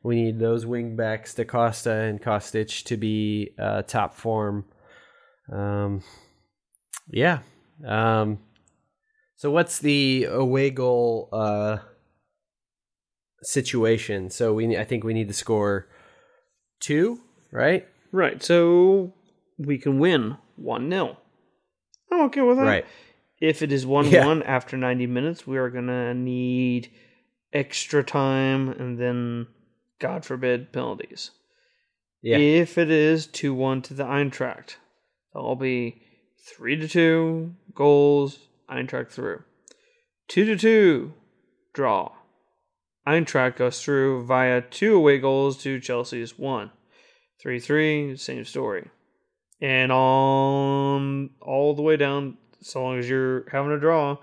We 0.04 0.16
need 0.16 0.40
those 0.40 0.66
wing 0.66 0.96
backs, 0.96 1.34
Da 1.34 1.46
Costa 1.46 1.92
and 1.92 2.22
Kostic, 2.22 2.84
to 2.86 2.96
be 2.96 3.52
uh, 3.58 3.82
top 3.82 4.14
form. 4.14 4.66
Um, 5.52 6.04
yeah. 7.08 7.40
Um, 7.86 8.40
so 9.36 9.50
what's 9.50 9.80
the 9.80 10.26
away 10.26 10.70
goal 10.70 11.30
uh, 11.34 11.78
situation? 13.42 14.30
So 14.30 14.54
we 14.54 14.78
I 14.78 14.84
think 14.84 15.04
we 15.04 15.14
need 15.14 15.28
to 15.28 15.34
score 15.34 15.88
two, 16.80 17.20
right? 17.52 17.88
Right. 18.16 18.41
So 18.41 19.13
we 19.57 19.78
can 19.78 19.99
win 19.99 20.38
1 20.55 20.89
0. 20.89 21.18
I'm 22.09 22.22
okay 22.22 22.41
with 22.41 22.57
that. 22.57 22.63
Right. 22.63 22.86
If 23.41 23.61
it 23.61 23.74
is 23.74 23.86
1 23.86 24.07
yeah. 24.07 24.26
1 24.26 24.43
after 24.43 24.78
90 24.78 25.05
minutes, 25.07 25.45
we 25.45 25.57
are 25.57 25.70
going 25.70 25.88
to 25.88 26.13
need 26.13 26.89
extra 27.51 28.05
time 28.05 28.70
and 28.70 28.97
then, 28.97 29.47
God 29.99 30.24
forbid, 30.24 30.72
penalties. 30.72 31.32
Yeah. 32.22 32.38
If 32.38 32.78
it 32.78 32.89
is 32.89 33.28
2 33.28 33.53
1 33.53 33.82
to 33.84 33.93
the 33.93 34.05
Eintracht, 34.05 34.78
that'll 35.34 35.57
be 35.57 36.01
3 36.55 36.78
to 36.78 36.88
2 36.88 37.53
goals, 37.74 38.39
Eintracht 38.70 39.11
through. 39.11 39.43
2 40.30 40.45
to 40.45 40.55
2 40.55 41.13
draw. 41.74 42.13
Eintracht 43.05 43.57
goes 43.57 43.84
through 43.84 44.26
via 44.26 44.61
two 44.61 44.95
away 44.95 45.20
goals 45.20 45.61
to 45.63 45.82
Chelsea's 45.82 46.39
1. 46.39 46.72
3 47.42 47.60
3, 47.60 48.18
same 48.18 48.46
story 48.46 48.90
and 49.62 49.92
on 49.92 51.30
all 51.42 51.74
the 51.76 51.82
way 51.82 51.98
down, 51.98 52.38
so 52.62 52.84
long 52.84 53.00
as 53.00 53.10
you're 53.10 53.48
having 53.52 53.72
a 53.72 53.80
draw, 53.80 54.18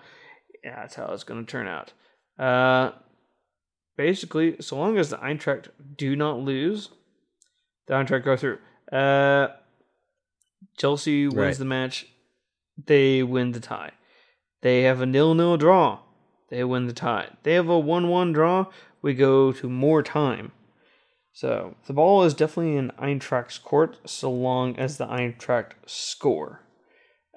yeah, 0.62 0.76
that's 0.76 0.94
how 0.94 1.06
it's 1.12 1.24
going 1.24 1.44
to 1.44 1.50
turn 1.50 1.66
out. 1.66 1.92
Uh, 2.38 2.92
basically, 3.96 4.56
so 4.60 4.76
long 4.76 4.98
as 4.98 5.10
the 5.10 5.16
Eintracht 5.16 5.68
do 5.96 6.14
not 6.16 6.38
lose, 6.38 6.90
the 7.86 7.94
Eintracht 7.94 8.24
go 8.24 8.36
through. 8.36 8.58
Uh, 8.90 9.48
Chelsea 10.76 11.26
wins 11.26 11.36
right. 11.36 11.58
the 11.58 11.64
match, 11.64 12.06
they 12.86 13.22
win 13.22 13.52
the 13.52 13.60
tie. 13.60 13.92
They 14.60 14.82
have 14.82 15.00
a 15.00 15.06
nil-nil 15.06 15.56
draw, 15.56 16.00
they 16.50 16.62
win 16.62 16.86
the 16.86 16.92
tie. 16.92 17.30
They 17.42 17.54
have 17.54 17.68
a 17.68 17.78
one-one 17.78 18.32
draw, 18.32 18.66
we 19.00 19.14
go 19.14 19.52
to 19.52 19.68
more 19.68 20.02
time. 20.02 20.52
So 21.32 21.76
the 21.86 21.94
ball 21.94 22.24
is 22.24 22.34
definitely 22.34 22.76
in 22.76 22.90
Eintracht's 23.00 23.58
court 23.58 23.98
so 24.04 24.30
long 24.30 24.78
as 24.78 24.98
the 24.98 25.06
Eintracht 25.06 25.72
score. 25.86 26.60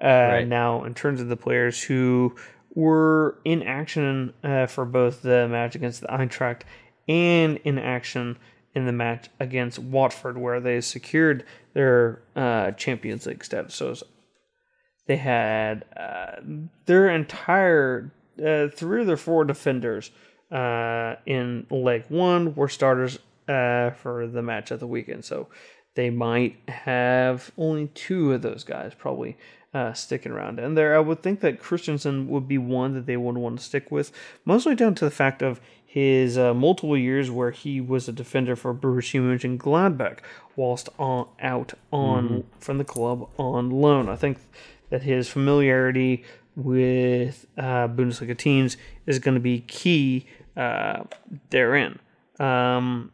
Uh, 0.02 0.08
right. 0.08 0.48
Now, 0.48 0.84
in 0.84 0.94
terms 0.94 1.22
of 1.22 1.30
the 1.30 1.38
players 1.38 1.82
who 1.82 2.36
were 2.76 3.40
in 3.46 3.64
action 3.64 4.34
uh, 4.44 4.68
for 4.68 4.84
both 4.84 5.22
the 5.22 5.48
match 5.48 5.76
against 5.76 6.02
the 6.02 6.08
Eintracht 6.08 6.64
and 7.08 7.58
in 7.64 7.80
action 7.80 8.38
in 8.74 8.86
the 8.86 8.92
match 8.92 9.30
against 9.40 9.80
Watford, 9.80 10.38
where 10.38 10.60
they 10.60 10.82
secured 10.82 11.46
their 11.74 12.22
uh, 12.36 12.72
Champions 12.72 13.26
League 13.26 13.46
status. 13.46 13.74
So 13.74 13.96
they 15.08 15.16
had 15.16 15.86
uh, 15.96 16.42
their 16.86 17.10
entire 17.10 18.12
uh, 18.46 18.68
three 18.68 19.00
of 19.00 19.08
their 19.08 19.16
four 19.16 19.46
defenders 19.46 20.12
uh, 20.52 21.16
in 21.26 21.66
leg 21.70 22.04
one 22.10 22.54
were 22.56 22.68
starters 22.68 23.18
uh, 23.48 23.92
for 23.92 24.28
the 24.28 24.42
match 24.42 24.72
of 24.72 24.80
the 24.80 24.88
weekend. 24.88 25.26
So 25.26 25.48
they 25.96 26.10
might 26.10 26.58
have 26.68 27.52
only 27.58 27.88
two 27.88 28.34
of 28.34 28.42
those 28.42 28.64
guys 28.64 28.94
probably 28.94 29.38
uh, 29.74 29.94
sticking 29.94 30.32
around. 30.32 30.60
And 30.60 30.78
there, 30.78 30.96
I 30.96 31.00
would 31.00 31.22
think 31.22 31.42
that 31.42 31.60
Christensen 31.60 32.30
would 32.30 32.48
be 32.48 32.58
one 32.58 32.94
that 32.94 33.06
they 33.06 33.18
would 33.18 33.38
want 33.38 33.60
to 33.60 33.66
stick 33.66 33.92
with, 33.92 34.12
mostly 34.46 34.74
down 34.74 34.96
to 34.96 35.06
the 35.06 35.12
fact 35.12 35.42
of 35.42 35.60
his 35.86 36.38
uh, 36.38 36.54
multiple 36.54 36.98
years 36.98 37.32
where 37.32 37.52
he 37.52 37.80
was 37.80 38.08
a 38.08 38.12
defender 38.12 38.56
for 38.56 38.74
Borussia 38.74 39.22
Mönchengladbach 39.22 40.20
whilst 40.56 40.90
on, 40.98 41.28
out 41.42 41.74
on 41.92 42.28
mm-hmm. 42.28 42.60
from 42.60 42.78
the 42.78 42.84
club 42.84 43.30
on 43.38 43.70
loan. 43.70 44.10
I 44.10 44.16
think 44.16 44.38
that 44.90 45.04
his 45.04 45.30
familiarity 45.30 46.24
with 46.56 47.46
uh, 47.58 47.88
Bundesliga 47.88 48.38
teams 48.38 48.78
is 49.06 49.20
going 49.20 49.36
to 49.36 49.42
be 49.42 49.60
key 49.60 50.28
uh, 50.56 51.04
therein. 51.50 52.00
Um, 52.40 53.12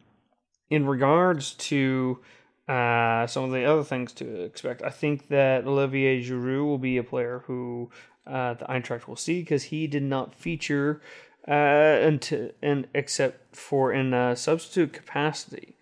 in 0.72 0.88
regards 0.88 1.54
to 1.54 2.20
uh, 2.68 3.28
some 3.28 3.44
of 3.44 3.52
the 3.52 3.66
other 3.66 3.84
things 3.84 4.14
to 4.14 4.44
expect, 4.44 4.82
I 4.82 4.90
think 4.90 5.28
that 5.28 5.68
Olivier 5.68 6.24
Giroud 6.24 6.66
will 6.66 6.78
be 6.78 6.98
a 6.98 7.04
player 7.04 7.44
who 7.46 7.92
uh, 8.26 8.54
the 8.54 8.66
Eintracht 8.66 9.08
will 9.08 9.18
see 9.18 9.42
because 9.42 9.64
he 9.64 9.86
did 9.86 10.04
not 10.04 10.34
feature 10.34 11.02
uh, 11.48 11.52
and, 11.52 12.54
and 12.62 12.88
except 12.96 13.56
for 13.56 13.92
in 13.92 14.14
a 14.14 14.36
substitute 14.36 14.94
capacity 14.94 15.76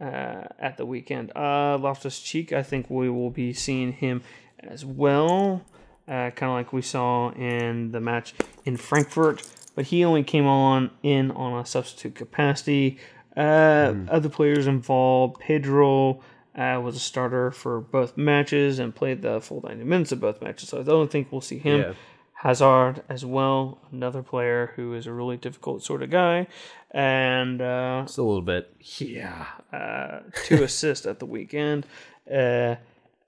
uh, 0.00 0.44
at 0.60 0.76
the 0.76 0.86
weekend. 0.86 1.32
Uh, 1.34 1.76
Loftus 1.78 2.20
Cheek, 2.20 2.52
I 2.52 2.62
think 2.62 2.88
we 2.88 3.10
will 3.10 3.30
be 3.30 3.52
seeing 3.52 3.92
him 3.92 4.22
as 4.60 4.84
well, 4.84 5.64
uh, 6.06 6.30
kind 6.30 6.50
of 6.50 6.52
like 6.52 6.72
we 6.72 6.82
saw 6.82 7.32
in 7.32 7.90
the 7.90 8.00
match 8.00 8.34
in 8.64 8.76
Frankfurt. 8.76 9.42
But 9.74 9.86
he 9.86 10.04
only 10.04 10.22
came 10.22 10.46
on 10.46 10.90
in 11.02 11.30
on 11.32 11.60
a 11.60 11.66
substitute 11.66 12.14
capacity. 12.14 12.98
Uh, 13.36 13.92
mm. 13.92 14.08
Other 14.10 14.28
players 14.28 14.66
involved, 14.66 15.40
Pedro 15.40 16.20
uh, 16.56 16.80
was 16.82 16.96
a 16.96 17.00
starter 17.00 17.50
for 17.50 17.80
both 17.80 18.16
matches 18.16 18.78
and 18.78 18.94
played 18.94 19.22
the 19.22 19.40
full 19.40 19.60
90 19.62 19.84
minutes 19.84 20.12
of 20.12 20.20
both 20.20 20.40
matches. 20.40 20.70
So 20.70 20.80
I 20.80 20.82
don't 20.82 21.10
think 21.10 21.30
we'll 21.30 21.40
see 21.40 21.58
him. 21.58 21.80
Yeah. 21.80 21.92
Hazard 22.38 23.02
as 23.08 23.24
well, 23.24 23.78
another 23.90 24.22
player 24.22 24.72
who 24.76 24.92
is 24.92 25.06
a 25.06 25.12
really 25.12 25.38
difficult 25.38 25.82
sort 25.82 26.02
of 26.02 26.10
guy, 26.10 26.46
and 26.90 27.62
uh, 27.62 28.02
just 28.06 28.18
a 28.18 28.22
little 28.22 28.42
bit. 28.42 28.74
Yeah, 28.78 29.46
uh, 29.72 30.20
two 30.44 30.62
assists 30.62 31.06
at 31.06 31.18
the 31.18 31.24
weekend 31.24 31.86
uh, 32.30 32.76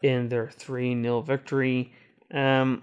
in 0.03 0.29
their 0.29 0.51
three 0.51 1.01
0 1.03 1.23
victory. 1.23 1.93
Um, 2.33 2.83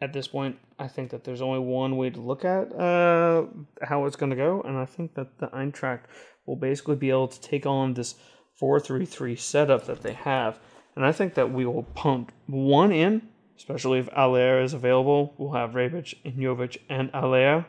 at 0.00 0.12
this 0.12 0.26
point, 0.26 0.58
I 0.80 0.88
think 0.88 1.10
that 1.10 1.22
there's 1.22 1.40
only 1.40 1.60
one 1.60 1.96
way 1.96 2.10
to 2.10 2.20
look 2.20 2.44
at 2.44 2.74
uh, 2.74 3.44
how 3.82 4.04
it's 4.06 4.16
going 4.16 4.30
to 4.30 4.36
go, 4.36 4.62
and 4.62 4.76
I 4.76 4.84
think 4.84 5.14
that 5.14 5.38
the 5.38 5.46
Eintracht 5.46 6.00
will 6.46 6.56
basically 6.56 6.96
be 6.96 7.10
able 7.10 7.28
to 7.28 7.40
take 7.40 7.66
on 7.66 7.94
this 7.94 8.14
four 8.58 8.80
three 8.80 9.06
three 9.06 9.36
setup 9.36 9.86
that 9.86 10.02
they 10.02 10.14
have, 10.14 10.58
and 10.94 11.04
I 11.04 11.12
think 11.12 11.34
that 11.34 11.52
we 11.52 11.66
will 11.66 11.82
pump 11.82 12.32
one 12.46 12.92
in 12.92 13.22
especially 13.56 13.98
if 13.98 14.08
Haller 14.08 14.60
is 14.60 14.72
available. 14.72 15.34
We'll 15.38 15.52
have 15.52 15.72
Rebic, 15.72 16.14
Jovic, 16.24 16.78
and 16.88 17.10
Haller. 17.10 17.66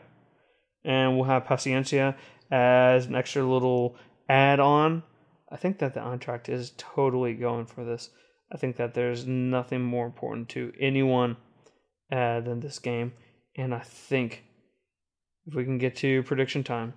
And 0.84 1.16
we'll 1.16 1.24
have 1.28 1.44
Paciencia 1.44 2.14
as 2.50 3.06
an 3.06 3.14
extra 3.14 3.42
little 3.42 3.96
add 4.28 4.60
on. 4.60 5.02
I 5.50 5.56
think 5.56 5.78
that 5.78 5.94
the 5.94 6.00
Eintracht 6.00 6.48
is 6.48 6.72
totally 6.76 7.34
going 7.34 7.66
for 7.66 7.84
this. 7.84 8.10
I 8.52 8.56
think 8.56 8.76
that 8.76 8.94
there's 8.94 9.26
nothing 9.26 9.82
more 9.82 10.06
important 10.06 10.48
to 10.50 10.72
anyone 10.78 11.36
uh, 12.12 12.40
than 12.40 12.60
this 12.60 12.78
game. 12.78 13.12
And 13.56 13.74
I 13.74 13.80
think 13.80 14.44
if 15.46 15.54
we 15.54 15.64
can 15.64 15.78
get 15.78 15.96
to 15.96 16.22
prediction 16.22 16.64
time, 16.64 16.94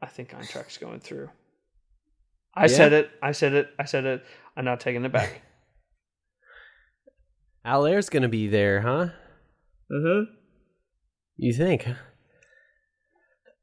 I 0.00 0.06
think 0.06 0.34
Eintracht's 0.34 0.78
going 0.78 1.00
through. 1.00 1.30
I 2.54 2.62
yeah. 2.62 2.66
said 2.68 2.92
it. 2.92 3.10
I 3.22 3.32
said 3.32 3.52
it. 3.52 3.68
I 3.78 3.84
said 3.84 4.04
it. 4.04 4.24
I'm 4.56 4.64
not 4.64 4.80
taking 4.80 5.04
it 5.04 5.12
back. 5.12 5.42
Haller's 7.64 8.08
gonna 8.08 8.28
be 8.28 8.46
there, 8.46 8.80
huh? 8.80 9.08
Mm-hmm. 9.92 10.32
You 11.36 11.52
think? 11.52 11.86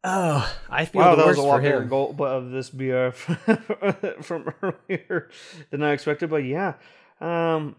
Oh, 0.04 0.54
I 0.70 0.84
feel 0.84 1.02
wow, 1.02 1.16
the 1.16 1.26
worst 1.26 1.38
was 1.38 1.46
a 1.46 1.80
lot 1.80 1.90
goal 1.90 2.16
of 2.26 2.52
this 2.52 2.70
beer 2.70 3.12
from 3.14 4.54
earlier 4.62 5.30
than 5.72 5.82
I 5.82 5.94
expected. 5.94 6.30
But 6.30 6.44
yeah, 6.44 6.74
um, 7.22 7.78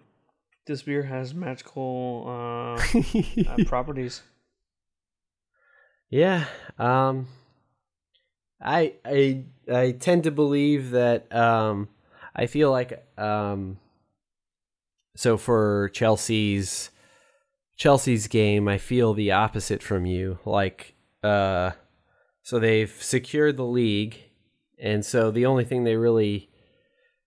this 0.67 0.83
beer 0.83 1.03
has 1.03 1.35
magical 1.35 2.25
uh, 2.27 2.81
uh, 2.81 3.65
properties. 3.67 4.23
Yeah, 6.09 6.47
um, 6.79 7.29
I 8.65 8.95
I 9.05 9.45
I 9.73 9.93
tend 9.93 10.25
to 10.25 10.31
believe 10.31 10.91
that 10.93 11.33
um, 11.35 11.89
I 12.35 12.47
feel 12.47 12.71
like 12.71 13.07
um, 13.19 13.79
so 15.17 15.37
for 15.37 15.91
Chelsea's 15.93 16.91
Chelsea's 17.77 18.29
game, 18.29 18.69
I 18.69 18.79
feel 18.79 19.15
the 19.15 19.33
opposite 19.33 19.83
from 19.83 20.07
you. 20.07 20.39
Like, 20.45 20.95
uh, 21.23 21.73
so 22.43 22.59
they've 22.59 22.91
secured 23.03 23.57
the 23.57 23.65
league, 23.65 24.19
and 24.79 25.05
so 25.05 25.31
the 25.31 25.47
only 25.47 25.65
thing 25.65 25.85
they 25.85 25.97
really 25.97 26.51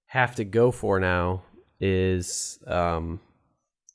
have 0.08 0.36
to 0.36 0.46
go 0.46 0.72
for 0.72 1.00
now 1.00 1.44
is 1.80 2.60
um, 2.66 3.20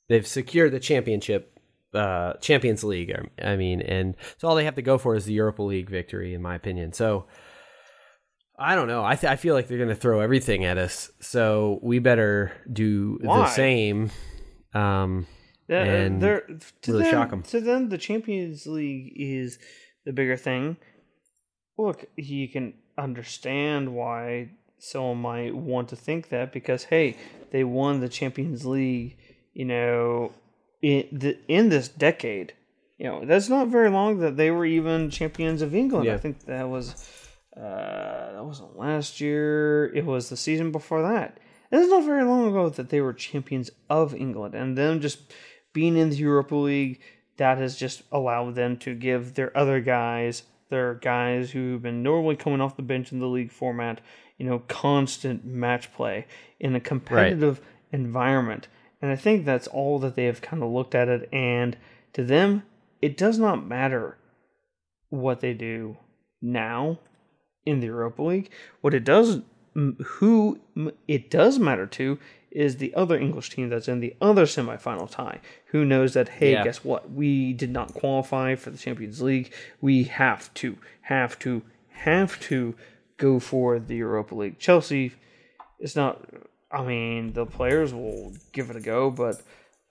they've 0.09 0.27
secured 0.27 0.71
the 0.71 0.79
championship, 0.79 1.52
uh, 1.93 2.33
Champions 2.41 2.83
League. 2.83 3.13
I 3.41 3.55
mean, 3.55 3.81
and 3.81 4.15
so 4.37 4.47
all 4.47 4.55
they 4.55 4.65
have 4.65 4.75
to 4.75 4.81
go 4.81 4.97
for 4.97 5.15
is 5.15 5.25
the 5.25 5.33
Europa 5.33 5.63
League 5.63 5.89
victory, 5.89 6.33
in 6.33 6.41
my 6.41 6.55
opinion. 6.55 6.93
So 6.93 7.25
I 8.57 8.75
don't 8.75 8.87
know. 8.87 9.03
I 9.03 9.15
th- 9.15 9.31
I 9.31 9.35
feel 9.35 9.55
like 9.55 9.67
they're 9.67 9.77
going 9.77 9.89
to 9.89 9.95
throw 9.95 10.19
everything 10.19 10.63
at 10.63 10.77
us, 10.77 11.11
so 11.19 11.79
we 11.81 11.99
better 11.99 12.51
do 12.71 13.19
Why? 13.21 13.39
the 13.39 13.47
same. 13.47 14.11
Um, 14.73 15.27
yeah, 15.67 15.83
and 15.83 16.21
they're, 16.21 16.41
to 16.81 16.91
really 16.91 17.03
them, 17.03 17.11
shock 17.11 17.29
them. 17.29 17.43
To 17.43 17.61
them, 17.61 17.89
the 17.89 17.97
Champions 17.97 18.67
League 18.67 19.13
is 19.15 19.57
the 20.05 20.13
bigger 20.13 20.37
thing. 20.37 20.77
Look, 21.77 22.05
you 22.15 22.47
can 22.47 22.75
understand 22.97 23.93
why 23.93 24.51
someone 24.77 25.17
might 25.17 25.55
want 25.55 25.89
to 25.89 25.95
think 25.95 26.29
that 26.29 26.53
because 26.53 26.83
hey, 26.83 27.17
they 27.51 27.63
won 27.63 28.01
the 28.01 28.09
Champions 28.09 28.65
League. 28.65 29.17
You 29.53 29.65
know, 29.65 30.31
in 30.83 31.07
the 31.11 31.39
in 31.47 31.69
this 31.69 31.87
decade. 31.87 32.53
You 32.99 33.05
know, 33.07 33.25
that's 33.25 33.49
not 33.49 33.69
very 33.69 33.89
long 33.89 34.19
that 34.19 34.37
they 34.37 34.51
were 34.51 34.65
even 34.65 35.09
champions 35.09 35.63
of 35.63 35.73
England. 35.73 36.05
Yeah. 36.05 36.13
I 36.13 36.17
think 36.17 36.45
that 36.45 36.69
was 36.69 37.09
uh, 37.57 38.33
that 38.33 38.45
wasn't 38.45 38.77
last 38.77 39.19
year. 39.19 39.91
It 39.95 40.05
was 40.05 40.29
the 40.29 40.37
season 40.37 40.71
before 40.71 41.01
that. 41.01 41.39
And 41.71 41.81
it's 41.81 41.89
not 41.89 42.05
very 42.05 42.23
long 42.23 42.47
ago 42.47 42.69
that 42.69 42.89
they 42.89 43.01
were 43.01 43.13
champions 43.13 43.71
of 43.89 44.13
England, 44.13 44.53
and 44.53 44.77
them 44.77 45.01
just 45.01 45.33
being 45.71 45.97
in 45.97 46.11
the 46.11 46.17
Europa 46.17 46.55
League, 46.55 47.01
that 47.37 47.57
has 47.57 47.75
just 47.75 48.03
allowed 48.11 48.53
them 48.53 48.77
to 48.77 48.93
give 48.93 49.33
their 49.33 49.55
other 49.57 49.79
guys, 49.79 50.43
their 50.69 50.93
guys 50.93 51.49
who've 51.49 51.81
been 51.81 52.03
normally 52.03 52.35
coming 52.35 52.61
off 52.61 52.75
the 52.75 52.83
bench 52.83 53.11
in 53.11 53.19
the 53.19 53.27
league 53.27 53.51
format, 53.51 54.01
you 54.37 54.45
know, 54.45 54.59
constant 54.67 55.45
match 55.45 55.91
play 55.93 56.27
in 56.59 56.75
a 56.75 56.79
competitive 56.79 57.59
right. 57.59 57.67
environment. 57.91 58.67
And 59.03 59.11
I 59.11 59.17
think 59.17 59.43
that's 59.43 59.67
all 59.67 59.99
that 59.99 60.15
they 60.15 60.23
have 60.23 60.41
kind 60.41 60.63
of 60.63 60.71
looked 60.71 60.95
at 60.95 61.09
it. 61.09 61.27
And 61.33 61.75
to 62.13 62.23
them, 62.23 62.63
it 63.01 63.17
does 63.17 63.37
not 63.37 63.67
matter 63.67 64.17
what 65.09 65.41
they 65.41 65.53
do 65.53 65.97
now 66.41 66.99
in 67.65 67.81
the 67.81 67.87
Europa 67.87 68.23
League. 68.23 68.49
What 68.79 68.93
it 68.93 69.03
does, 69.03 69.41
who 69.75 70.61
it 71.05 71.29
does 71.29 71.59
matter 71.59 71.85
to, 71.85 72.17
is 72.49 72.77
the 72.77 72.95
other 72.95 73.17
English 73.17 73.49
team 73.49 73.67
that's 73.67 73.89
in 73.89 73.99
the 73.99 74.15
other 74.21 74.45
semifinal 74.45 75.11
tie. 75.11 75.41
Who 75.67 75.83
knows 75.83 76.13
that? 76.13 76.29
Hey, 76.29 76.53
yeah. 76.53 76.63
guess 76.63 76.85
what? 76.85 77.11
We 77.11 77.51
did 77.51 77.71
not 77.71 77.93
qualify 77.93 78.55
for 78.55 78.69
the 78.69 78.77
Champions 78.77 79.21
League. 79.21 79.51
We 79.81 80.05
have 80.05 80.53
to, 80.53 80.77
have 81.01 81.37
to, 81.39 81.61
have 81.89 82.39
to 82.43 82.73
go 83.17 83.41
for 83.41 83.79
the 83.79 83.97
Europa 83.97 84.33
League. 84.33 84.59
Chelsea, 84.59 85.11
it's 85.77 85.97
not. 85.97 86.23
I 86.73 86.83
mean, 86.83 87.33
the 87.33 87.45
players 87.45 87.93
will 87.93 88.33
give 88.51 88.69
it 88.69 88.75
a 88.75 88.81
go, 88.81 89.11
but 89.11 89.41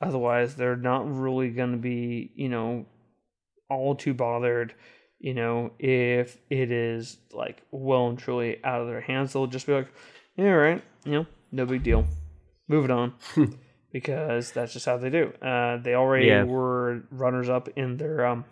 otherwise, 0.00 0.56
they're 0.56 0.76
not 0.76 1.08
really 1.08 1.50
going 1.50 1.72
to 1.72 1.78
be, 1.78 2.32
you 2.34 2.48
know, 2.48 2.86
all 3.70 3.94
too 3.94 4.14
bothered 4.14 4.74
you 5.22 5.34
know, 5.34 5.70
if 5.78 6.36
it 6.50 6.72
is 6.72 7.16
like 7.32 7.62
well 7.70 8.08
and 8.08 8.18
truly 8.18 8.62
out 8.64 8.80
of 8.80 8.88
their 8.88 9.00
hands, 9.00 9.32
they'll 9.32 9.46
just 9.46 9.66
be 9.66 9.72
like, 9.72 9.88
yeah, 10.36 10.46
right, 10.46 10.82
you 11.04 11.12
know, 11.12 11.26
no 11.52 11.64
big 11.64 11.84
deal. 11.84 12.04
Move 12.66 12.86
it 12.86 12.90
on. 12.90 13.14
because 13.92 14.50
that's 14.50 14.72
just 14.72 14.84
how 14.84 14.98
they 14.98 15.10
do. 15.10 15.32
Uh, 15.40 15.76
they 15.76 15.94
already 15.94 16.26
yeah. 16.26 16.42
were 16.42 17.04
runners 17.12 17.48
up 17.48 17.68
in 17.76 17.98
their. 17.98 18.26
Um, 18.26 18.44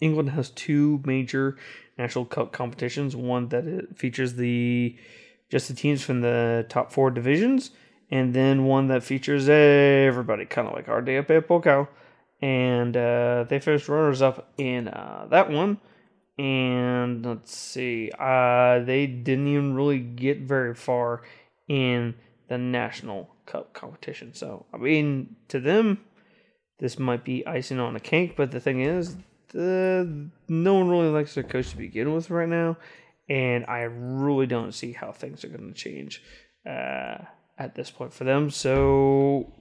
England 0.00 0.30
has 0.30 0.50
two 0.50 1.02
major 1.04 1.56
national 1.98 2.26
cup 2.26 2.52
competitions. 2.52 3.16
One 3.16 3.48
that 3.48 3.98
features 3.98 4.34
the 4.34 4.96
just 5.50 5.68
the 5.68 5.74
teams 5.74 6.02
from 6.02 6.20
the 6.20 6.66
top 6.68 6.92
four 6.92 7.10
divisions, 7.10 7.70
and 8.10 8.34
then 8.34 8.64
one 8.64 8.88
that 8.88 9.02
features 9.02 9.48
everybody, 9.48 10.44
kind 10.44 10.68
of 10.68 10.74
like 10.74 10.88
our 10.88 11.02
day 11.02 11.18
up 11.18 11.30
at 11.30 11.48
Pokal. 11.48 11.88
And 12.42 12.96
uh, 12.96 13.46
they 13.48 13.58
finished 13.58 13.88
runners 13.88 14.20
up 14.20 14.52
in 14.58 14.88
uh, 14.88 15.26
that 15.30 15.50
one 15.50 15.80
and 16.38 17.24
let's 17.24 17.56
see, 17.56 18.10
uh, 18.18 18.80
they 18.80 19.06
didn't 19.06 19.48
even 19.48 19.74
really 19.74 19.98
get 19.98 20.40
very 20.40 20.74
far 20.74 21.22
in 21.66 22.14
the 22.48 22.58
national 22.58 23.30
cup 23.46 23.72
competition. 23.72 24.34
So 24.34 24.66
I 24.72 24.76
mean, 24.76 25.36
to 25.48 25.60
them, 25.60 26.00
this 26.78 26.98
might 26.98 27.24
be 27.24 27.46
icing 27.46 27.80
on 27.80 27.96
a 27.96 28.00
cake. 28.00 28.36
But 28.36 28.50
the 28.50 28.60
thing 28.60 28.82
is, 28.82 29.16
the, 29.48 30.28
no 30.48 30.74
one 30.74 30.88
really 30.88 31.08
likes 31.08 31.34
their 31.34 31.44
coach 31.44 31.70
to 31.70 31.76
begin 31.78 32.12
with 32.12 32.28
right 32.28 32.48
now, 32.48 32.76
and 33.28 33.64
I 33.66 33.82
really 33.82 34.46
don't 34.46 34.72
see 34.72 34.92
how 34.92 35.12
things 35.12 35.44
are 35.44 35.48
going 35.48 35.72
to 35.72 35.74
change 35.74 36.22
uh, 36.66 37.18
at 37.58 37.74
this 37.74 37.90
point 37.90 38.12
for 38.12 38.24
them. 38.24 38.50
So 38.50 39.52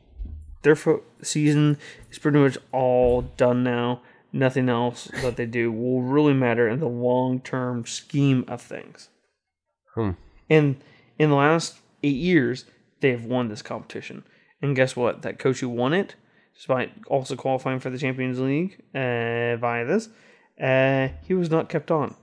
their 0.62 0.76
fo- 0.76 1.04
season 1.22 1.78
is 2.12 2.20
pretty 2.20 2.40
much 2.40 2.58
all 2.72 3.22
done 3.22 3.64
now. 3.64 4.02
Nothing 4.32 4.68
else 4.68 5.06
that 5.22 5.38
they 5.38 5.46
do 5.46 5.72
will 5.72 6.02
really 6.02 6.34
matter 6.34 6.68
in 6.68 6.80
the 6.80 6.90
long 6.90 7.40
term 7.40 7.86
scheme 7.86 8.44
of 8.48 8.62
things. 8.62 9.10
Hmm. 9.94 10.12
And 10.50 10.76
in 11.18 11.30
the 11.30 11.38
last 11.38 11.80
eight 12.04 12.18
years, 12.18 12.66
they've 13.00 13.24
won 13.24 13.48
this 13.48 13.62
competition. 13.62 14.24
And 14.62 14.76
guess 14.76 14.96
what? 14.96 15.22
That 15.22 15.40
coach 15.40 15.62
who 15.62 15.70
won 15.70 15.94
it, 15.94 16.16
despite 16.54 16.92
also 17.08 17.36
qualifying 17.36 17.80
for 17.80 17.90
the 17.90 17.98
Champions 17.98 18.40
League 18.40 18.82
uh, 18.94 19.56
via 19.56 19.86
this, 19.86 20.10
uh, 20.62 21.10
he 21.24 21.34
was 21.34 21.50
not 21.50 21.70
kept 21.70 21.90
on. 21.90 22.16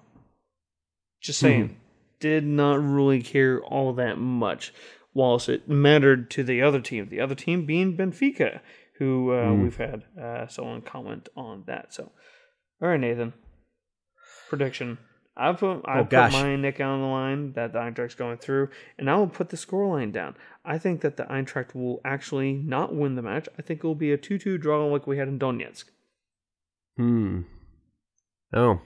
Just 1.22 1.38
saying, 1.38 1.68
Mhm. 1.68 1.74
did 2.20 2.44
not 2.44 2.82
really 2.82 3.22
care 3.22 3.60
all 3.62 3.92
that 3.94 4.18
much. 4.18 4.72
Whilst 5.14 5.48
it 5.48 5.68
mattered 5.68 6.30
to 6.30 6.42
the 6.42 6.62
other 6.62 6.80
team, 6.80 7.08
the 7.08 7.20
other 7.20 7.34
team 7.34 7.64
being 7.66 7.96
Benfica, 7.96 8.60
who 8.98 9.30
uh, 9.32 9.46
Mm. 9.50 9.62
we've 9.62 9.76
had 9.76 10.04
uh, 10.20 10.46
someone 10.48 10.80
comment 10.82 11.28
on 11.36 11.64
that. 11.66 11.92
So, 11.94 12.12
all 12.80 12.88
right, 12.88 12.98
Nathan, 13.00 13.34
prediction. 14.48 14.98
I 15.36 15.52
put 15.52 15.80
I 15.86 16.00
Oh, 16.00 16.02
put 16.04 16.10
gosh. 16.10 16.32
my 16.32 16.56
neck 16.56 16.80
on 16.80 17.00
the 17.00 17.06
line 17.06 17.52
that 17.54 17.72
the 17.72 17.78
Eintracht's 17.78 18.14
going 18.14 18.36
through, 18.38 18.68
and 18.98 19.08
I 19.08 19.16
will 19.16 19.28
put 19.28 19.48
the 19.48 19.56
scoreline 19.56 20.12
down. 20.12 20.34
I 20.64 20.76
think 20.78 21.00
that 21.02 21.16
the 21.16 21.24
Eintracht 21.24 21.74
will 21.74 22.00
actually 22.04 22.52
not 22.52 22.94
win 22.94 23.14
the 23.14 23.22
match. 23.22 23.48
I 23.58 23.62
think 23.62 23.80
it 23.80 23.86
will 23.86 23.94
be 23.94 24.12
a 24.12 24.18
two-two 24.18 24.58
draw 24.58 24.84
like 24.86 25.06
we 25.06 25.16
had 25.18 25.28
in 25.28 25.38
Donetsk. 25.38 25.84
Hmm. 26.96 27.42
Oh, 28.52 28.80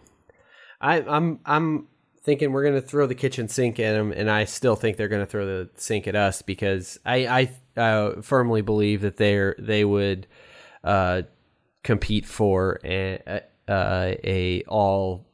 I, 0.80 1.00
I'm 1.02 1.40
I'm 1.44 1.88
thinking 2.26 2.50
we're 2.52 2.64
gonna 2.64 2.82
throw 2.82 3.06
the 3.06 3.14
kitchen 3.14 3.48
sink 3.48 3.78
at 3.78 3.92
them, 3.92 4.12
and 4.12 4.28
I 4.28 4.44
still 4.44 4.74
think 4.74 4.96
they're 4.96 5.08
gonna 5.08 5.24
throw 5.24 5.46
the 5.46 5.70
sink 5.76 6.08
at 6.08 6.16
us 6.16 6.42
because 6.42 6.98
I 7.06 7.48
I 7.76 7.80
uh, 7.80 8.20
firmly 8.20 8.60
believe 8.60 9.00
that 9.02 9.16
they're 9.16 9.54
they 9.58 9.84
would 9.84 10.26
uh, 10.82 11.22
compete 11.84 12.26
for 12.26 12.80
a, 12.84 13.42
a, 13.68 14.18
a 14.24 14.62
all 14.64 15.24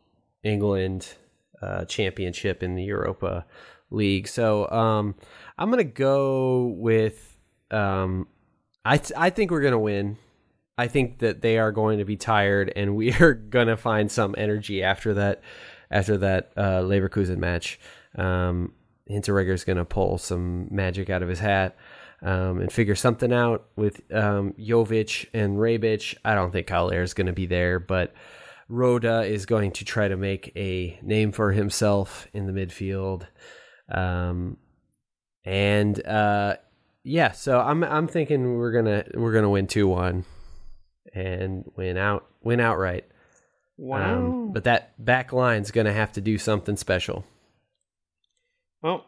England 0.45 1.14
uh, 1.62 1.86
championship 1.86 2.62
in 2.62 2.74
the 2.74 2.84
Europa 2.84 3.47
League. 3.90 4.28
So 4.28 4.68
um, 4.70 5.14
I'm 5.57 5.70
gonna 5.70 5.84
go 5.84 6.74
with 6.76 7.38
um, 7.70 8.28
I 8.84 8.99
th- 8.99 9.18
I 9.18 9.30
think 9.30 9.51
we're 9.51 9.62
gonna 9.62 9.78
win. 9.78 10.18
I 10.76 10.88
think 10.88 11.20
that 11.20 11.40
they 11.43 11.59
are 11.59 11.72
going 11.72 11.99
to 11.99 12.05
be 12.05 12.16
tired, 12.16 12.70
and 12.76 12.97
we 12.97 13.12
are 13.20 13.32
going 13.32 13.68
to 13.68 13.76
find 13.78 14.11
some 14.11 14.34
energy 14.36 14.82
after 14.82 15.14
that 15.14 15.43
after 15.93 16.16
that 16.18 16.53
uh, 16.57 16.80
Leverkusen 16.80 17.38
match. 17.38 17.78
Um, 18.16 18.72
Hinteregger's 19.09 19.64
going 19.64 19.76
to 19.76 19.84
pull 19.84 20.18
some 20.18 20.68
magic 20.70 21.11
out 21.11 21.22
of 21.22 21.28
his 21.28 21.40
hat 21.40 21.76
um, 22.22 22.61
and 22.61 22.72
figure 22.72 22.95
something 22.95 23.32
out 23.32 23.66
with 23.76 24.01
um, 24.12 24.55
Jovic 24.59 25.26
and 25.34 25.59
Rebic. 25.59 26.16
I 26.24 26.34
don't 26.34 26.53
think 26.53 26.68
Haller 26.68 27.03
is 27.03 27.14
going 27.14 27.26
to 27.26 27.32
be 27.32 27.47
there, 27.47 27.78
but 27.78 28.14
Rode 28.68 29.05
is 29.05 29.45
going 29.45 29.72
to 29.72 29.84
try 29.84 30.09
to 30.09 30.16
make 30.16 30.53
a 30.57 30.99
name 31.03 31.32
for 31.32 31.53
himself 31.53 32.26
in 32.32 32.47
the 32.47 32.53
midfield. 32.53 33.26
Um, 33.90 34.57
and 35.45 36.05
uh, 36.07 36.57
yeah, 37.05 37.32
so 37.32 37.61
I'm 37.61 37.82
I'm 37.82 38.07
thinking 38.07 38.57
we're 38.57 38.72
gonna 38.72 39.05
we're 39.14 39.32
gonna 39.32 39.51
win 39.51 39.66
two 39.66 39.88
one 39.88 40.24
and 41.12 41.64
win 41.76 41.97
out 41.97 42.26
win 42.43 42.61
outright. 42.61 43.05
Wow. 43.83 44.14
Um, 44.14 44.53
but 44.53 44.62
that 44.62 45.05
back 45.05 45.33
line's 45.33 45.72
going 45.72 45.87
to 45.87 45.93
have 45.93 46.12
to 46.12 46.20
do 46.20 46.39
something 46.39 46.76
special. 46.76 47.24
Well, 48.80 49.05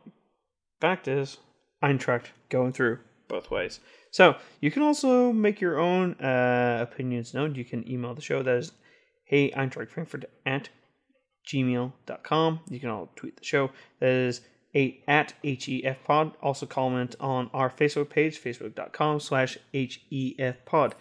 fact 0.80 1.06
is, 1.06 1.38
Eintracht 1.80 2.26
going 2.48 2.72
through 2.72 2.98
both 3.28 3.52
ways. 3.52 3.78
So 4.10 4.34
you 4.60 4.72
can 4.72 4.82
also 4.82 5.32
make 5.32 5.60
your 5.60 5.78
own 5.78 6.14
uh, 6.14 6.78
opinions 6.90 7.34
known. 7.34 7.54
You 7.54 7.64
can 7.64 7.88
email 7.88 8.14
the 8.14 8.20
show. 8.20 8.42
That 8.42 8.56
is, 8.56 8.72
hey, 9.26 9.52
Eintracht 9.52 9.90
Frankfurt 9.90 10.24
at 10.44 10.70
gmail.com. 11.46 12.60
You 12.68 12.80
can 12.80 12.90
all 12.90 13.10
tweet 13.14 13.36
the 13.36 13.44
show. 13.44 13.70
That 14.00 14.10
is 14.10 14.40
a 14.74 15.00
at 15.06 15.34
HEF 15.44 16.02
pod. 16.02 16.32
Also 16.42 16.66
comment 16.66 17.14
on 17.20 17.48
our 17.54 17.70
Facebook 17.70 18.10
page, 18.10 18.42
facebook.com 18.42 19.20
slash 19.20 19.56
HEF 19.72 20.64
pod. 20.64 20.96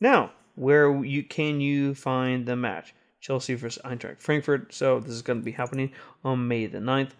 Now, 0.00 0.32
where 0.54 1.04
you 1.04 1.22
can 1.22 1.60
you 1.60 1.94
find 1.94 2.46
the 2.46 2.56
match? 2.56 2.94
Chelsea 3.20 3.54
versus 3.54 3.82
Eintracht 3.84 4.20
Frankfurt. 4.20 4.72
So 4.72 5.00
this 5.00 5.12
is 5.12 5.22
going 5.22 5.40
to 5.40 5.44
be 5.44 5.52
happening 5.52 5.92
on 6.24 6.48
May 6.48 6.66
the 6.66 6.78
9th 6.78 7.10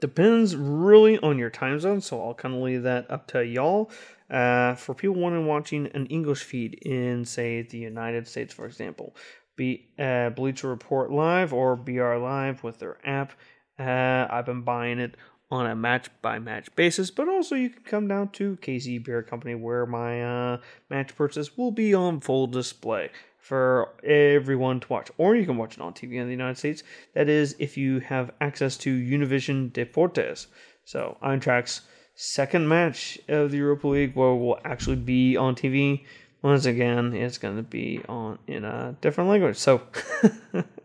depends 0.00 0.54
really 0.54 1.18
on 1.20 1.38
your 1.38 1.50
time 1.50 1.78
zone 1.80 2.00
so 2.00 2.22
i'll 2.22 2.34
kind 2.34 2.54
of 2.54 2.60
leave 2.60 2.82
that 2.82 3.10
up 3.10 3.26
to 3.26 3.44
y'all. 3.44 3.90
Uh, 4.30 4.74
for 4.74 4.94
people 4.94 5.14
wanting 5.14 5.46
watching 5.46 5.86
an 5.94 6.06
english 6.06 6.42
feed 6.42 6.74
in 6.82 7.24
say 7.24 7.62
the 7.62 7.78
united 7.78 8.26
states 8.26 8.52
for 8.52 8.66
example 8.66 9.14
be 9.56 9.86
uh, 9.98 10.30
bleacher 10.30 10.68
report 10.68 11.10
live 11.10 11.52
or 11.52 11.76
br 11.76 12.16
live 12.16 12.62
with 12.64 12.78
their 12.78 12.96
app 13.04 13.32
uh, 13.78 14.26
i've 14.30 14.46
been 14.46 14.62
buying 14.62 14.98
it 14.98 15.16
on 15.50 15.66
a 15.66 15.74
match 15.74 16.08
by 16.22 16.38
match 16.38 16.74
basis 16.74 17.10
but 17.10 17.28
also 17.28 17.54
you 17.54 17.70
can 17.70 17.82
come 17.82 18.08
down 18.08 18.28
to 18.28 18.56
KC 18.56 19.04
beer 19.04 19.22
company 19.22 19.54
where 19.54 19.86
my 19.86 20.22
uh, 20.22 20.56
match 20.90 21.14
purchase 21.14 21.56
will 21.56 21.70
be 21.70 21.94
on 21.94 22.18
full 22.20 22.46
display 22.46 23.10
for 23.44 23.90
everyone 24.02 24.80
to 24.80 24.88
watch, 24.88 25.10
or 25.18 25.36
you 25.36 25.44
can 25.44 25.58
watch 25.58 25.74
it 25.76 25.80
on 25.82 25.92
TV 25.92 26.14
in 26.14 26.24
the 26.24 26.30
United 26.32 26.56
States. 26.56 26.82
That 27.12 27.28
is, 27.28 27.54
if 27.58 27.76
you 27.76 28.00
have 28.00 28.30
access 28.40 28.78
to 28.78 28.90
Univision 28.98 29.70
Deportes. 29.70 30.46
So, 30.86 31.18
Eintracht's 31.22 31.82
second 32.14 32.66
match 32.68 33.18
of 33.28 33.50
the 33.50 33.58
Europa 33.58 33.86
League, 33.88 34.14
where 34.16 34.34
will 34.34 34.58
actually 34.64 34.96
be 34.96 35.36
on 35.36 35.54
TV. 35.54 36.04
Once 36.40 36.64
again, 36.64 37.12
it's 37.14 37.36
going 37.38 37.56
to 37.56 37.62
be 37.62 38.00
on 38.08 38.38
in 38.46 38.64
a 38.64 38.96
different 39.02 39.28
language. 39.28 39.56
So, 39.58 39.82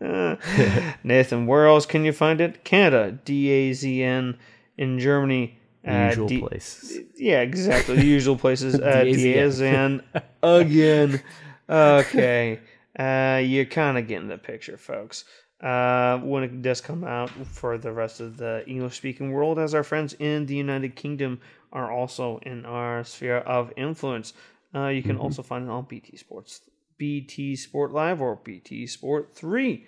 Nathan, 1.04 1.46
where 1.46 1.66
else 1.66 1.86
can 1.86 2.04
you 2.04 2.12
find 2.12 2.40
it? 2.40 2.64
Canada, 2.64 3.18
D 3.24 3.48
A 3.50 3.72
Z 3.72 4.02
N. 4.02 4.36
In 4.78 4.98
Germany, 4.98 5.58
uh, 5.86 6.06
Usual 6.08 6.28
D- 6.28 6.40
places. 6.40 6.98
yeah, 7.16 7.40
exactly. 7.42 7.96
The 7.96 8.04
usual 8.06 8.36
places. 8.36 8.74
Uh, 8.80 9.04
Diazan. 9.04 10.02
Diazan 10.02 10.22
again. 10.42 11.22
Okay. 11.70 12.60
Uh, 12.98 13.40
you're 13.44 13.64
kind 13.64 13.96
of 13.96 14.08
getting 14.08 14.28
the 14.28 14.38
picture, 14.38 14.76
folks. 14.76 15.24
Uh, 15.62 16.18
when 16.20 16.42
it 16.42 16.62
does 16.62 16.80
come 16.80 17.04
out 17.04 17.30
for 17.30 17.76
the 17.76 17.92
rest 17.92 18.20
of 18.20 18.38
the 18.38 18.64
English 18.66 18.96
speaking 18.96 19.30
world, 19.30 19.58
as 19.58 19.74
our 19.74 19.82
friends 19.84 20.14
in 20.14 20.46
the 20.46 20.54
United 20.56 20.96
Kingdom 20.96 21.40
are 21.72 21.92
also 21.92 22.38
in 22.42 22.64
our 22.64 23.04
sphere 23.04 23.38
of 23.38 23.72
influence. 23.76 24.32
Uh, 24.74 24.88
you 24.88 25.02
can 25.02 25.16
also 25.16 25.42
find 25.42 25.66
it 25.66 25.70
on 25.70 25.84
BT 25.84 26.16
Sports, 26.16 26.62
BT 26.98 27.56
Sport 27.56 27.92
Live, 27.92 28.20
or 28.20 28.36
BT 28.36 28.86
Sport 28.86 29.34
3. 29.34 29.86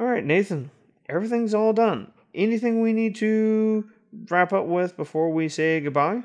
All 0.00 0.06
right, 0.06 0.24
Nathan, 0.24 0.70
everything's 1.08 1.54
all 1.54 1.72
done. 1.72 2.10
Anything 2.34 2.82
we 2.82 2.92
need 2.92 3.14
to 3.16 3.88
wrap 4.28 4.52
up 4.52 4.66
with 4.66 4.96
before 4.96 5.30
we 5.30 5.48
say 5.48 5.80
goodbye? 5.80 6.22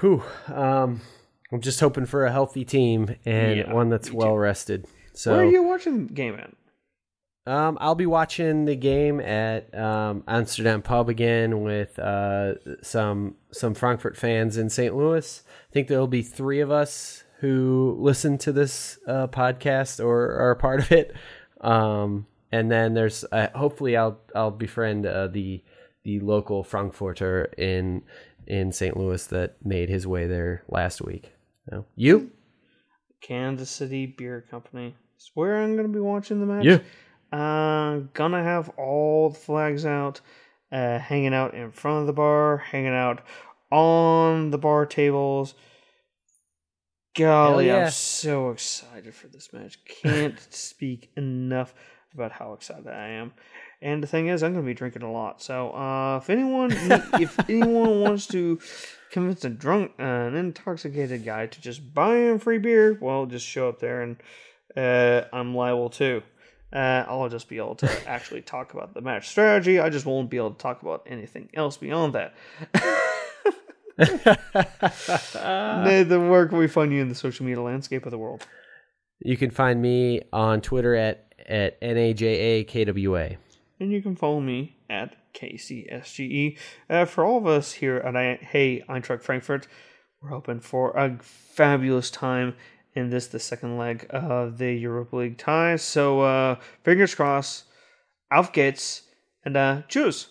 Whew. 0.00 0.22
Um, 0.48 1.00
I'm 1.50 1.60
just 1.60 1.80
hoping 1.80 2.06
for 2.06 2.26
a 2.26 2.32
healthy 2.32 2.64
team 2.64 3.16
and 3.24 3.58
Yeah, 3.58 3.72
one 3.72 3.88
that's 3.88 4.12
well 4.12 4.36
rested. 4.36 4.86
So 5.14 5.32
Where 5.32 5.40
are 5.40 5.50
you 5.50 5.62
watching 5.62 6.06
the 6.06 6.12
game 6.12 6.34
at? 6.34 6.50
Um, 7.50 7.78
I'll 7.80 7.94
be 7.94 8.06
watching 8.06 8.66
the 8.66 8.76
game 8.76 9.20
at 9.20 9.74
um, 9.74 10.22
Amsterdam 10.28 10.82
Pub 10.82 11.08
again 11.08 11.62
with 11.62 11.98
uh, 11.98 12.54
some 12.82 13.36
some 13.50 13.72
Frankfurt 13.72 14.18
fans 14.18 14.58
in 14.58 14.68
St. 14.68 14.94
Louis. 14.94 15.42
I 15.46 15.72
think 15.72 15.88
there'll 15.88 16.06
be 16.06 16.22
three 16.22 16.60
of 16.60 16.70
us 16.70 17.24
who 17.40 17.96
listen 17.98 18.36
to 18.38 18.52
this 18.52 18.98
uh, 19.06 19.28
podcast 19.28 20.04
or 20.04 20.32
are 20.38 20.50
a 20.50 20.56
part 20.56 20.80
of 20.80 20.92
it. 20.92 21.14
Um, 21.62 22.26
and 22.52 22.70
then 22.70 22.92
there's 22.92 23.24
uh, 23.32 23.48
hopefully 23.54 23.96
I'll 23.96 24.20
I'll 24.34 24.50
befriend 24.50 25.06
uh, 25.06 25.28
the 25.28 25.62
the 26.04 26.20
local 26.20 26.62
Frankfurter 26.64 27.44
in 27.56 28.02
in 28.46 28.72
St. 28.72 28.96
Louis 28.96 29.26
that 29.28 29.56
made 29.64 29.88
his 29.88 30.06
way 30.06 30.26
there 30.26 30.64
last 30.68 31.00
week. 31.00 31.32
So, 31.70 31.84
you? 31.96 32.30
Kansas 33.20 33.70
City 33.70 34.06
Beer 34.06 34.44
Company. 34.50 34.94
It's 35.16 35.30
where 35.34 35.62
I'm 35.62 35.74
going 35.74 35.86
to 35.86 35.92
be 35.92 36.00
watching 36.00 36.40
the 36.40 36.46
match. 36.46 36.64
Yeah. 36.64 36.78
Uh, 37.30 38.04
gonna 38.14 38.42
have 38.42 38.70
all 38.78 39.28
the 39.28 39.38
flags 39.38 39.84
out, 39.84 40.22
uh, 40.72 40.98
hanging 40.98 41.34
out 41.34 41.52
in 41.52 41.70
front 41.72 42.00
of 42.00 42.06
the 42.06 42.12
bar, 42.14 42.56
hanging 42.56 42.94
out 42.94 43.22
on 43.70 44.50
the 44.50 44.56
bar 44.56 44.86
tables. 44.86 45.54
Golly, 47.14 47.66
yeah. 47.66 47.84
I'm 47.84 47.90
so 47.90 48.50
excited 48.50 49.14
for 49.14 49.28
this 49.28 49.52
match. 49.52 49.78
Can't 49.84 50.40
speak 50.50 51.10
enough 51.16 51.74
about 52.14 52.32
how 52.32 52.54
excited 52.54 52.86
I 52.86 53.08
am. 53.08 53.34
And 53.80 54.02
the 54.02 54.08
thing 54.08 54.26
is, 54.26 54.42
I'm 54.42 54.52
going 54.52 54.64
to 54.64 54.66
be 54.66 54.74
drinking 54.74 55.02
a 55.02 55.12
lot. 55.12 55.40
So 55.40 55.70
uh, 55.70 56.18
if 56.18 56.30
anyone 56.30 56.70
if 57.20 57.38
anyone 57.48 58.00
wants 58.00 58.26
to 58.28 58.58
convince 59.10 59.44
a 59.44 59.50
drunk, 59.50 59.92
uh, 59.98 60.02
an 60.02 60.34
intoxicated 60.34 61.24
guy 61.24 61.46
to 61.46 61.60
just 61.60 61.94
buy 61.94 62.16
him 62.16 62.38
free 62.38 62.58
beer, 62.58 62.98
well, 63.00 63.26
just 63.26 63.46
show 63.46 63.68
up 63.68 63.78
there 63.78 64.02
and 64.02 64.16
uh, 64.76 65.24
I'm 65.32 65.54
liable 65.54 65.90
too. 65.90 66.22
Uh, 66.72 67.04
I'll 67.08 67.28
just 67.28 67.48
be 67.48 67.56
able 67.56 67.76
to 67.76 67.90
actually 68.08 68.42
talk 68.42 68.74
about 68.74 68.94
the 68.94 69.00
match 69.00 69.28
strategy. 69.28 69.78
I 69.80 69.88
just 69.88 70.06
won't 70.06 70.28
be 70.28 70.36
able 70.36 70.52
to 70.52 70.58
talk 70.58 70.82
about 70.82 71.06
anything 71.06 71.48
else 71.54 71.76
beyond 71.76 72.14
that. 72.14 72.34
Nathan, 75.84 76.28
where 76.28 76.46
can 76.46 76.58
we 76.58 76.68
find 76.68 76.92
you 76.92 77.00
in 77.00 77.08
the 77.08 77.14
social 77.14 77.46
media 77.46 77.62
landscape 77.62 78.04
of 78.04 78.10
the 78.10 78.18
world? 78.18 78.46
You 79.20 79.36
can 79.36 79.50
find 79.50 79.80
me 79.80 80.22
on 80.32 80.60
Twitter 80.60 80.94
at 80.94 81.24
at 81.48 81.80
najakwa, 81.80 83.38
and 83.80 83.92
you 83.92 84.02
can 84.02 84.16
follow 84.16 84.40
me 84.40 84.76
at 84.90 85.14
kcsge. 85.34 86.58
Uh, 86.88 87.04
for 87.04 87.24
all 87.24 87.38
of 87.38 87.46
us 87.46 87.72
here 87.72 87.96
at 87.98 88.16
I, 88.16 88.38
Hey 88.40 88.82
Eintracht 88.88 89.22
Frankfurt, 89.22 89.68
we're 90.20 90.30
hoping 90.30 90.60
for 90.60 90.96
a 90.96 91.18
fabulous 91.22 92.10
time 92.10 92.54
in 92.94 93.10
this, 93.10 93.28
the 93.28 93.38
second 93.38 93.78
leg 93.78 94.06
of 94.10 94.58
the 94.58 94.72
Europa 94.72 95.16
League 95.16 95.38
ties. 95.38 95.82
So 95.82 96.20
uh, 96.22 96.56
fingers 96.82 97.14
crossed, 97.14 97.64
auf 98.32 98.52
geht's, 98.52 99.02
and 99.44 99.56
uh, 99.56 99.82
choose. 99.88 100.28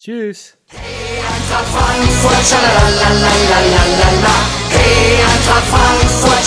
Tschüss. 0.00 0.56
Hey, 0.68 1.20
Eintracht 1.20 1.66
Frankfurt, 1.66 2.52
Hey, 4.70 5.22
Eintracht 5.22 5.66
Frankfurt, 5.66 6.44